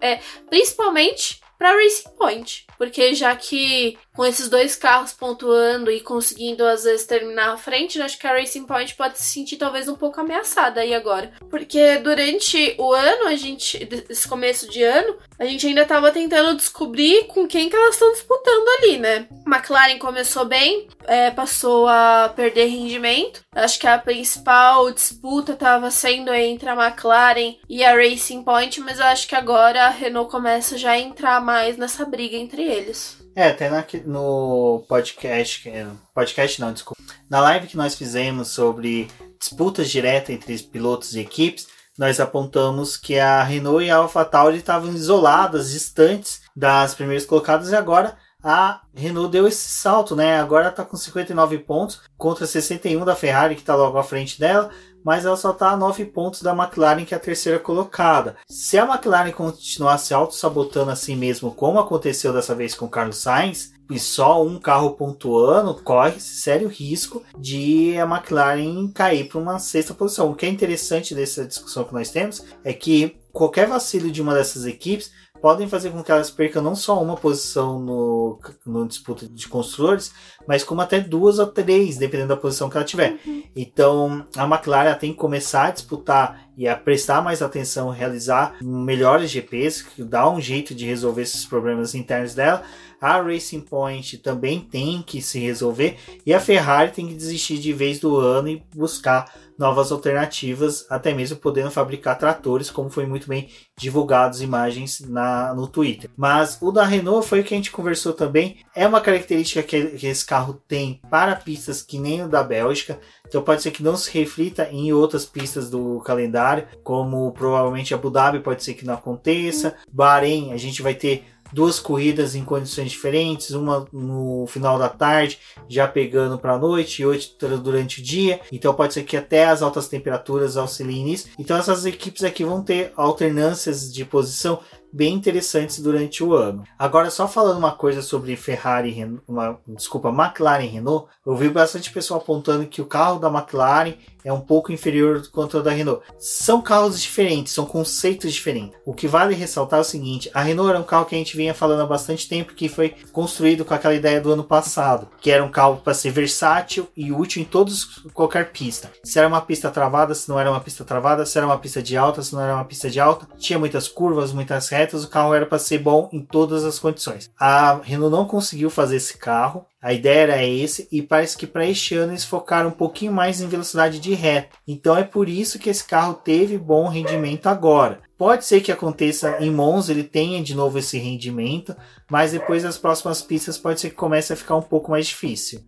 é, 0.02 0.20
principalmente 0.50 1.40
para 1.66 1.82
Racing 1.82 2.10
Point. 2.16 2.66
Porque 2.78 3.16
já 3.16 3.36
que 3.36 3.98
com 4.16 4.26
esses 4.26 4.50
dois 4.50 4.76
carros 4.76 5.12
pontuando 5.14 5.92
e 5.92 6.00
conseguindo 6.00 6.66
às 6.66 6.84
vezes 6.84 7.06
terminar 7.06 7.54
à 7.54 7.58
frente, 7.58 8.02
acho 8.02 8.18
que 8.18 8.28
a 8.28 8.34
Racing 8.34 8.66
Point 8.66 8.96
pode 8.96 9.18
se 9.18 9.26
sentir 9.26 9.58
talvez 9.58 9.88
um 9.88 9.96
pouco 9.96 10.22
ameaçada 10.22 10.82
aí 10.82 10.94
agora. 10.94 11.32
Porque 11.50 11.98
durante 11.98 12.76
o 12.78 12.94
ano, 12.94 13.28
a 13.28 13.36
gente, 13.36 13.88
esse 14.10 14.28
começo 14.28 14.70
de 14.70 14.84
ano, 14.84 15.18
a 15.40 15.46
gente 15.46 15.68
ainda 15.68 15.82
estava 15.82 16.12
tentando 16.12 16.56
descobrir 16.56 17.26
com 17.28 17.48
quem 17.48 17.70
que 17.70 17.76
elas 17.76 17.96
estão 17.96 18.12
disputando 18.14 18.68
ali, 18.80 18.98
né? 18.98 19.28
McLaren 19.46 19.98
começou 19.98 20.46
bem, 20.46 20.88
é, 21.06 21.32
passou 21.32 21.88
a 21.88 22.32
perder 22.36 22.68
rendimento. 22.68 23.42
Acho 23.54 23.80
que 23.80 23.88
a 23.88 23.98
principal 23.98 24.92
disputa 24.92 25.54
estava 25.54 25.92
sendo 25.92 26.34
entre 26.34 26.70
a 26.70 26.74
McLaren 26.74 27.56
e 27.70 27.84
a 27.84 27.96
Racing 27.96 28.44
Point, 28.44 28.80
mas 28.82 29.00
eu 29.00 29.06
acho 29.06 29.28
que 29.28 29.36
agora 29.36 29.86
a 29.86 29.90
Renault 29.90 30.32
começa 30.32 30.78
já 30.78 30.92
a 30.92 31.00
entrar 31.00 31.42
mais 31.42 31.55
nessa 31.78 32.06
briga 32.06 32.36
entre 32.36 32.64
eles. 32.64 33.18
É, 33.36 33.50
até 33.50 33.70
na, 33.70 33.86
no 34.06 34.86
podcast, 34.88 35.72
podcast 36.14 36.62
não, 36.62 36.74
desculpa, 36.74 37.02
na 37.30 37.40
live 37.42 37.68
que 37.68 37.78
nós 37.78 37.96
fizemos 37.96 38.50
sobre 38.50 39.08
disputas 39.40 39.90
diretas 39.90 40.36
entre 40.36 40.58
pilotos 40.60 41.16
e 41.16 41.20
equipes, 41.20 41.68
nós 41.98 42.20
apontamos 42.20 42.98
que 42.98 43.18
a 43.18 43.42
Renault 43.44 43.86
e 43.86 43.90
a 43.90 43.98
AlphaTauri 43.98 44.58
estavam 44.58 44.94
isoladas, 44.94 45.72
distantes 45.72 46.42
das 46.56 46.94
primeiras 46.94 47.26
colocadas 47.26 47.70
e 47.70 47.76
agora 47.76 48.18
a 48.46 48.82
Renault 48.94 49.32
deu 49.32 49.48
esse 49.48 49.68
salto, 49.68 50.16
né? 50.16 50.40
Agora 50.40 50.70
está 50.70 50.86
com 50.86 50.96
59 50.96 51.58
pontos 51.58 52.02
contra 52.16 52.46
61 52.46 53.04
da 53.04 53.16
Ferrari 53.16 53.56
que 53.56 53.62
está 53.62 53.76
logo 53.76 53.98
à 53.98 54.04
frente 54.04 54.40
dela, 54.40 54.70
mas 55.04 55.26
ela 55.26 55.36
só 55.36 55.50
está 55.50 55.72
a 55.72 55.78
9 55.78 56.06
pontos 56.06 56.44
da 56.44 56.56
McLaren, 56.56 57.06
que 57.06 57.16
é 57.16 57.18
a 57.18 57.20
terceira 57.20 57.58
colocada. 57.58 58.38
Se 58.48 58.78
a 58.78 58.86
McLaren 58.86 59.32
continuar 59.32 59.98
se 59.98 60.14
auto-sabotando 60.14 60.92
assim 60.92 61.16
mesmo, 61.16 61.52
como 61.56 61.80
aconteceu 61.80 62.32
dessa 62.32 62.54
vez 62.54 62.76
com 62.76 62.86
o 62.86 62.90
Carlos 62.90 63.18
Sainz, 63.18 63.74
e 63.90 64.00
só 64.00 64.44
um 64.44 64.60
carro 64.60 64.92
pontuando, 64.92 65.76
corre 65.84 66.20
sério 66.20 66.68
risco 66.68 67.24
de 67.38 67.98
a 67.98 68.04
McLaren 68.04 68.92
cair 68.92 69.28
para 69.28 69.40
uma 69.40 69.60
sexta 69.60 69.94
posição. 69.94 70.30
O 70.30 70.36
que 70.36 70.46
é 70.46 70.50
interessante 70.50 71.14
dessa 71.16 71.46
discussão 71.46 71.84
que 71.84 71.94
nós 71.94 72.10
temos 72.10 72.44
é 72.64 72.74
que 72.74 73.18
qualquer 73.32 73.68
vacilo 73.68 74.10
de 74.10 74.22
uma 74.22 74.34
dessas 74.34 74.66
equipes 74.66 75.12
podem 75.42 75.68
fazer 75.68 75.92
com 75.92 76.04
que 76.04 76.12
elas 76.12 76.32
percam 76.32 76.62
não 76.62 76.76
só 76.76 77.02
uma 77.02 77.16
posição 77.16 77.80
no, 77.80 78.40
no 78.66 78.88
disputa 78.88 79.28
de 79.28 79.48
construtores, 79.48 80.14
mas 80.48 80.64
como 80.64 80.82
até 80.82 81.00
duas 81.00 81.40
ou 81.40 81.48
três, 81.48 81.98
dependendo 81.98 82.30
da 82.30 82.38
posição 82.38 82.70
que 82.70 82.78
ela 82.78 82.86
tiver. 82.86 83.20
Uhum. 83.26 83.44
Então 83.56 84.26
a 84.36 84.46
McLaren 84.46 84.96
tem 84.96 85.12
que 85.12 85.20
começar 85.20 85.66
a 85.66 85.72
disputar 85.72 86.50
e 86.58 86.68
a 86.68 86.76
prestar 86.76 87.22
mais 87.22 87.42
atenção, 87.42 87.90
realizar 87.90 88.56
melhores 88.62 89.30
GPs, 89.30 89.84
que 89.84 90.04
dá 90.04 90.30
um 90.30 90.40
jeito 90.40 90.74
de 90.74 90.86
resolver 90.86 91.24
esses 91.24 91.46
problemas 91.46 91.94
internos 91.94 92.34
dela. 92.34 92.64
A 93.00 93.22
Racing 93.22 93.62
Point 93.62 94.18
também 94.20 94.62
tem 94.62 95.02
que 95.02 95.22
se 95.22 95.40
resolver 95.40 95.98
e 96.26 96.34
a 96.34 96.40
Ferrari 96.40 96.92
tem 96.92 97.08
que 97.08 97.14
desistir 97.14 97.60
de 97.60 97.74
vez 97.74 98.00
do 98.00 98.18
ano 98.18 98.48
e 98.48 98.64
buscar 98.74 99.32
novas 99.58 99.92
alternativas, 99.92 100.86
até 100.90 101.14
mesmo 101.14 101.38
podendo 101.38 101.72
fabricar 101.72 102.18
tratores, 102.18 102.70
como 102.70 102.90
foi 102.90 103.06
muito 103.06 103.28
bem 103.28 103.50
divulgadas 103.78 104.42
imagens 104.42 105.02
na, 105.02 105.54
no 105.54 105.68
Twitter. 105.68 106.10
Mas 106.16 106.58
o 106.62 106.72
da 106.72 106.84
Renault 106.84 107.28
foi 107.28 107.40
o 107.40 107.44
que 107.44 107.54
a 107.54 107.58
gente 107.58 107.72
conversou 107.72 108.14
também. 108.14 108.58
É 108.76 108.88
uma 108.88 109.02
característica 109.02 109.64
que, 109.64 109.98
que 109.98 110.08
esse 110.08 110.26
carro 110.26 110.62
tem 110.68 111.02
para 111.10 111.36
pistas 111.36 111.82
que 111.82 111.98
nem 111.98 112.24
o 112.24 112.28
da 112.28 112.44
Bélgica. 112.44 113.00
Então 113.28 113.42
pode 113.42 113.62
ser 113.62 113.72
que 113.72 113.84
não 113.84 113.98
se 113.98 114.12
reflita 114.12 114.68
em 114.72 114.94
outras 114.94 115.26
pistas 115.26 115.70
do 115.70 116.00
calendário, 116.02 116.68
como 116.84 117.32
provavelmente 117.32 117.94
Abu 117.94 118.10
Dhabi 118.10 118.40
pode 118.40 118.64
ser 118.64 118.74
que 118.74 118.86
não 118.86 118.94
aconteça. 118.94 119.76
Bahrein, 119.92 120.54
a 120.54 120.58
gente 120.58 120.82
vai 120.82 120.94
ter 120.94 121.26
duas 121.56 121.80
corridas 121.80 122.36
em 122.36 122.44
condições 122.44 122.92
diferentes, 122.92 123.52
uma 123.52 123.88
no 123.94 124.46
final 124.46 124.78
da 124.78 124.90
tarde, 124.90 125.40
já 125.70 125.88
pegando 125.88 126.38
para 126.38 126.56
a 126.56 126.60
noite, 126.60 127.02
e 127.02 127.06
outra 127.06 127.58
durante 127.58 128.02
o 128.02 128.04
dia. 128.04 128.42
Então 128.52 128.74
pode 128.74 128.94
ser 128.94 129.04
que 129.04 129.16
até 129.16 129.46
as 129.46 129.62
altas 129.62 129.88
temperaturas 129.88 130.58
auxiliem 130.58 131.06
nisso. 131.06 131.30
Então 131.40 131.56
essas 131.56 131.86
equipes 131.86 132.26
aqui 132.26 132.44
vão 132.44 132.62
ter 132.62 132.92
alternâncias 132.98 133.92
de 133.92 134.04
posição 134.04 134.60
bem 134.92 135.14
interessantes 135.14 135.80
durante 135.80 136.24
o 136.24 136.34
ano. 136.34 136.64
Agora, 136.78 137.10
só 137.10 137.28
falando 137.28 137.58
uma 137.58 137.74
coisa 137.74 138.02
sobre 138.02 138.36
Ferrari, 138.36 139.20
uma, 139.28 139.60
desculpa, 139.68 140.10
McLaren 140.10 140.64
e 140.64 140.68
Renault, 140.68 141.08
eu 141.26 141.36
vi 141.36 141.50
bastante 141.50 141.92
pessoal 141.92 142.20
apontando 142.20 142.66
que 142.66 142.82
o 142.82 142.86
carro 142.86 143.20
da 143.20 143.30
McLaren 143.30 143.94
é 144.26 144.34
um 144.34 144.42
pouco 144.42 144.72
inferior 144.72 145.26
quanto 145.32 145.56
ao 145.56 145.64
da 145.64 145.72
Renault. 145.72 146.02
São 146.20 146.62
carros 146.62 147.00
diferentes, 147.00 147.54
são 147.54 147.66
conceitos 147.66 148.34
diferentes. 148.34 148.76
O 148.84 148.94
que 148.94 149.08
vale 149.08 149.36
ressaltar 149.36 149.78
é 149.78 149.82
o 149.82 149.86
seguinte: 149.86 150.30
a 150.34 150.42
Renault 150.42 150.72
era 150.72 150.80
um 150.80 150.84
carro 150.84 151.06
que 151.06 151.14
a 151.14 151.18
gente 151.18 151.38
vinha 151.38 151.54
falando 151.54 151.82
há 151.82 151.86
bastante 151.86 152.28
tempo 152.28 152.56
que 152.56 152.68
foi 152.68 152.96
construído 153.14 153.64
com 153.64 153.74
aquela 153.74 153.94
ideia 153.94 154.20
do 154.20 154.32
ano 154.32 154.44
passado, 154.44 155.08
que 155.22 155.30
era 155.30 155.44
um 155.44 155.52
carro 155.52 155.78
para 155.78 155.94
ser 155.94 156.10
versátil 156.10 156.88
e 156.98 157.12
útil 157.12 157.42
em 157.42 157.46
todos 157.46 158.04
qualquer 158.14 158.52
pista. 158.52 158.92
Se 159.04 159.20
era 159.20 159.28
uma 159.28 159.42
pista 159.42 159.70
travada, 159.70 160.16
se 160.16 160.28
não 160.28 160.40
era 160.40 160.50
uma 160.50 160.60
pista 160.60 160.84
travada, 160.84 161.26
se 161.26 161.38
era 161.38 161.46
uma 161.46 161.60
pista 161.60 161.82
de 161.84 161.96
alta, 161.96 162.24
se 162.24 162.34
não 162.34 162.42
era 162.42 162.56
uma 162.56 162.66
pista 162.66 162.90
de 162.90 163.00
alta, 163.00 163.28
tinha 163.38 163.60
muitas 163.60 163.88
curvas, 163.88 164.34
muitas 164.34 164.68
retas, 164.70 165.04
o 165.04 165.10
carro 165.10 165.34
era 165.34 165.46
para 165.46 165.60
ser 165.60 165.78
bom 165.78 166.10
em 166.12 166.22
todas 166.22 166.64
as 166.64 166.80
condições. 166.80 167.30
A 167.40 167.80
Renault 167.84 168.12
não 168.12 168.26
conseguiu 168.26 168.70
fazer 168.70 168.96
esse 168.96 169.18
carro. 169.18 169.66
A 169.86 169.94
ideia 169.94 170.22
era 170.22 170.44
esse 170.44 170.88
e 170.92 171.00
parece 171.00 171.38
que 171.38 171.46
para 171.46 171.64
este 171.64 171.94
ano 171.94 172.12
eles 172.12 172.26
focaram 172.26 172.70
um 172.70 172.72
pouquinho 172.72 173.12
mais 173.12 173.40
em 173.40 173.48
velocidade 173.48 174.00
de 174.00 174.16
reta. 174.16 174.58
Então 174.68 174.98
é 174.98 175.04
por 175.04 175.30
isso 175.30 175.60
que 175.60 175.70
esse 175.70 175.84
carro 175.84 176.16
teve 176.16 176.58
bom 176.58 176.88
rendimento 176.88 177.46
agora. 177.46 178.02
Pode 178.18 178.46
ser 178.46 178.62
que 178.62 178.72
aconteça 178.72 179.38
em 179.42 179.52
Monza, 179.52 179.92
ele 179.92 180.04
tenha 180.04 180.42
de 180.42 180.56
novo 180.56 180.80
esse 180.80 180.98
rendimento, 180.98 181.76
mas 182.10 182.32
depois 182.32 182.64
das 182.64 182.78
próximas 182.78 183.22
pistas 183.22 183.58
pode 183.58 183.82
ser 183.82 183.90
que 183.90 183.96
comece 183.96 184.32
a 184.32 184.38
ficar 184.38 184.56
um 184.56 184.62
pouco 184.62 184.92
mais 184.92 185.08
difícil. 185.08 185.62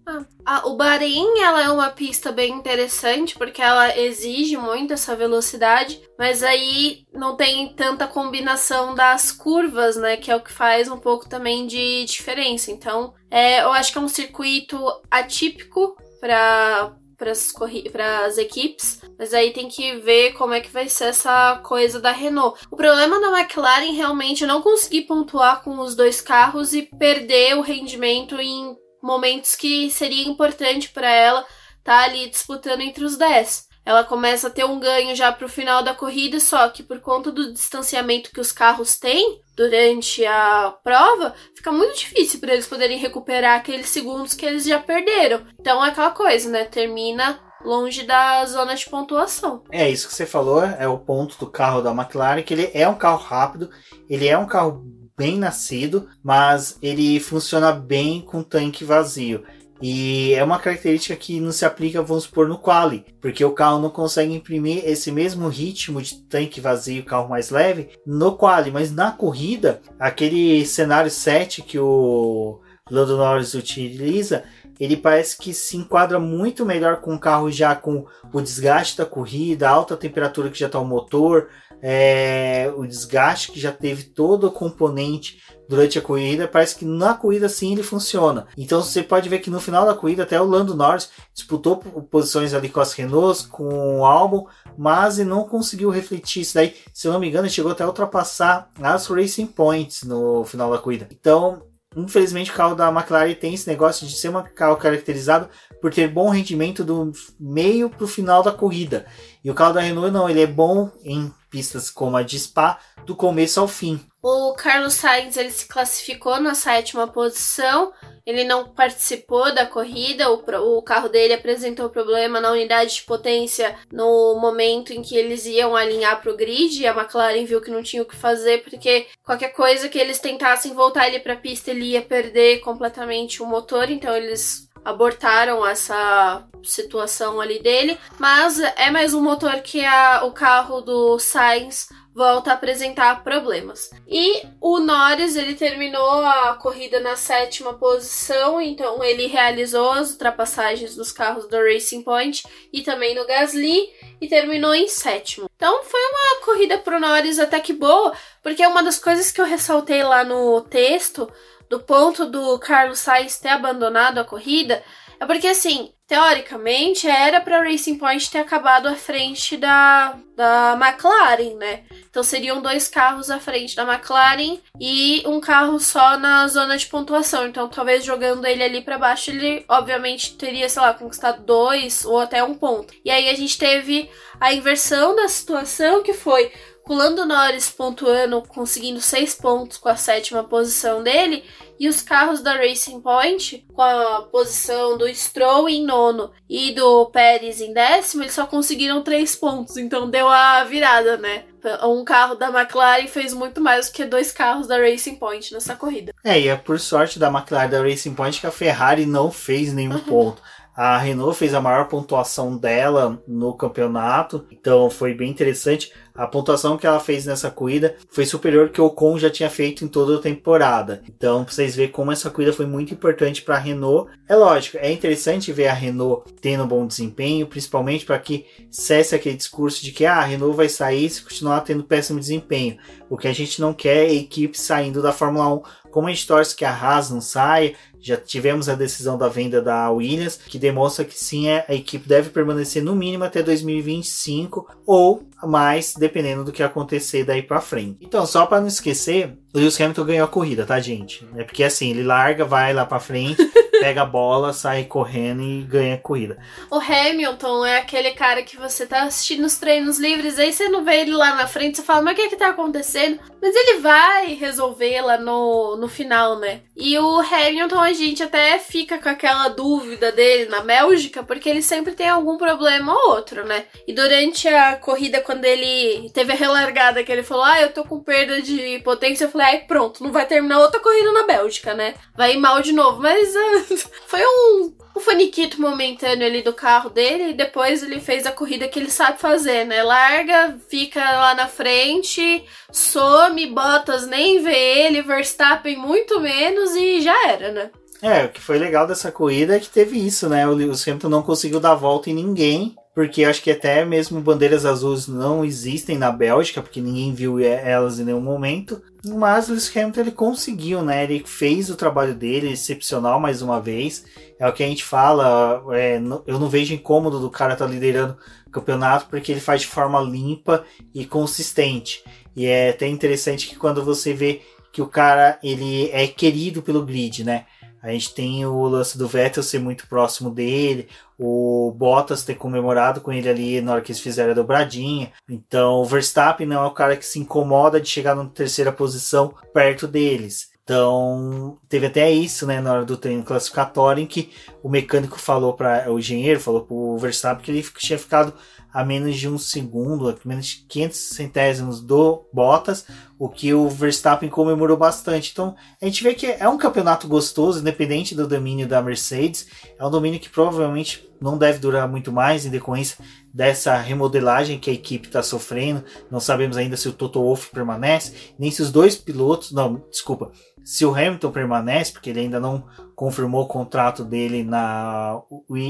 Ah, 0.46 0.66
o 0.66 0.78
Bahrein 0.78 1.42
ela 1.42 1.62
é 1.62 1.70
uma 1.70 1.90
pista 1.90 2.32
bem 2.32 2.54
interessante 2.54 3.38
porque 3.38 3.62
ela 3.62 3.98
exige 3.98 4.56
muito 4.56 4.94
essa 4.94 5.14
velocidade, 5.14 6.02
mas 6.18 6.42
aí 6.42 7.06
não 7.14 7.36
tem 7.36 7.74
tanta 7.74 8.08
combinação 8.08 8.96
das 8.96 9.30
curvas, 9.30 9.98
né? 9.98 10.16
Que 10.16 10.32
é 10.32 10.36
o 10.36 10.42
que 10.42 10.52
faz 10.52 10.90
um 10.90 10.98
pouco 10.98 11.28
também 11.28 11.68
de 11.68 12.06
diferença. 12.06 12.72
Então, 12.72 13.14
é, 13.30 13.62
eu 13.62 13.74
acho 13.74 13.92
que 13.92 13.98
é 13.98 14.02
um 14.02 14.08
circuito 14.08 14.78
atípico 15.12 15.98
para 16.22 16.96
para 17.18 18.26
as 18.26 18.38
equipes, 18.38 19.02
mas 19.18 19.34
aí 19.34 19.52
tem 19.52 19.68
que 19.68 19.98
ver 19.98 20.34
como 20.34 20.54
é 20.54 20.62
que 20.62 20.70
vai 20.70 20.88
ser 20.88 21.06
essa 21.06 21.60
coisa 21.64 22.00
da 22.00 22.12
Renault. 22.12 22.60
O 22.72 22.76
problema 22.76 23.20
da 23.20 23.40
McLaren 23.40 23.92
realmente 23.92 24.44
é 24.44 24.48
não 24.48 24.62
conseguir 24.62 25.04
pontuar 25.04 25.64
com 25.64 25.80
os 25.80 25.96
dois 25.96 26.22
carros 26.22 26.74
e 26.74 26.84
perder 26.84 27.58
o 27.58 27.62
rendimento 27.62 28.40
em 28.40 28.76
momentos 29.02 29.56
que 29.56 29.90
seria 29.90 30.28
importante 30.28 30.90
para 30.90 31.10
ela 31.10 31.42
estar 31.80 32.00
tá 32.00 32.04
ali 32.04 32.30
disputando 32.30 32.82
entre 32.82 33.04
os 33.04 33.18
10 33.18 33.68
ela 33.88 34.04
começa 34.04 34.48
a 34.48 34.50
ter 34.50 34.66
um 34.66 34.82
ganho 34.82 35.16
já 35.16 35.32
para 35.32 35.46
o 35.46 35.50
final 35.50 35.82
da 35.82 35.94
corrida, 35.94 36.42
só 36.42 36.68
que 36.68 36.84
por 36.84 37.00
conta 37.00 37.32
do 37.32 37.54
distanciamento 37.54 38.32
que 38.32 38.42
os 38.42 38.52
carros 38.52 39.00
têm 39.00 39.40
durante 39.58 40.24
a 40.24 40.72
prova, 40.84 41.34
fica 41.56 41.72
muito 41.72 41.98
difícil 41.98 42.40
para 42.40 42.54
eles 42.54 42.68
poderem 42.68 43.00
recuperar 43.00 43.58
aqueles 43.58 43.90
segundos 43.90 44.36
que 44.36 44.46
eles 44.46 44.64
já 44.64 44.80
perderam. 44.80 45.42
Então 45.60 45.84
é 45.84 45.90
aquela 45.90 46.12
coisa, 46.12 46.48
né? 46.50 46.64
Termina 46.66 47.40
longe 47.66 48.04
da 48.04 48.46
zona 48.46 48.76
de 48.76 48.88
pontuação. 48.88 49.64
É 49.72 49.90
isso 49.90 50.08
que 50.08 50.14
você 50.14 50.28
falou, 50.28 50.64
é 50.64 50.88
o 50.88 51.00
ponto 51.00 51.38
do 51.40 51.48
carro 51.48 51.82
da 51.82 51.92
McLaren, 51.92 52.44
que 52.44 52.54
ele 52.54 52.70
é 52.72 52.88
um 52.88 52.96
carro 52.96 53.18
rápido, 53.18 53.72
ele 54.08 54.28
é 54.28 54.38
um 54.38 54.46
carro 54.46 54.86
bem 55.18 55.40
nascido, 55.40 56.08
mas 56.24 56.78
ele 56.80 57.20
funciona 57.20 57.72
bem 57.72 58.22
com 58.22 58.44
tanque 58.44 58.84
vazio. 58.86 59.44
E 59.82 60.34
é 60.34 60.44
uma 60.44 60.60
característica 60.60 61.16
que 61.16 61.40
não 61.40 61.52
se 61.52 61.66
aplica, 61.66 62.02
vamos 62.02 62.24
supor, 62.24 62.48
no 62.48 62.58
quali, 62.58 63.06
porque 63.22 63.44
o 63.44 63.52
carro 63.52 63.80
não 63.80 63.90
consegue 63.90 64.34
imprimir 64.34 64.84
esse 64.86 65.12
mesmo 65.12 65.48
ritmo 65.48 66.02
de 66.02 66.16
tanque 66.16 66.60
vazio, 66.60 67.04
carro 67.04 67.30
mais 67.30 67.50
leve, 67.50 67.90
no 68.06 68.36
quali, 68.36 68.72
mas 68.72 68.92
na 68.92 69.12
corrida, 69.12 69.82
aquele 70.00 70.66
cenário 70.66 71.12
7 71.12 71.62
que 71.62 71.78
o 71.78 72.60
Lando 72.90 73.18
Norris 73.18 73.54
utiliza, 73.54 74.44
ele 74.80 74.98
parece 74.98 75.38
que 75.38 75.54
se 75.54 75.78
enquadra 75.78 76.20
muito 76.20 76.66
melhor 76.66 76.98
com 76.98 77.16
o 77.16 77.20
carro 77.20 77.52
já 77.52 77.76
com 77.76 78.06
o 78.32 78.42
desgaste 78.42 78.98
da 78.98 79.06
corrida, 79.06 79.68
a 79.68 79.72
alta 79.72 79.98
temperatura 79.98 80.50
que 80.50 80.60
já 80.60 80.68
está 80.68 80.80
o 80.80 80.86
motor, 80.86 81.50
é, 81.82 82.72
o 82.76 82.86
desgaste 82.86 83.52
que 83.52 83.60
já 83.60 83.72
teve 83.72 84.04
todo 84.04 84.48
o 84.48 84.52
componente 84.52 85.40
durante 85.68 86.00
a 86.00 86.02
corrida, 86.02 86.48
parece 86.48 86.76
que 86.76 86.86
na 86.86 87.14
corrida 87.14 87.50
sim 87.50 87.74
ele 87.74 87.84
funciona. 87.84 88.48
Então 88.58 88.82
você 88.82 89.04
pode 89.04 89.28
ver 89.28 89.40
que 89.40 89.50
no 89.50 89.60
final 89.60 89.86
da 89.86 89.94
corrida 89.94 90.24
até 90.24 90.40
o 90.40 90.46
Lando 90.46 90.76
Norris 90.76 91.10
disputou 91.34 91.78
posições 91.78 92.54
ali 92.54 92.70
com 92.70 92.80
as 92.80 92.94
Renaults, 92.94 93.42
com 93.46 94.00
o 94.00 94.06
Albon, 94.06 94.48
mas 94.78 95.18
não 95.18 95.44
conseguiu 95.44 95.90
refletir 95.90 96.42
isso 96.42 96.56
daí. 96.56 96.76
Se 96.94 97.08
eu 97.08 97.14
não 97.14 97.20
me 97.20 97.28
engano, 97.28 97.46
ele 97.46 97.54
chegou 97.54 97.72
até 97.72 97.84
a 97.84 97.88
ultrapassar 97.88 98.70
as 98.82 99.08
Racing 99.08 99.48
Points 99.48 100.04
no 100.04 100.46
final 100.46 100.72
da 100.72 100.78
corrida. 100.78 101.08
Então, 101.12 101.64
infelizmente 101.98 102.52
o 102.52 102.54
carro 102.54 102.76
da 102.76 102.90
McLaren 102.90 103.34
tem 103.34 103.54
esse 103.54 103.68
negócio 103.68 104.08
de 104.08 104.16
ser 104.16 104.30
um 104.30 104.44
carro 104.44 104.78
caracterizado 104.78 105.50
por 105.82 105.94
ter 105.94 106.08
bom 106.08 106.30
rendimento 106.30 106.84
do 106.84 107.12
meio 107.40 107.90
para 107.90 108.04
o 108.04 108.08
final 108.08 108.44
da 108.44 108.52
corrida. 108.52 109.06
E 109.44 109.50
o 109.50 109.54
carro 109.54 109.74
da 109.74 109.82
Renault 109.82 110.12
não, 110.12 110.30
ele 110.30 110.42
é 110.42 110.48
bom 110.48 110.92
em 111.04 111.32
pistas 111.50 111.90
como 111.90 112.18
a 112.18 112.24
de 112.24 112.40
Spa 112.40 112.80
do 113.06 113.16
começo 113.16 113.60
ao 113.60 113.68
fim. 113.68 114.00
O 114.30 114.54
Carlos 114.56 114.96
Sainz 114.96 115.38
ele 115.38 115.52
se 115.52 115.66
classificou 115.66 116.38
na 116.42 116.54
sétima 116.54 117.08
posição. 117.08 117.94
Ele 118.26 118.44
não 118.44 118.68
participou 118.68 119.56
da 119.56 119.66
corrida. 119.66 120.30
O, 120.30 120.44
o 120.78 120.82
carro 120.82 121.08
dele 121.08 121.34
apresentou 121.34 121.90
problema 121.90 122.42
na 122.42 122.52
unidade 122.52 122.96
de 122.96 123.04
potência 123.04 123.74
no 123.90 124.38
momento 124.38 124.92
em 124.92 125.02
que 125.02 125.16
eles 125.16 125.46
iam 125.46 125.78
alinhar 125.78 126.22
para 126.22 126.30
o 126.30 126.36
grid. 126.36 126.82
E 126.82 126.86
a 126.86 126.94
McLaren 126.94 127.46
viu 127.46 127.62
que 127.62 127.72
não 127.72 127.82
tinha 127.82 128.02
o 128.02 128.06
que 128.06 128.18
fazer 128.18 128.64
porque 128.64 129.08
qualquer 129.24 129.54
coisa 129.54 129.88
que 129.88 129.98
eles 129.98 130.20
tentassem 130.20 130.74
voltar 130.74 131.08
ele 131.08 131.22
para 131.22 131.32
a 131.32 131.38
pista 131.38 131.72
ele 131.72 131.92
ia 131.92 132.02
perder 132.02 132.60
completamente 132.60 133.42
o 133.42 133.46
motor. 133.46 133.90
Então 133.90 134.14
eles 134.14 134.68
abortaram 134.84 135.66
essa 135.66 136.46
situação 136.64 137.40
ali 137.40 137.60
dele, 137.60 137.98
mas 138.20 138.60
é 138.60 138.92
mais 138.92 139.14
um 139.14 139.22
motor 139.22 139.62
que 139.62 139.86
a, 139.86 140.24
o 140.26 140.34
carro 140.34 140.82
do 140.82 141.18
Sainz 141.18 141.88
volta 142.18 142.50
a 142.50 142.54
apresentar 142.56 143.24
problemas. 143.24 143.92
E 144.08 144.42
o 144.60 144.80
Norris 144.80 145.36
ele 145.36 145.54
terminou 145.54 146.26
a 146.26 146.56
corrida 146.56 147.00
na 147.00 147.16
sétima 147.16 147.76
posição, 147.76 148.60
então 148.60 149.04
ele 149.04 149.28
realizou 149.28 149.92
as 149.92 150.10
ultrapassagens 150.10 150.96
dos 150.96 151.12
carros 151.12 151.48
do 151.48 151.56
Racing 151.56 152.02
Point 152.02 152.44
e 152.74 152.82
também 152.82 153.14
no 153.14 153.28
Gasly 153.28 153.94
e 154.20 154.28
terminou 154.28 154.74
em 154.74 154.88
sétimo. 154.88 155.48
Então 155.56 155.84
foi 155.84 156.00
uma 156.00 156.44
corrida 156.44 156.80
pro 156.80 157.00
Norris 157.00 157.38
até 157.38 157.60
que 157.60 157.72
boa, 157.72 158.12
porque 158.42 158.66
uma 158.66 158.82
das 158.82 158.98
coisas 158.98 159.32
que 159.32 159.40
eu 159.40 159.46
ressaltei 159.46 160.02
lá 160.02 160.24
no 160.24 160.62
texto 160.62 161.32
do 161.70 161.80
ponto 161.80 162.26
do 162.26 162.58
Carlos 162.58 162.98
Sainz 162.98 163.38
ter 163.38 163.50
abandonado 163.50 164.18
a 164.18 164.24
corrida 164.24 164.84
é 165.20 165.26
porque 165.26 165.48
assim, 165.48 165.92
teoricamente 166.08 167.08
era 167.08 167.42
para 167.42 167.62
Racing 167.62 167.98
Point 167.98 168.32
ter 168.32 168.40
acabado 168.40 168.88
à 168.88 168.96
frente 168.96 169.58
da, 169.58 170.18
da 170.36 170.80
McLaren, 170.80 171.56
né? 171.56 171.84
Então 172.10 172.24
seriam 172.24 172.62
dois 172.62 172.88
carros 172.88 173.30
à 173.30 173.40
frente 173.40 173.76
da 173.76 173.84
McLaren 173.84 174.58
e 174.80 175.22
um 175.26 175.40
carro 175.42 175.80
só 175.80 176.18
na 176.18 176.48
zona 176.48 176.78
de 176.78 176.86
pontuação. 176.86 177.48
Então 177.48 177.68
talvez 177.68 178.06
jogando 178.06 178.46
ele 178.46 178.64
ali 178.64 178.82
para 178.82 178.98
baixo, 178.98 179.32
ele 179.32 179.66
obviamente 179.68 180.36
teria, 180.36 180.70
sei 180.70 180.82
lá, 180.82 180.94
conquistado 180.94 181.44
dois 181.44 182.06
ou 182.06 182.20
até 182.20 182.44
um 182.44 182.56
ponto. 182.56 182.94
E 183.04 183.12
aí 183.12 183.30
a 183.30 183.36
gente 183.36 183.58
teve 183.58 184.10
a 184.40 184.54
inversão 184.54 185.16
da 185.16 185.28
situação 185.28 186.04
que 186.04 186.14
foi 186.14 186.52
com 186.88 186.96
Lando 186.96 187.26
Norris 187.26 187.70
pontuando, 187.70 188.42
conseguindo 188.48 189.02
seis 189.02 189.36
pontos 189.36 189.78
com 189.78 189.90
a 189.90 189.98
sétima 189.98 190.44
posição 190.44 191.04
dele, 191.04 191.44
e 191.78 191.88
os 191.88 192.02
carros 192.02 192.42
da 192.42 192.54
Racing 192.54 193.02
Point, 193.02 193.66
com 193.74 193.82
a 193.82 194.24
posição 194.32 194.98
do 194.98 195.08
Stroll 195.14 195.70
em 195.70 195.86
nono 195.86 196.32
e 196.50 196.72
do 196.72 197.06
Pérez 197.08 197.62
em 197.62 197.74
décimo, 197.74 198.24
eles 198.24 198.34
só 198.34 198.48
conseguiram 198.48 199.04
três 199.04 199.36
pontos. 199.36 199.78
Então 199.78 200.10
deu 200.10 200.28
a 200.28 200.64
virada, 200.64 201.18
né? 201.18 201.44
Um 201.84 202.04
carro 202.04 202.34
da 202.34 202.48
McLaren 202.48 203.08
fez 203.08 203.34
muito 203.34 203.60
mais 203.60 203.88
do 203.88 203.94
que 203.94 204.06
dois 204.06 204.32
carros 204.32 204.68
da 204.68 204.78
Racing 204.78 205.16
Point 205.16 205.54
nessa 205.54 205.76
corrida. 205.76 206.14
É, 206.24 206.40
e 206.40 206.48
é 206.48 206.56
por 206.56 206.80
sorte 206.80 207.20
da 207.20 207.28
McLaren 207.28 207.70
da 207.70 207.82
Racing 207.82 208.16
Point 208.16 208.40
que 208.40 208.48
a 208.48 208.52
Ferrari 208.52 209.06
não 209.06 209.30
fez 209.30 209.74
nenhum 209.74 210.00
ponto. 210.00 210.42
A 210.78 210.96
Renault 211.00 211.36
fez 211.36 211.56
a 211.56 211.60
maior 211.60 211.88
pontuação 211.88 212.56
dela 212.56 213.20
no 213.28 213.52
campeonato, 213.56 214.46
então 214.52 214.92
foi 214.92 215.12
bem 215.12 215.32
interessante. 215.32 215.92
A 216.14 216.28
pontuação 216.28 216.78
que 216.78 216.86
ela 216.86 217.00
fez 217.00 217.26
nessa 217.26 217.50
corrida 217.50 217.96
foi 218.12 218.28
superior 218.28 218.70
que 218.70 218.80
o 218.80 218.86
Ocon 218.86 219.18
já 219.18 219.28
tinha 219.28 219.50
feito 219.50 219.84
em 219.84 219.88
toda 219.88 220.18
a 220.18 220.22
temporada. 220.22 221.02
Então, 221.10 221.44
pra 221.44 221.52
vocês 221.52 221.76
verem 221.76 221.92
como 221.92 222.12
essa 222.12 222.30
corrida 222.30 222.54
foi 222.54 222.68
muito 222.68 222.94
importante 222.94 223.42
para 223.42 223.56
a 223.56 223.60
Renault. 223.60 224.12
É 224.30 224.36
lógico, 224.36 224.78
é 224.78 224.92
interessante 224.92 225.52
ver 225.52 225.68
a 225.68 225.74
Renault 225.74 226.32
tendo 226.40 226.68
bom 226.68 226.86
desempenho, 226.86 227.48
principalmente 227.48 228.06
para 228.06 228.20
que 228.20 228.46
cesse 228.70 229.16
aquele 229.16 229.36
discurso 229.36 229.84
de 229.84 229.92
que 229.92 230.06
ah, 230.06 230.18
a 230.18 230.26
Renault 230.26 230.56
vai 230.56 230.70
sair 230.70 231.10
se 231.10 231.24
continuar 231.24 231.62
tendo 231.62 231.84
péssimo 231.84 232.20
desempenho. 232.20 232.78
O 233.10 233.18
que 233.18 233.28
a 233.28 233.34
gente 233.34 233.60
não 233.60 233.74
quer 233.74 234.06
é 234.06 234.14
equipe 234.14 234.60
saindo 234.60 235.02
da 235.02 235.12
Fórmula 235.12 235.56
1 235.56 235.62
como 235.98 236.08
a 236.08 236.12
gente 236.12 236.28
torce 236.28 236.56
que 236.56 236.64
a 236.64 236.72
Haas 236.72 237.10
não 237.10 237.20
saia, 237.20 237.74
já 238.08 238.18
tivemos 238.18 238.70
a 238.70 238.76
decisão 238.76 239.18
da 239.18 239.28
venda 239.28 239.62
da 239.62 239.92
Williams, 239.92 240.40
que 240.48 240.58
demonstra 240.58 241.04
que 241.04 241.18
sim, 241.18 241.50
a 241.50 241.74
equipe 241.74 242.08
deve 242.08 242.30
permanecer 242.30 242.82
no 242.82 242.96
mínimo 242.96 243.26
até 243.26 243.44
2025 243.44 244.66
ou 244.86 245.24
mais, 245.44 245.94
dependendo 245.96 246.44
do 246.44 246.52
que 246.52 246.64
acontecer 246.64 247.24
daí 247.24 247.42
para 247.42 247.62
frente. 247.62 247.98
Então, 248.02 248.26
só 248.26 248.46
para 248.46 248.62
não 248.62 248.68
esquecer, 248.68 249.38
o 249.54 249.60
Lewis 249.60 249.80
Hamilton 249.80 250.06
ganhou 250.06 250.26
a 250.26 250.30
corrida, 250.30 250.66
tá, 250.66 250.80
gente? 250.80 251.28
É 251.36 251.44
porque 251.44 251.64
assim, 251.64 251.92
ele 251.92 252.04
larga, 252.04 252.46
vai 252.46 252.74
lá 252.74 252.86
para 252.86 253.00
frente, 253.00 253.44
pega 253.80 254.02
a 254.02 254.06
bola, 254.06 254.54
sai 254.54 254.84
correndo 254.84 255.42
e 255.42 255.64
ganha 255.64 255.96
a 255.96 256.00
corrida. 256.00 256.38
O 256.70 256.78
Hamilton 256.78 257.66
é 257.66 257.78
aquele 257.78 258.12
cara 258.12 258.44
que 258.44 258.58
você 258.58 258.86
tá 258.86 259.04
assistindo 259.04 259.46
os 259.46 259.58
treinos 259.58 260.00
livres, 260.00 260.40
aí 260.40 260.52
você 260.52 260.70
não 260.70 260.84
vê 260.84 261.02
ele 261.02 261.14
lá 261.14 261.36
na 261.36 261.48
frente, 261.48 261.78
você 261.78 261.84
fala, 261.84 262.02
mas 262.02 262.14
o 262.14 262.16
que 262.16 262.22
é 262.24 262.30
que 262.30 262.36
tá 262.36 262.50
acontecendo? 262.50 263.20
Mas 263.42 263.56
ele 263.56 263.80
vai 263.80 264.34
resolver 264.34 265.02
lá 265.02 265.18
no, 265.18 265.78
no 265.78 265.88
final, 265.88 266.40
né? 266.40 266.62
E 266.76 266.98
o 266.98 267.20
Hamilton, 267.20 267.80
a 267.80 267.94
gente 267.94 268.24
até 268.24 268.60
fica 268.60 268.98
com 268.98 269.10
aquela 269.10 269.48
dúvida 269.50 270.12
dele 270.12 270.50
na 270.50 270.62
Bélgica, 270.62 271.24
porque 271.24 271.50
ele 271.50 271.62
sempre 271.62 271.94
tem 271.94 272.10
algum 272.10 272.38
problema 272.38 272.94
ou 272.94 273.12
outro, 273.12 273.46
né? 273.46 273.66
E 273.88 273.94
durante 273.94 274.48
a 274.48 274.76
corrida, 274.76 275.22
quando 275.28 275.44
ele 275.44 276.10
teve 276.12 276.32
a 276.32 276.36
relargada, 276.36 277.04
que 277.04 277.12
ele 277.12 277.22
falou, 277.22 277.44
ah, 277.44 277.60
eu 277.60 277.74
tô 277.74 277.84
com 277.84 278.00
perda 278.00 278.42
de 278.42 278.80
potência, 278.80 279.26
eu 279.26 279.30
falei, 279.30 279.48
ai, 279.48 279.58
pronto, 279.68 280.02
não 280.02 280.10
vai 280.10 280.26
terminar 280.26 280.62
outra 280.62 280.80
corrida 280.80 281.12
na 281.12 281.28
Bélgica, 281.28 281.74
né? 281.74 281.96
Vai 282.16 282.36
ir 282.36 282.38
mal 282.38 282.62
de 282.62 282.72
novo. 282.72 283.02
Mas 283.02 283.36
uh, 283.36 283.90
foi 284.08 284.22
um, 284.26 284.74
um 284.96 285.00
faniquito 285.02 285.60
momentâneo 285.60 286.26
ali 286.26 286.42
do 286.42 286.54
carro 286.54 286.90
dele, 286.90 287.32
e 287.32 287.34
depois 287.34 287.84
ele 287.84 288.00
fez 288.00 288.26
a 288.26 288.32
corrida 288.32 288.70
que 288.70 288.80
ele 288.80 288.90
sabe 288.90 289.20
fazer, 289.20 289.66
né? 289.66 289.84
Larga, 289.84 290.58
fica 290.70 291.02
lá 291.02 291.36
na 291.36 291.48
frente, 291.48 292.46
some, 292.72 293.48
Bottas 293.48 294.08
nem 294.08 294.42
vê 294.42 294.86
ele, 294.86 295.02
Verstappen 295.02 295.76
muito 295.76 296.22
menos 296.22 296.74
e 296.74 297.02
já 297.02 297.28
era, 297.28 297.52
né? 297.52 297.70
É, 298.02 298.24
o 298.24 298.30
que 298.30 298.40
foi 298.40 298.58
legal 298.58 298.88
dessa 298.88 299.12
corrida 299.12 299.58
é 299.58 299.60
que 299.60 299.70
teve 299.70 300.00
isso, 300.00 300.30
né? 300.30 300.48
O 300.48 300.54
Hamilton 300.54 301.10
não 301.10 301.22
conseguiu 301.22 301.60
dar 301.60 301.76
volta 301.76 302.10
em 302.10 302.14
ninguém, 302.14 302.78
porque 302.98 303.24
acho 303.24 303.44
que 303.44 303.52
até 303.52 303.86
mesmo 303.86 304.20
bandeiras 304.20 304.66
azuis 304.66 305.08
não 305.08 305.46
existem 305.46 306.00
na 306.00 306.12
Bélgica, 306.12 306.64
porque 306.64 306.82
ninguém 306.82 307.14
viu 307.14 307.40
elas 307.40 308.00
em 308.00 308.04
nenhum 308.04 308.20
momento. 308.20 308.82
Mas 309.06 309.48
o 309.48 309.52
Lewis 309.52 309.72
Hamilton 309.78 310.00
ele 310.02 310.12
conseguiu, 310.12 310.82
né? 310.82 311.04
Ele 311.04 311.22
fez 311.24 311.70
o 311.70 311.76
trabalho 311.76 312.16
dele, 312.16 312.52
excepcional 312.52 313.20
mais 313.20 313.44
uma 313.44 313.62
vez. 313.62 314.04
É 314.40 314.48
o 314.48 314.52
que 314.52 314.64
a 314.64 314.68
gente 314.68 314.84
fala, 314.84 315.64
é, 315.74 315.98
eu 316.26 316.40
não 316.40 316.50
vejo 316.50 316.74
incômodo 316.74 317.20
do 317.20 317.30
cara 317.30 317.54
estar 317.54 317.68
tá 317.68 317.72
liderando 317.72 318.18
o 318.48 318.50
campeonato, 318.50 319.06
porque 319.12 319.32
ele 319.32 319.42
faz 319.42 319.62
de 319.62 319.68
forma 319.68 320.02
limpa 320.02 320.66
e 320.92 321.06
consistente. 321.06 322.04
E 322.36 322.48
é 322.48 322.72
até 322.72 322.88
interessante 322.88 323.48
que 323.48 323.58
quando 323.58 323.86
você 323.86 324.12
vê 324.12 324.42
que 324.74 324.82
o 324.82 324.88
cara 324.88 325.38
ele 325.44 325.92
é 325.92 326.08
querido 326.08 326.64
pelo 326.64 326.84
grid, 326.84 327.24
né? 327.24 327.46
A 327.80 327.92
gente 327.92 328.14
tem 328.16 328.44
o 328.44 328.64
lance 328.64 328.98
do 328.98 329.08
Vettel 329.08 329.44
ser 329.44 329.60
muito 329.60 329.88
próximo 329.88 330.32
dele, 330.32 330.88
o 331.18 331.74
Bottas 331.76 332.24
ter 332.24 332.36
comemorado 332.36 333.02
com 333.02 333.12
ele 333.12 333.28
ali 333.28 333.62
na 333.62 333.74
hora 333.74 333.82
que 333.82 333.92
eles 333.92 334.02
fizeram 334.02 334.32
a 334.32 334.36
dobradinha. 334.36 335.12
Então, 335.28 335.82
o 335.82 335.86
Verstappen 335.86 336.46
não 336.46 336.64
é 336.64 336.68
o 336.68 336.72
cara 336.72 336.96
que 336.96 337.06
se 337.06 337.20
incomoda 337.20 337.82
de 337.82 337.90
chegar 337.90 338.16
na 338.16 338.26
terceira 338.26 338.72
posição 338.72 339.34
perto 339.54 339.88
deles. 339.88 340.50
Então, 340.64 341.58
teve 341.70 341.86
até 341.86 342.12
isso, 342.12 342.46
né, 342.46 342.60
na 342.60 342.74
hora 342.74 342.84
do 342.84 342.98
treino 342.98 343.24
classificatório, 343.24 344.04
em 344.04 344.06
que 344.06 344.32
o 344.62 344.68
mecânico 344.68 345.18
falou 345.18 345.54
para 345.54 345.90
o 345.90 345.98
engenheiro, 345.98 346.42
falou 346.42 346.62
para 346.62 346.76
o 346.76 346.98
Verstappen 346.98 347.42
que 347.42 347.52
ele 347.52 347.66
tinha 347.78 347.98
ficado 347.98 348.34
a 348.74 348.84
menos 348.84 349.18
de 349.18 349.28
um 349.28 349.38
segundo, 349.38 350.10
a 350.10 350.16
menos 350.26 350.46
de 350.48 350.56
500 350.68 350.98
centésimos 350.98 351.82
do 351.82 352.26
Bottas, 352.32 352.86
o 353.18 353.28
que 353.28 353.54
o 353.54 353.70
Verstappen 353.70 354.30
comemorou 354.30 354.78
bastante. 354.78 355.32
Então, 355.32 355.56
a 355.82 355.86
gente 355.86 356.04
vê 356.04 356.14
que 356.14 356.28
é 356.28 356.48
um 356.48 356.58
campeonato 356.58 357.08
gostoso, 357.08 357.60
independente 357.60 358.14
do 358.14 358.28
domínio 358.28 358.68
da 358.68 358.82
Mercedes. 358.82 359.48
É 359.78 359.86
um 359.86 359.90
domínio 359.90 360.20
que 360.20 360.30
provavelmente 360.30 361.08
não 361.20 361.38
deve 361.38 361.60
durar 361.60 361.88
muito 361.88 362.12
mais 362.12 362.46
em 362.46 362.50
decorrência 362.50 362.98
dessa 363.34 363.76
remodelagem 363.78 364.60
que 364.60 364.70
a 364.70 364.74
equipe 364.74 365.08
está 365.08 365.24
sofrendo. 365.24 365.84
Não 366.10 366.20
sabemos 366.20 366.58
ainda 366.58 366.78
se 366.78 366.88
o 366.88 366.94
Toto 366.94 367.22
Wolff 367.22 367.50
permanece, 367.52 368.34
nem 368.38 368.52
se 368.52 368.62
os 368.62 368.72
dois 368.72 368.96
pilotos, 368.96 369.52
não, 369.52 369.84
desculpa, 369.90 370.32
se 370.64 370.86
o 370.86 370.94
Hamilton 370.94 371.32
permanece, 371.32 371.92
porque 371.92 372.10
ele 372.10 372.20
ainda 372.22 372.40
não 372.40 372.66
confirmou 372.96 373.44
o 373.44 373.48
contrato 373.48 374.04
dele 374.04 374.44
na, 374.44 375.22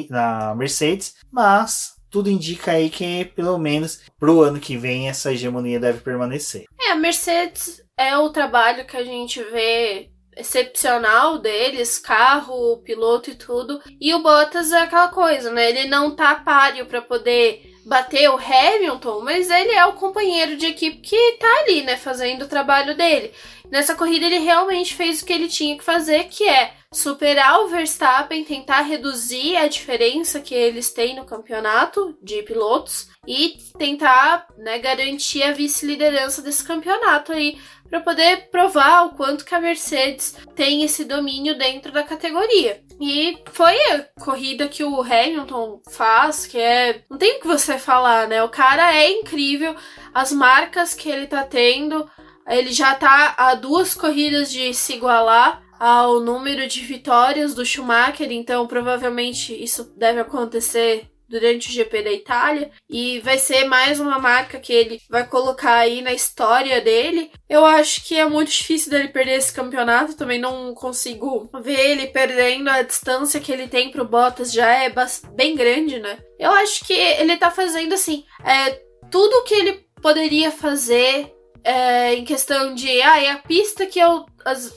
na 0.10 0.56
Mercedes, 0.56 1.16
mas 1.32 1.97
tudo 2.10 2.30
indica 2.30 2.72
aí 2.72 2.90
que 2.90 3.26
pelo 3.26 3.58
menos 3.58 4.02
pro 4.20 4.42
ano 4.42 4.60
que 4.60 4.78
vem 4.78 5.10
essa 5.10 5.32
hegemonia 5.32 5.80
deve 5.80 6.00
permanecer. 6.00 6.66
É, 6.80 6.92
a 6.92 6.96
Mercedes 6.96 7.82
é 7.98 8.18
o 8.18 8.30
trabalho 8.30 8.86
que 8.86 8.98
a 8.98 9.04
gente 9.04 9.42
vê 9.44 10.10
excepcional 10.38 11.40
deles, 11.40 11.98
carro, 11.98 12.78
piloto 12.84 13.32
e 13.32 13.36
tudo. 13.36 13.82
E 14.00 14.14
o 14.14 14.22
Bottas 14.22 14.72
é 14.72 14.82
aquela 14.82 15.10
coisa, 15.10 15.52
né? 15.52 15.70
Ele 15.70 15.90
não 15.90 16.16
tá 16.16 16.36
páreo 16.36 16.86
para 16.86 17.02
poder 17.02 17.77
bater 17.88 18.30
o 18.30 18.38
Hamilton, 18.38 19.22
mas 19.22 19.50
ele 19.50 19.72
é 19.72 19.86
o 19.86 19.94
companheiro 19.94 20.58
de 20.58 20.66
equipe 20.66 20.98
que 20.98 21.38
tá 21.40 21.62
ali, 21.62 21.84
né, 21.84 21.96
fazendo 21.96 22.44
o 22.44 22.48
trabalho 22.48 22.96
dele. 22.98 23.32
Nessa 23.72 23.96
corrida 23.96 24.26
ele 24.26 24.40
realmente 24.40 24.94
fez 24.94 25.22
o 25.22 25.26
que 25.26 25.32
ele 25.32 25.48
tinha 25.48 25.78
que 25.78 25.84
fazer, 25.84 26.26
que 26.26 26.48
é 26.48 26.74
superar 26.92 27.62
o 27.62 27.68
Verstappen, 27.68 28.44
tentar 28.44 28.82
reduzir 28.82 29.56
a 29.56 29.68
diferença 29.68 30.42
que 30.42 30.54
eles 30.54 30.92
têm 30.92 31.16
no 31.16 31.26
campeonato 31.26 32.18
de 32.22 32.44
pilotos 32.44 33.10
e 33.26 33.58
tentar 33.78 34.48
né, 34.58 34.80
garantir 34.80 35.44
a 35.44 35.52
vice-liderança 35.52 36.42
desse 36.42 36.64
campeonato 36.66 37.32
aí 37.32 37.58
para 37.90 38.02
poder 38.02 38.50
provar 38.50 39.06
o 39.06 39.12
quanto 39.12 39.46
que 39.46 39.56
a 39.56 39.62
Mercedes 39.62 40.36
tem 40.56 40.84
esse 40.84 41.06
domínio 41.06 41.58
dentro 41.58 41.92
da 41.92 42.04
categoria. 42.04 42.82
E 43.00 43.38
foi 43.52 43.76
a 43.92 44.06
corrida 44.20 44.68
que 44.68 44.84
o 44.84 45.02
Hamilton 45.02 45.82
faz, 45.90 46.46
que 46.46 46.58
é. 46.58 47.04
Não 47.10 47.18
tem 47.18 47.38
o 47.38 47.42
que 47.42 47.48
você 47.48 47.78
falar, 47.78 48.28
né? 48.28 48.44
O 48.44 48.50
cara 48.50 48.96
é 48.96 49.12
incrível, 49.12 49.76
as 50.14 50.32
marcas 50.32 50.94
que 50.94 51.10
ele 51.10 51.28
tá 51.28 51.44
tendo, 51.44 52.10
ele 52.48 52.72
já 52.72 52.96
tá 52.96 53.36
a 53.38 53.54
duas 53.56 53.94
corridas 53.94 54.52
de 54.52 54.74
se 54.74 54.94
igualar 54.94 55.64
ao 55.80 56.20
número 56.20 56.68
de 56.68 56.82
vitórias 56.82 57.54
do 57.54 57.66
Schumacher, 57.66 58.32
então 58.32 58.66
provavelmente 58.66 59.54
isso 59.54 59.94
deve 59.96 60.20
acontecer 60.20 61.08
durante 61.30 61.70
o 61.70 61.72
GP 61.72 62.02
da 62.02 62.12
Itália 62.12 62.72
e 62.90 63.20
vai 63.20 63.38
ser 63.38 63.66
mais 63.66 64.00
uma 64.00 64.20
marca 64.20 64.60
que 64.60 64.74
ele 64.74 65.02
vai 65.10 65.26
colocar 65.26 65.76
aí 65.76 66.02
na 66.02 66.14
história 66.14 66.82
dele. 66.82 67.32
Eu 67.50 67.66
acho 67.66 68.04
que 68.06 68.16
é 68.16 68.26
muito 68.26 68.52
difícil 68.52 68.92
dele 68.92 69.10
perder 69.10 69.38
esse 69.38 69.54
campeonato, 69.54 70.16
também 70.16 70.40
não 70.40 70.74
consigo 70.74 71.50
ver 71.62 71.80
ele 71.80 72.08
perdendo 72.08 72.70
a 72.70 72.82
distância 72.82 73.40
que 73.40 73.52
ele 73.52 73.68
tem 73.68 73.92
pro 73.92 74.08
Bottas 74.08 74.52
já 74.52 74.72
é 74.84 74.94
bem 75.34 75.56
grande, 75.56 76.00
né? 76.00 76.18
Eu 76.40 76.52
acho 76.52 76.86
que 76.86 76.94
ele 76.94 77.38
tá 77.38 77.52
fazendo 77.52 77.94
assim, 77.94 78.24
é 78.46 78.72
tudo 79.10 79.44
que 79.44 79.54
ele 79.54 79.86
poderia 80.02 80.52
fazer 80.52 81.34
é, 81.68 82.16
em 82.16 82.24
questão 82.24 82.74
de, 82.74 83.02
ah, 83.02 83.22
é 83.22 83.30
a 83.30 83.40
pista 83.40 83.86
que 83.86 84.00
eu 84.00 84.26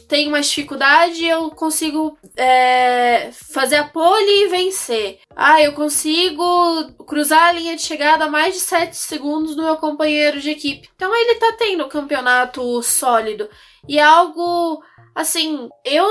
tenho 0.09 0.33
mais 0.33 0.49
dificuldade, 0.49 1.25
eu 1.25 1.49
consigo 1.53 2.19
é, 2.37 3.31
fazer 3.33 3.77
a 3.77 3.85
pole 3.85 4.45
e 4.45 4.49
vencer. 4.49 5.21
Ah, 5.37 5.63
eu 5.63 5.73
consigo 5.73 6.93
cruzar 7.07 7.45
a 7.45 7.53
linha 7.53 7.77
de 7.77 7.83
chegada 7.83 8.25
a 8.25 8.29
mais 8.29 8.55
de 8.55 8.61
7 8.61 8.97
segundos 8.97 9.55
do 9.55 9.63
meu 9.63 9.77
companheiro 9.77 10.41
de 10.41 10.51
equipe. 10.51 10.89
Então 10.97 11.15
ele 11.15 11.37
tá 11.37 11.55
tendo 11.57 11.85
um 11.85 11.89
campeonato 11.89 12.83
sólido. 12.83 13.49
E 13.87 13.97
é 13.97 14.03
algo, 14.03 14.83
assim, 15.15 15.69
eu 15.85 16.05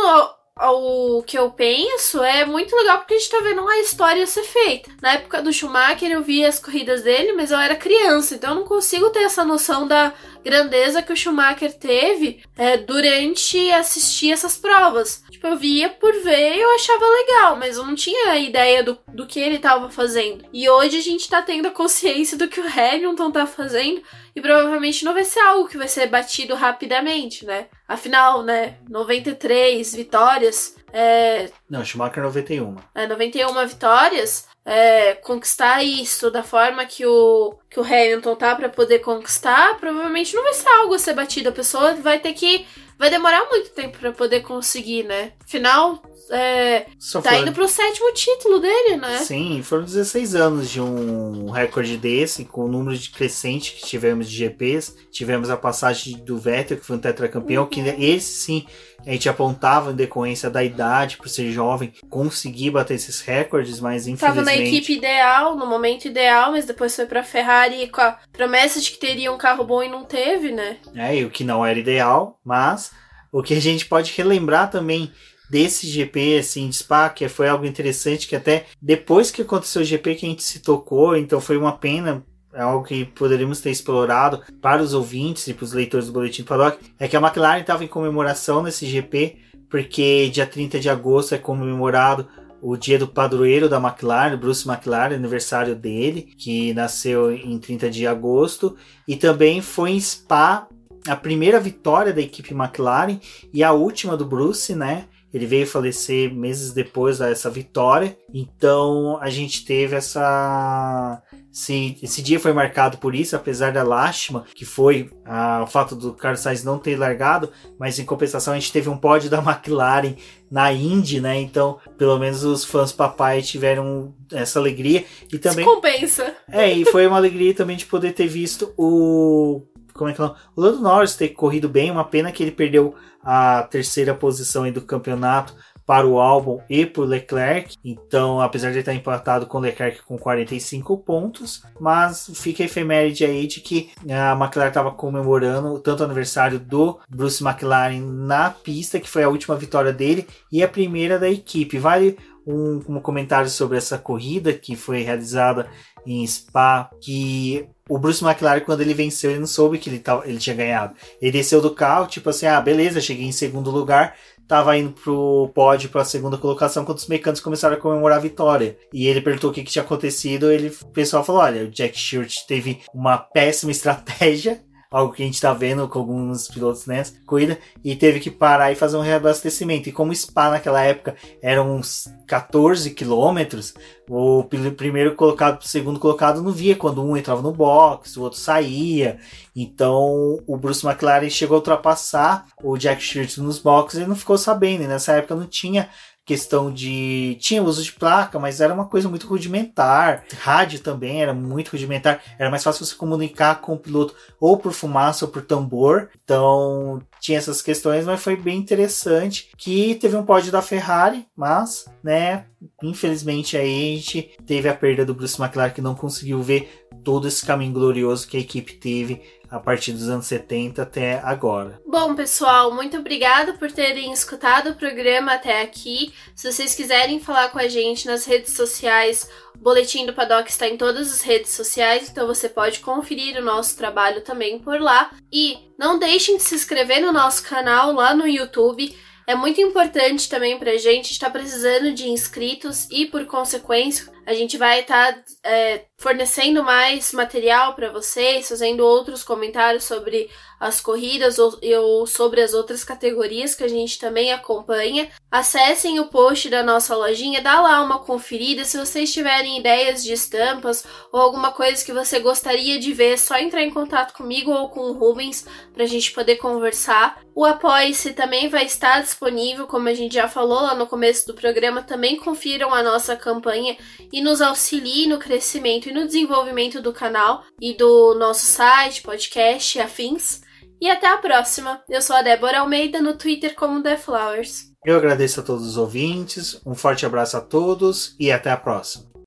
o 0.61 1.23
que 1.23 1.37
eu 1.37 1.51
penso 1.51 2.21
é 2.21 2.45
muito 2.45 2.75
legal 2.75 2.97
porque 2.97 3.13
a 3.13 3.17
gente 3.17 3.29
tá 3.29 3.39
vendo 3.41 3.61
uma 3.61 3.77
história 3.77 4.27
ser 4.27 4.43
feita. 4.43 4.91
Na 5.01 5.13
época 5.13 5.41
do 5.41 5.53
Schumacher 5.53 6.11
eu 6.11 6.21
via 6.21 6.49
as 6.49 6.59
corridas 6.59 7.03
dele, 7.03 7.33
mas 7.33 7.51
eu 7.51 7.57
era 7.57 7.75
criança, 7.75 8.35
então 8.35 8.51
eu 8.51 8.55
não 8.57 8.65
consigo 8.65 9.09
ter 9.09 9.19
essa 9.19 9.45
noção 9.45 9.87
da 9.87 10.13
grandeza 10.43 11.01
que 11.01 11.13
o 11.13 11.15
Schumacher 11.15 11.73
teve 11.73 12.41
é, 12.57 12.77
durante 12.77 13.71
assistir 13.71 14.31
essas 14.31 14.57
provas. 14.57 15.23
Tipo, 15.29 15.47
eu 15.47 15.57
via 15.57 15.89
por 15.89 16.13
ver 16.21 16.57
e 16.57 16.61
eu 16.61 16.75
achava 16.75 17.05
legal, 17.05 17.55
mas 17.55 17.77
eu 17.77 17.85
não 17.85 17.95
tinha 17.95 18.37
ideia 18.37 18.83
do, 18.83 18.97
do 19.07 19.25
que 19.25 19.39
ele 19.39 19.59
tava 19.59 19.89
fazendo. 19.89 20.45
E 20.51 20.69
hoje 20.69 20.97
a 20.97 21.01
gente 21.01 21.29
tá 21.29 21.41
tendo 21.41 21.67
a 21.67 21.71
consciência 21.71 22.37
do 22.37 22.47
que 22.47 22.59
o 22.59 22.67
Hamilton 22.67 23.31
tá 23.31 23.45
fazendo 23.45 24.01
e 24.35 24.41
provavelmente 24.41 25.05
não 25.05 25.13
vai 25.13 25.23
ser 25.23 25.39
algo 25.39 25.67
que 25.67 25.77
vai 25.77 25.87
ser 25.87 26.07
batido 26.07 26.55
rapidamente, 26.55 27.45
né? 27.45 27.67
Afinal, 27.87 28.43
né, 28.43 28.77
93 28.89 29.95
vitórias. 29.95 30.75
É... 30.91 31.49
Não, 31.69 31.85
Schumacher 31.85 32.23
91. 32.23 32.75
É, 32.95 33.07
91 33.07 33.67
vitórias 33.67 34.48
é, 34.65 35.15
conquistar 35.15 35.83
isso 35.83 36.29
da 36.29 36.43
forma 36.43 36.85
que 36.85 37.05
o, 37.05 37.57
que 37.69 37.79
o 37.79 37.83
Hamilton 37.83 38.35
tá 38.35 38.55
para 38.55 38.69
poder 38.69 38.99
conquistar, 38.99 39.77
provavelmente 39.79 40.35
não 40.35 40.43
vai 40.43 40.53
ser 40.53 40.69
algo 40.69 40.93
a 40.93 40.99
ser 40.99 41.13
batido. 41.13 41.49
A 41.49 41.53
pessoa 41.53 41.95
vai 41.95 42.19
ter 42.19 42.33
que. 42.33 42.65
Vai 42.97 43.09
demorar 43.09 43.45
muito 43.49 43.69
tempo 43.69 43.97
para 43.97 44.11
poder 44.11 44.41
conseguir, 44.41 45.03
né? 45.03 45.31
Afinal, 45.45 46.03
é, 46.29 46.85
tá 47.11 47.21
foi... 47.21 47.39
indo 47.39 47.51
pro 47.51 47.67
sétimo 47.67 48.11
título 48.13 48.59
dele, 48.59 48.97
né? 48.97 49.17
Sim, 49.19 49.61
foram 49.63 49.83
16 49.83 50.35
anos 50.35 50.69
de 50.69 50.79
um 50.79 51.49
recorde 51.49 51.97
desse, 51.97 52.45
com 52.45 52.65
o 52.65 52.67
número 52.67 52.97
de 52.97 53.09
crescente 53.09 53.73
que 53.73 53.85
tivemos 53.85 54.29
de 54.29 54.35
GPs. 54.35 54.95
Tivemos 55.11 55.49
a 55.49 55.57
passagem 55.57 56.17
do 56.17 56.37
Vettel, 56.37 56.77
que 56.77 56.85
foi 56.85 56.97
um 56.97 56.99
tetracampeão, 56.99 57.63
uhum. 57.63 57.69
que 57.69 57.79
esse 57.79 58.31
sim 58.31 58.65
a 59.05 59.11
gente 59.11 59.29
apontava 59.29 59.91
em 59.91 59.95
decorrência 59.95 60.49
da 60.49 60.63
idade, 60.63 61.17
por 61.17 61.29
ser 61.29 61.51
jovem, 61.51 61.93
conseguir 62.09 62.71
bater 62.71 62.95
esses 62.95 63.21
recordes, 63.21 63.79
mas 63.79 64.07
infelizmente. 64.07 64.45
Tava 64.45 64.45
na 64.45 64.55
equipe 64.55 64.93
ideal, 64.93 65.55
no 65.55 65.65
momento 65.65 66.05
ideal, 66.05 66.51
mas 66.51 66.65
depois 66.65 66.95
foi 66.95 67.05
pra 67.05 67.23
Ferrari 67.23 67.87
com 67.87 68.01
a 68.01 68.17
promessa 68.31 68.79
de 68.81 68.91
que 68.91 68.97
teria 68.97 69.31
um 69.31 69.37
carro 69.37 69.63
bom 69.63 69.81
e 69.81 69.89
não 69.89 70.03
teve, 70.03 70.51
né? 70.51 70.77
É, 70.95 71.15
e 71.15 71.25
o 71.25 71.29
que 71.29 71.43
não 71.43 71.65
era 71.65 71.79
ideal, 71.79 72.39
mas 72.43 72.91
o 73.31 73.41
que 73.41 73.53
a 73.53 73.61
gente 73.61 73.85
pode 73.85 74.13
relembrar 74.15 74.69
também 74.69 75.11
desse 75.49 75.87
GP, 75.87 76.37
assim, 76.37 76.69
de 76.69 76.75
Spa, 76.75 77.09
que 77.09 77.27
foi 77.27 77.47
algo 77.47 77.65
interessante, 77.65 78.27
que 78.27 78.35
até 78.35 78.65
depois 78.81 79.31
que 79.31 79.41
aconteceu 79.41 79.81
o 79.81 79.85
GP 79.85 80.15
que 80.15 80.25
a 80.25 80.29
gente 80.29 80.43
se 80.43 80.59
tocou, 80.59 81.15
então 81.15 81.41
foi 81.41 81.57
uma 81.57 81.71
pena 81.71 82.23
é 82.51 82.61
algo 82.61 82.83
que 82.83 83.05
poderíamos 83.05 83.61
ter 83.61 83.69
explorado 83.69 84.41
para 84.59 84.81
os 84.81 84.95
ouvintes 84.95 85.47
e 85.47 85.53
para 85.53 85.63
os 85.63 85.71
leitores 85.71 86.07
do 86.07 86.13
Boletim 86.13 86.43
Paddock, 86.43 86.79
é 86.97 87.07
que 87.07 87.15
a 87.15 87.19
McLaren 87.19 87.61
estava 87.61 87.83
em 87.83 87.87
comemoração 87.87 88.63
nesse 88.63 88.87
GP 88.87 89.37
porque 89.69 90.29
dia 90.29 90.47
30 90.47 90.79
de 90.79 90.89
agosto 90.89 91.35
é 91.35 91.37
comemorado 91.37 92.27
o 92.61 92.75
dia 92.75 92.99
do 92.99 93.07
padroeiro 93.07 93.69
da 93.69 93.77
McLaren, 93.77 94.35
Bruce 94.35 94.67
McLaren, 94.67 95.15
aniversário 95.15 95.75
dele, 95.75 96.33
que 96.37 96.73
nasceu 96.73 97.31
em 97.31 97.57
30 97.57 97.89
de 97.89 98.05
agosto, 98.05 98.75
e 99.07 99.15
também 99.15 99.61
foi 99.61 99.91
em 99.91 99.99
Spa 99.99 100.67
a 101.07 101.15
primeira 101.15 101.59
vitória 101.59 102.11
da 102.11 102.19
equipe 102.19 102.53
McLaren 102.53 103.19
e 103.53 103.63
a 103.63 103.71
última 103.71 104.17
do 104.17 104.25
Bruce, 104.25 104.75
né? 104.75 105.05
Ele 105.33 105.45
veio 105.45 105.67
falecer 105.67 106.33
meses 106.33 106.73
depois 106.73 107.19
dessa 107.19 107.49
vitória. 107.49 108.17
Então 108.33 109.17
a 109.21 109.29
gente 109.29 109.65
teve 109.65 109.95
essa. 109.95 111.21
Esse, 111.51 111.97
esse 112.01 112.21
dia 112.21 112.39
foi 112.39 112.53
marcado 112.53 112.97
por 112.97 113.15
isso, 113.15 113.35
apesar 113.35 113.71
da 113.71 113.83
lástima 113.83 114.45
que 114.53 114.65
foi 114.65 115.09
ah, 115.25 115.61
o 115.63 115.67
fato 115.67 115.95
do 115.95 116.13
Carlos 116.13 116.41
Sainz 116.41 116.63
não 116.63 116.77
ter 116.77 116.97
largado, 116.97 117.51
mas 117.77 117.97
em 117.97 118.05
compensação 118.05 118.53
a 118.53 118.59
gente 118.59 118.71
teve 118.71 118.87
um 118.87 118.97
pódio 118.97 119.29
da 119.29 119.39
McLaren 119.41 120.15
na 120.49 120.71
Indy, 120.71 121.19
né? 121.19 121.39
Então, 121.39 121.79
pelo 121.97 122.17
menos 122.17 122.43
os 122.43 122.63
fãs 122.63 122.91
papai 122.91 123.41
tiveram 123.41 124.13
essa 124.31 124.59
alegria 124.59 125.05
e 125.31 125.37
também 125.37 125.65
compensa. 125.65 126.35
É, 126.51 126.71
e 126.71 126.85
foi 126.85 127.05
uma 127.07 127.17
alegria 127.17 127.53
também 127.53 127.77
de 127.77 127.85
poder 127.85 128.13
ter 128.13 128.27
visto 128.27 128.73
o 128.77 129.61
como 129.99 130.09
é 130.09 130.13
que 130.13 130.19
não? 130.21 130.33
O 130.55 130.61
Lando 130.61 130.79
Norris 130.79 131.17
ter 131.17 131.29
corrido 131.29 131.67
bem, 131.67 131.91
uma 131.91 132.05
pena 132.05 132.31
que 132.31 132.41
ele 132.41 132.51
perdeu 132.51 132.95
a 133.23 133.63
terceira 133.63 134.13
posição 134.13 134.69
do 134.71 134.81
campeonato 134.81 135.55
para 135.89 136.05
o 136.05 136.19
álbum 136.19 136.59
e 136.69 136.85
para 136.85 137.01
o 137.01 137.05
Leclerc. 137.05 137.75
Então, 137.83 138.39
apesar 138.39 138.71
de 138.71 138.77
estar 138.77 138.93
empatado 138.93 139.47
com 139.47 139.57
o 139.57 139.61
Leclerc 139.61 140.03
com 140.03 140.19
45 140.19 140.95
pontos, 140.99 141.63
mas 141.79 142.29
fica 142.35 142.61
a 142.61 142.67
efeméride 142.67 143.25
aí 143.25 143.47
de 143.47 143.59
que 143.59 143.89
a 144.07 144.33
McLaren 144.33 144.67
estava 144.67 144.91
comemorando 144.91 145.79
tanto 145.79 146.01
o 146.01 146.05
aniversário 146.05 146.59
do 146.59 146.99
Bruce 147.09 147.43
McLaren 147.43 148.01
na 148.01 148.51
pista, 148.51 148.99
que 148.99 149.09
foi 149.09 149.23
a 149.23 149.29
última 149.29 149.55
vitória 149.55 149.91
dele, 149.91 150.27
e 150.51 150.61
a 150.61 150.67
primeira 150.67 151.17
da 151.17 151.27
equipe. 151.27 151.79
Vale 151.79 152.19
um, 152.45 152.83
um 152.87 153.01
comentário 153.01 153.49
sobre 153.49 153.79
essa 153.79 153.97
corrida 153.97 154.53
que 154.53 154.75
foi 154.75 155.01
realizada 155.01 155.67
em 156.05 156.25
Spa, 156.27 156.91
que 157.01 157.67
o 157.89 157.97
Bruce 157.97 158.23
McLaren, 158.23 158.61
quando 158.61 158.81
ele 158.81 158.93
venceu, 158.93 159.31
ele 159.31 159.39
não 159.39 159.47
soube 159.47 159.79
que 159.79 159.89
ele, 159.89 159.99
tava, 159.99 160.27
ele 160.27 160.37
tinha 160.37 160.55
ganhado. 160.55 160.95
Ele 161.19 161.31
desceu 161.31 161.59
do 161.59 161.71
carro, 161.71 162.07
tipo 162.07 162.29
assim, 162.29 162.45
ah, 162.45 162.61
beleza, 162.61 163.01
cheguei 163.01 163.25
em 163.25 163.31
segundo 163.31 163.71
lugar, 163.71 164.15
tava 164.47 164.77
indo 164.77 164.91
pro 164.91 165.51
pódio 165.53 165.89
para 165.89 166.01
a 166.01 166.05
segunda 166.05 166.37
colocação 166.37 166.85
quando 166.85 166.99
os 166.99 167.07
mecânicos 167.07 167.41
começaram 167.41 167.75
a 167.75 167.79
comemorar 167.79 168.19
a 168.19 168.21
vitória. 168.21 168.77
E 168.93 169.07
ele 169.07 169.21
perguntou 169.21 169.49
o 169.49 169.53
que, 169.53 169.63
que 169.63 169.71
tinha 169.71 169.83
acontecido, 169.83 170.51
ele, 170.51 170.67
o 170.81 170.87
pessoal 170.87 171.23
falou, 171.23 171.41
olha, 171.41 171.63
o 171.63 171.71
Jack 171.71 171.97
Stewart 171.97 172.33
teve 172.47 172.79
uma 172.93 173.17
péssima 173.17 173.71
estratégia 173.71 174.61
algo 174.91 175.13
que 175.13 175.21
a 175.21 175.25
gente 175.25 175.35
está 175.35 175.53
vendo 175.53 175.87
com 175.87 175.99
alguns 175.99 176.47
pilotos 176.47 176.85
nessa 176.87 177.13
corrida, 177.25 177.59
e 177.83 177.95
teve 177.95 178.19
que 178.19 178.31
parar 178.31 178.71
e 178.71 178.75
fazer 178.75 178.97
um 178.97 179.01
reabastecimento. 179.01 179.87
E 179.87 179.91
como 179.91 180.15
Spa 180.15 180.49
naquela 180.49 180.81
época 180.81 181.15
eram 181.41 181.75
uns 181.75 182.11
14 182.27 182.89
quilômetros, 182.91 183.73
o 184.09 184.43
primeiro 184.75 185.15
colocado 185.15 185.61
o 185.61 185.67
segundo 185.67 185.99
colocado 185.99 186.41
não 186.41 186.51
via 186.51 186.75
quando 186.75 187.03
um 187.03 187.15
entrava 187.15 187.43
no 187.43 187.51
box, 187.51 188.17
o 188.17 188.23
outro 188.23 188.39
saía. 188.39 189.19
Então 189.55 190.39
o 190.47 190.57
Bruce 190.57 190.85
McLaren 190.85 191.29
chegou 191.29 191.55
a 191.55 191.59
ultrapassar 191.59 192.47
o 192.63 192.75
Jack 192.75 193.03
Stewart 193.03 193.37
nos 193.37 193.59
boxes 193.59 193.99
e 193.99 194.07
não 194.07 194.15
ficou 194.15 194.37
sabendo. 194.37 194.83
E 194.83 194.87
nessa 194.87 195.13
época 195.13 195.35
não 195.35 195.45
tinha 195.45 195.89
questão 196.29 196.71
de. 196.71 197.35
Tinha 197.39 197.63
uso 197.63 197.81
de 197.81 197.91
placa, 197.91 198.37
mas 198.37 198.61
era 198.61 198.71
uma 198.71 198.85
coisa 198.85 199.09
muito 199.09 199.25
rudimentar. 199.25 200.23
Rádio 200.37 200.79
também 200.79 201.23
era 201.23 201.33
muito 201.33 201.69
rudimentar. 201.69 202.21
Era 202.37 202.51
mais 202.51 202.63
fácil 202.63 202.85
você 202.85 202.93
comunicar 202.93 203.61
com 203.61 203.73
o 203.73 203.79
piloto 203.79 204.13
ou 204.39 204.55
por 204.55 204.71
fumaça 204.71 205.25
ou 205.25 205.31
por 205.31 205.41
tambor. 205.41 206.09
Então 206.23 207.01
tinha 207.19 207.39
essas 207.39 207.63
questões, 207.63 208.05
mas 208.05 208.21
foi 208.21 208.35
bem 208.35 208.59
interessante. 208.59 209.49
Que 209.57 209.95
teve 209.95 210.15
um 210.15 210.23
pódio 210.23 210.51
da 210.51 210.61
Ferrari, 210.61 211.25
mas, 211.35 211.85
né, 212.03 212.45
infelizmente 212.83 213.57
aí 213.57 213.93
a 213.93 213.97
gente 213.97 214.37
teve 214.45 214.69
a 214.69 214.75
perda 214.75 215.03
do 215.03 215.15
Bruce 215.15 215.41
McLaren 215.41 215.71
que 215.71 215.81
não 215.81 215.95
conseguiu 215.95 216.43
ver 216.43 216.87
todo 217.03 217.27
esse 217.27 217.43
caminho 217.43 217.73
glorioso 217.73 218.27
que 218.27 218.37
a 218.37 218.39
equipe 218.39 218.73
teve 218.73 219.21
a 219.49 219.59
partir 219.59 219.93
dos 219.93 220.09
anos 220.09 220.25
70 220.27 220.81
até 220.81 221.19
agora. 221.23 221.81
Bom, 221.85 222.13
pessoal, 222.13 222.73
muito 222.73 222.97
obrigada 222.97 223.53
por 223.53 223.71
terem 223.71 224.11
escutado 224.11 224.69
o 224.69 224.75
programa 224.75 225.33
até 225.33 225.61
aqui. 225.61 226.13
Se 226.35 226.51
vocês 226.51 226.75
quiserem 226.75 227.19
falar 227.19 227.49
com 227.49 227.59
a 227.59 227.67
gente 227.67 228.05
nas 228.05 228.25
redes 228.25 228.53
sociais, 228.53 229.29
o 229.55 229.59
Boletim 229.59 230.05
do 230.05 230.13
Paddock 230.13 230.49
está 230.49 230.67
em 230.67 230.77
todas 230.77 231.11
as 231.11 231.21
redes 231.21 231.51
sociais, 231.51 232.09
então 232.09 232.27
você 232.27 232.47
pode 232.47 232.79
conferir 232.79 233.37
o 233.37 233.43
nosso 233.43 233.75
trabalho 233.75 234.21
também 234.21 234.59
por 234.59 234.79
lá. 234.79 235.11
E 235.31 235.57
não 235.77 235.97
deixem 235.97 236.37
de 236.37 236.43
se 236.43 236.55
inscrever 236.55 237.01
no 237.01 237.11
nosso 237.11 237.43
canal 237.43 237.91
lá 237.91 238.13
no 238.13 238.27
YouTube. 238.27 238.95
É 239.29 239.35
muito 239.35 239.61
importante 239.61 240.27
também 240.27 240.57
pra 240.57 240.75
gente 240.79 241.11
estar 241.11 241.29
precisando 241.29 241.93
de 241.93 242.09
inscritos 242.09 242.87
e, 242.89 243.05
por 243.05 243.27
consequência, 243.27 244.11
a 244.25 244.33
gente 244.33 244.57
vai 244.57 244.79
estar 244.79 245.13
tá, 245.13 245.23
é, 245.43 245.85
fornecendo 245.99 246.63
mais 246.63 247.13
material 247.13 247.75
para 247.75 247.91
vocês, 247.91 248.49
fazendo 248.49 248.83
outros 248.83 249.23
comentários 249.23 249.83
sobre 249.83 250.31
as 250.59 250.81
corridas 250.81 251.39
ou, 251.39 251.57
ou, 251.79 252.05
sobre 252.05 252.41
as 252.41 252.53
outras 252.53 252.83
categorias 252.83 253.55
que 253.55 253.63
a 253.63 253.67
gente 253.67 253.97
também 253.97 254.33
acompanha. 254.33 255.09
Acessem 255.31 255.99
o 255.99 256.07
post 256.07 256.49
da 256.49 256.61
nossa 256.63 256.95
lojinha, 256.95 257.41
dá 257.41 257.61
lá 257.61 257.81
uma 257.81 257.99
conferida. 257.99 258.65
Se 258.65 258.77
vocês 258.77 259.13
tiverem 259.13 259.59
ideias 259.59 260.03
de 260.03 260.11
estampas 260.11 260.83
ou 261.11 261.19
alguma 261.19 261.51
coisa 261.51 261.85
que 261.85 261.93
você 261.93 262.19
gostaria 262.19 262.79
de 262.79 262.91
ver, 262.91 263.13
é 263.13 263.17
só 263.17 263.37
entrar 263.37 263.63
em 263.63 263.69
contato 263.69 264.13
comigo 264.13 264.51
ou 264.51 264.69
com 264.69 264.81
o 264.81 264.93
Rubens 264.93 265.45
para 265.73 265.83
a 265.83 265.87
gente 265.87 266.11
poder 266.11 266.35
conversar. 266.37 267.21
O 267.33 267.45
Apoie-se 267.45 268.11
também 268.11 268.49
vai 268.49 268.65
estar 268.65 269.01
disponível, 269.01 269.65
como 269.65 269.87
a 269.87 269.93
gente 269.93 270.15
já 270.15 270.27
falou 270.27 270.61
lá 270.61 270.75
no 270.75 270.87
começo 270.87 271.25
do 271.25 271.33
programa. 271.33 271.81
Também 271.81 272.17
confiram 272.17 272.73
a 272.73 272.83
nossa 272.83 273.15
campanha 273.15 273.77
e 274.11 274.19
nos 274.19 274.41
auxilie 274.41 275.07
no 275.07 275.19
crescimento 275.19 275.87
e 275.87 275.93
no 275.93 276.05
desenvolvimento 276.05 276.81
do 276.81 276.91
canal 276.91 277.45
e 277.61 277.73
do 277.73 278.13
nosso 278.15 278.45
site, 278.45 279.01
podcast 279.01 279.77
e 279.77 279.81
afins. 279.81 280.48
E 280.81 280.89
até 280.89 281.07
a 281.07 281.17
próxima. 281.17 281.83
Eu 281.89 282.01
sou 282.01 282.15
a 282.15 282.21
Débora 282.21 282.59
Almeida 282.59 283.01
no 283.01 283.17
Twitter 283.17 283.53
como 283.55 283.83
The 283.83 283.97
Flowers. 283.97 284.69
Eu 284.85 284.95
agradeço 284.95 285.41
a 285.41 285.43
todos 285.43 285.67
os 285.67 285.77
ouvintes, 285.77 286.61
um 286.65 286.73
forte 286.73 287.05
abraço 287.05 287.35
a 287.35 287.41
todos 287.41 288.15
e 288.17 288.31
até 288.31 288.49
a 288.49 288.55
próxima. 288.55 289.08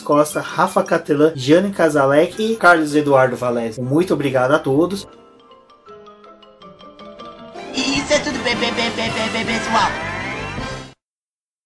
Costa, 0.00 0.40
Rafa 0.40 0.82
Catelan, 0.82 1.32
Jane 1.34 1.70
Casalec 1.70 2.34
e 2.38 2.56
Carlos 2.56 2.94
Eduardo 2.94 3.36
Valese. 3.36 3.80
Muito 3.80 4.14
obrigado 4.14 4.52
a 4.52 4.58
todos. 4.58 5.06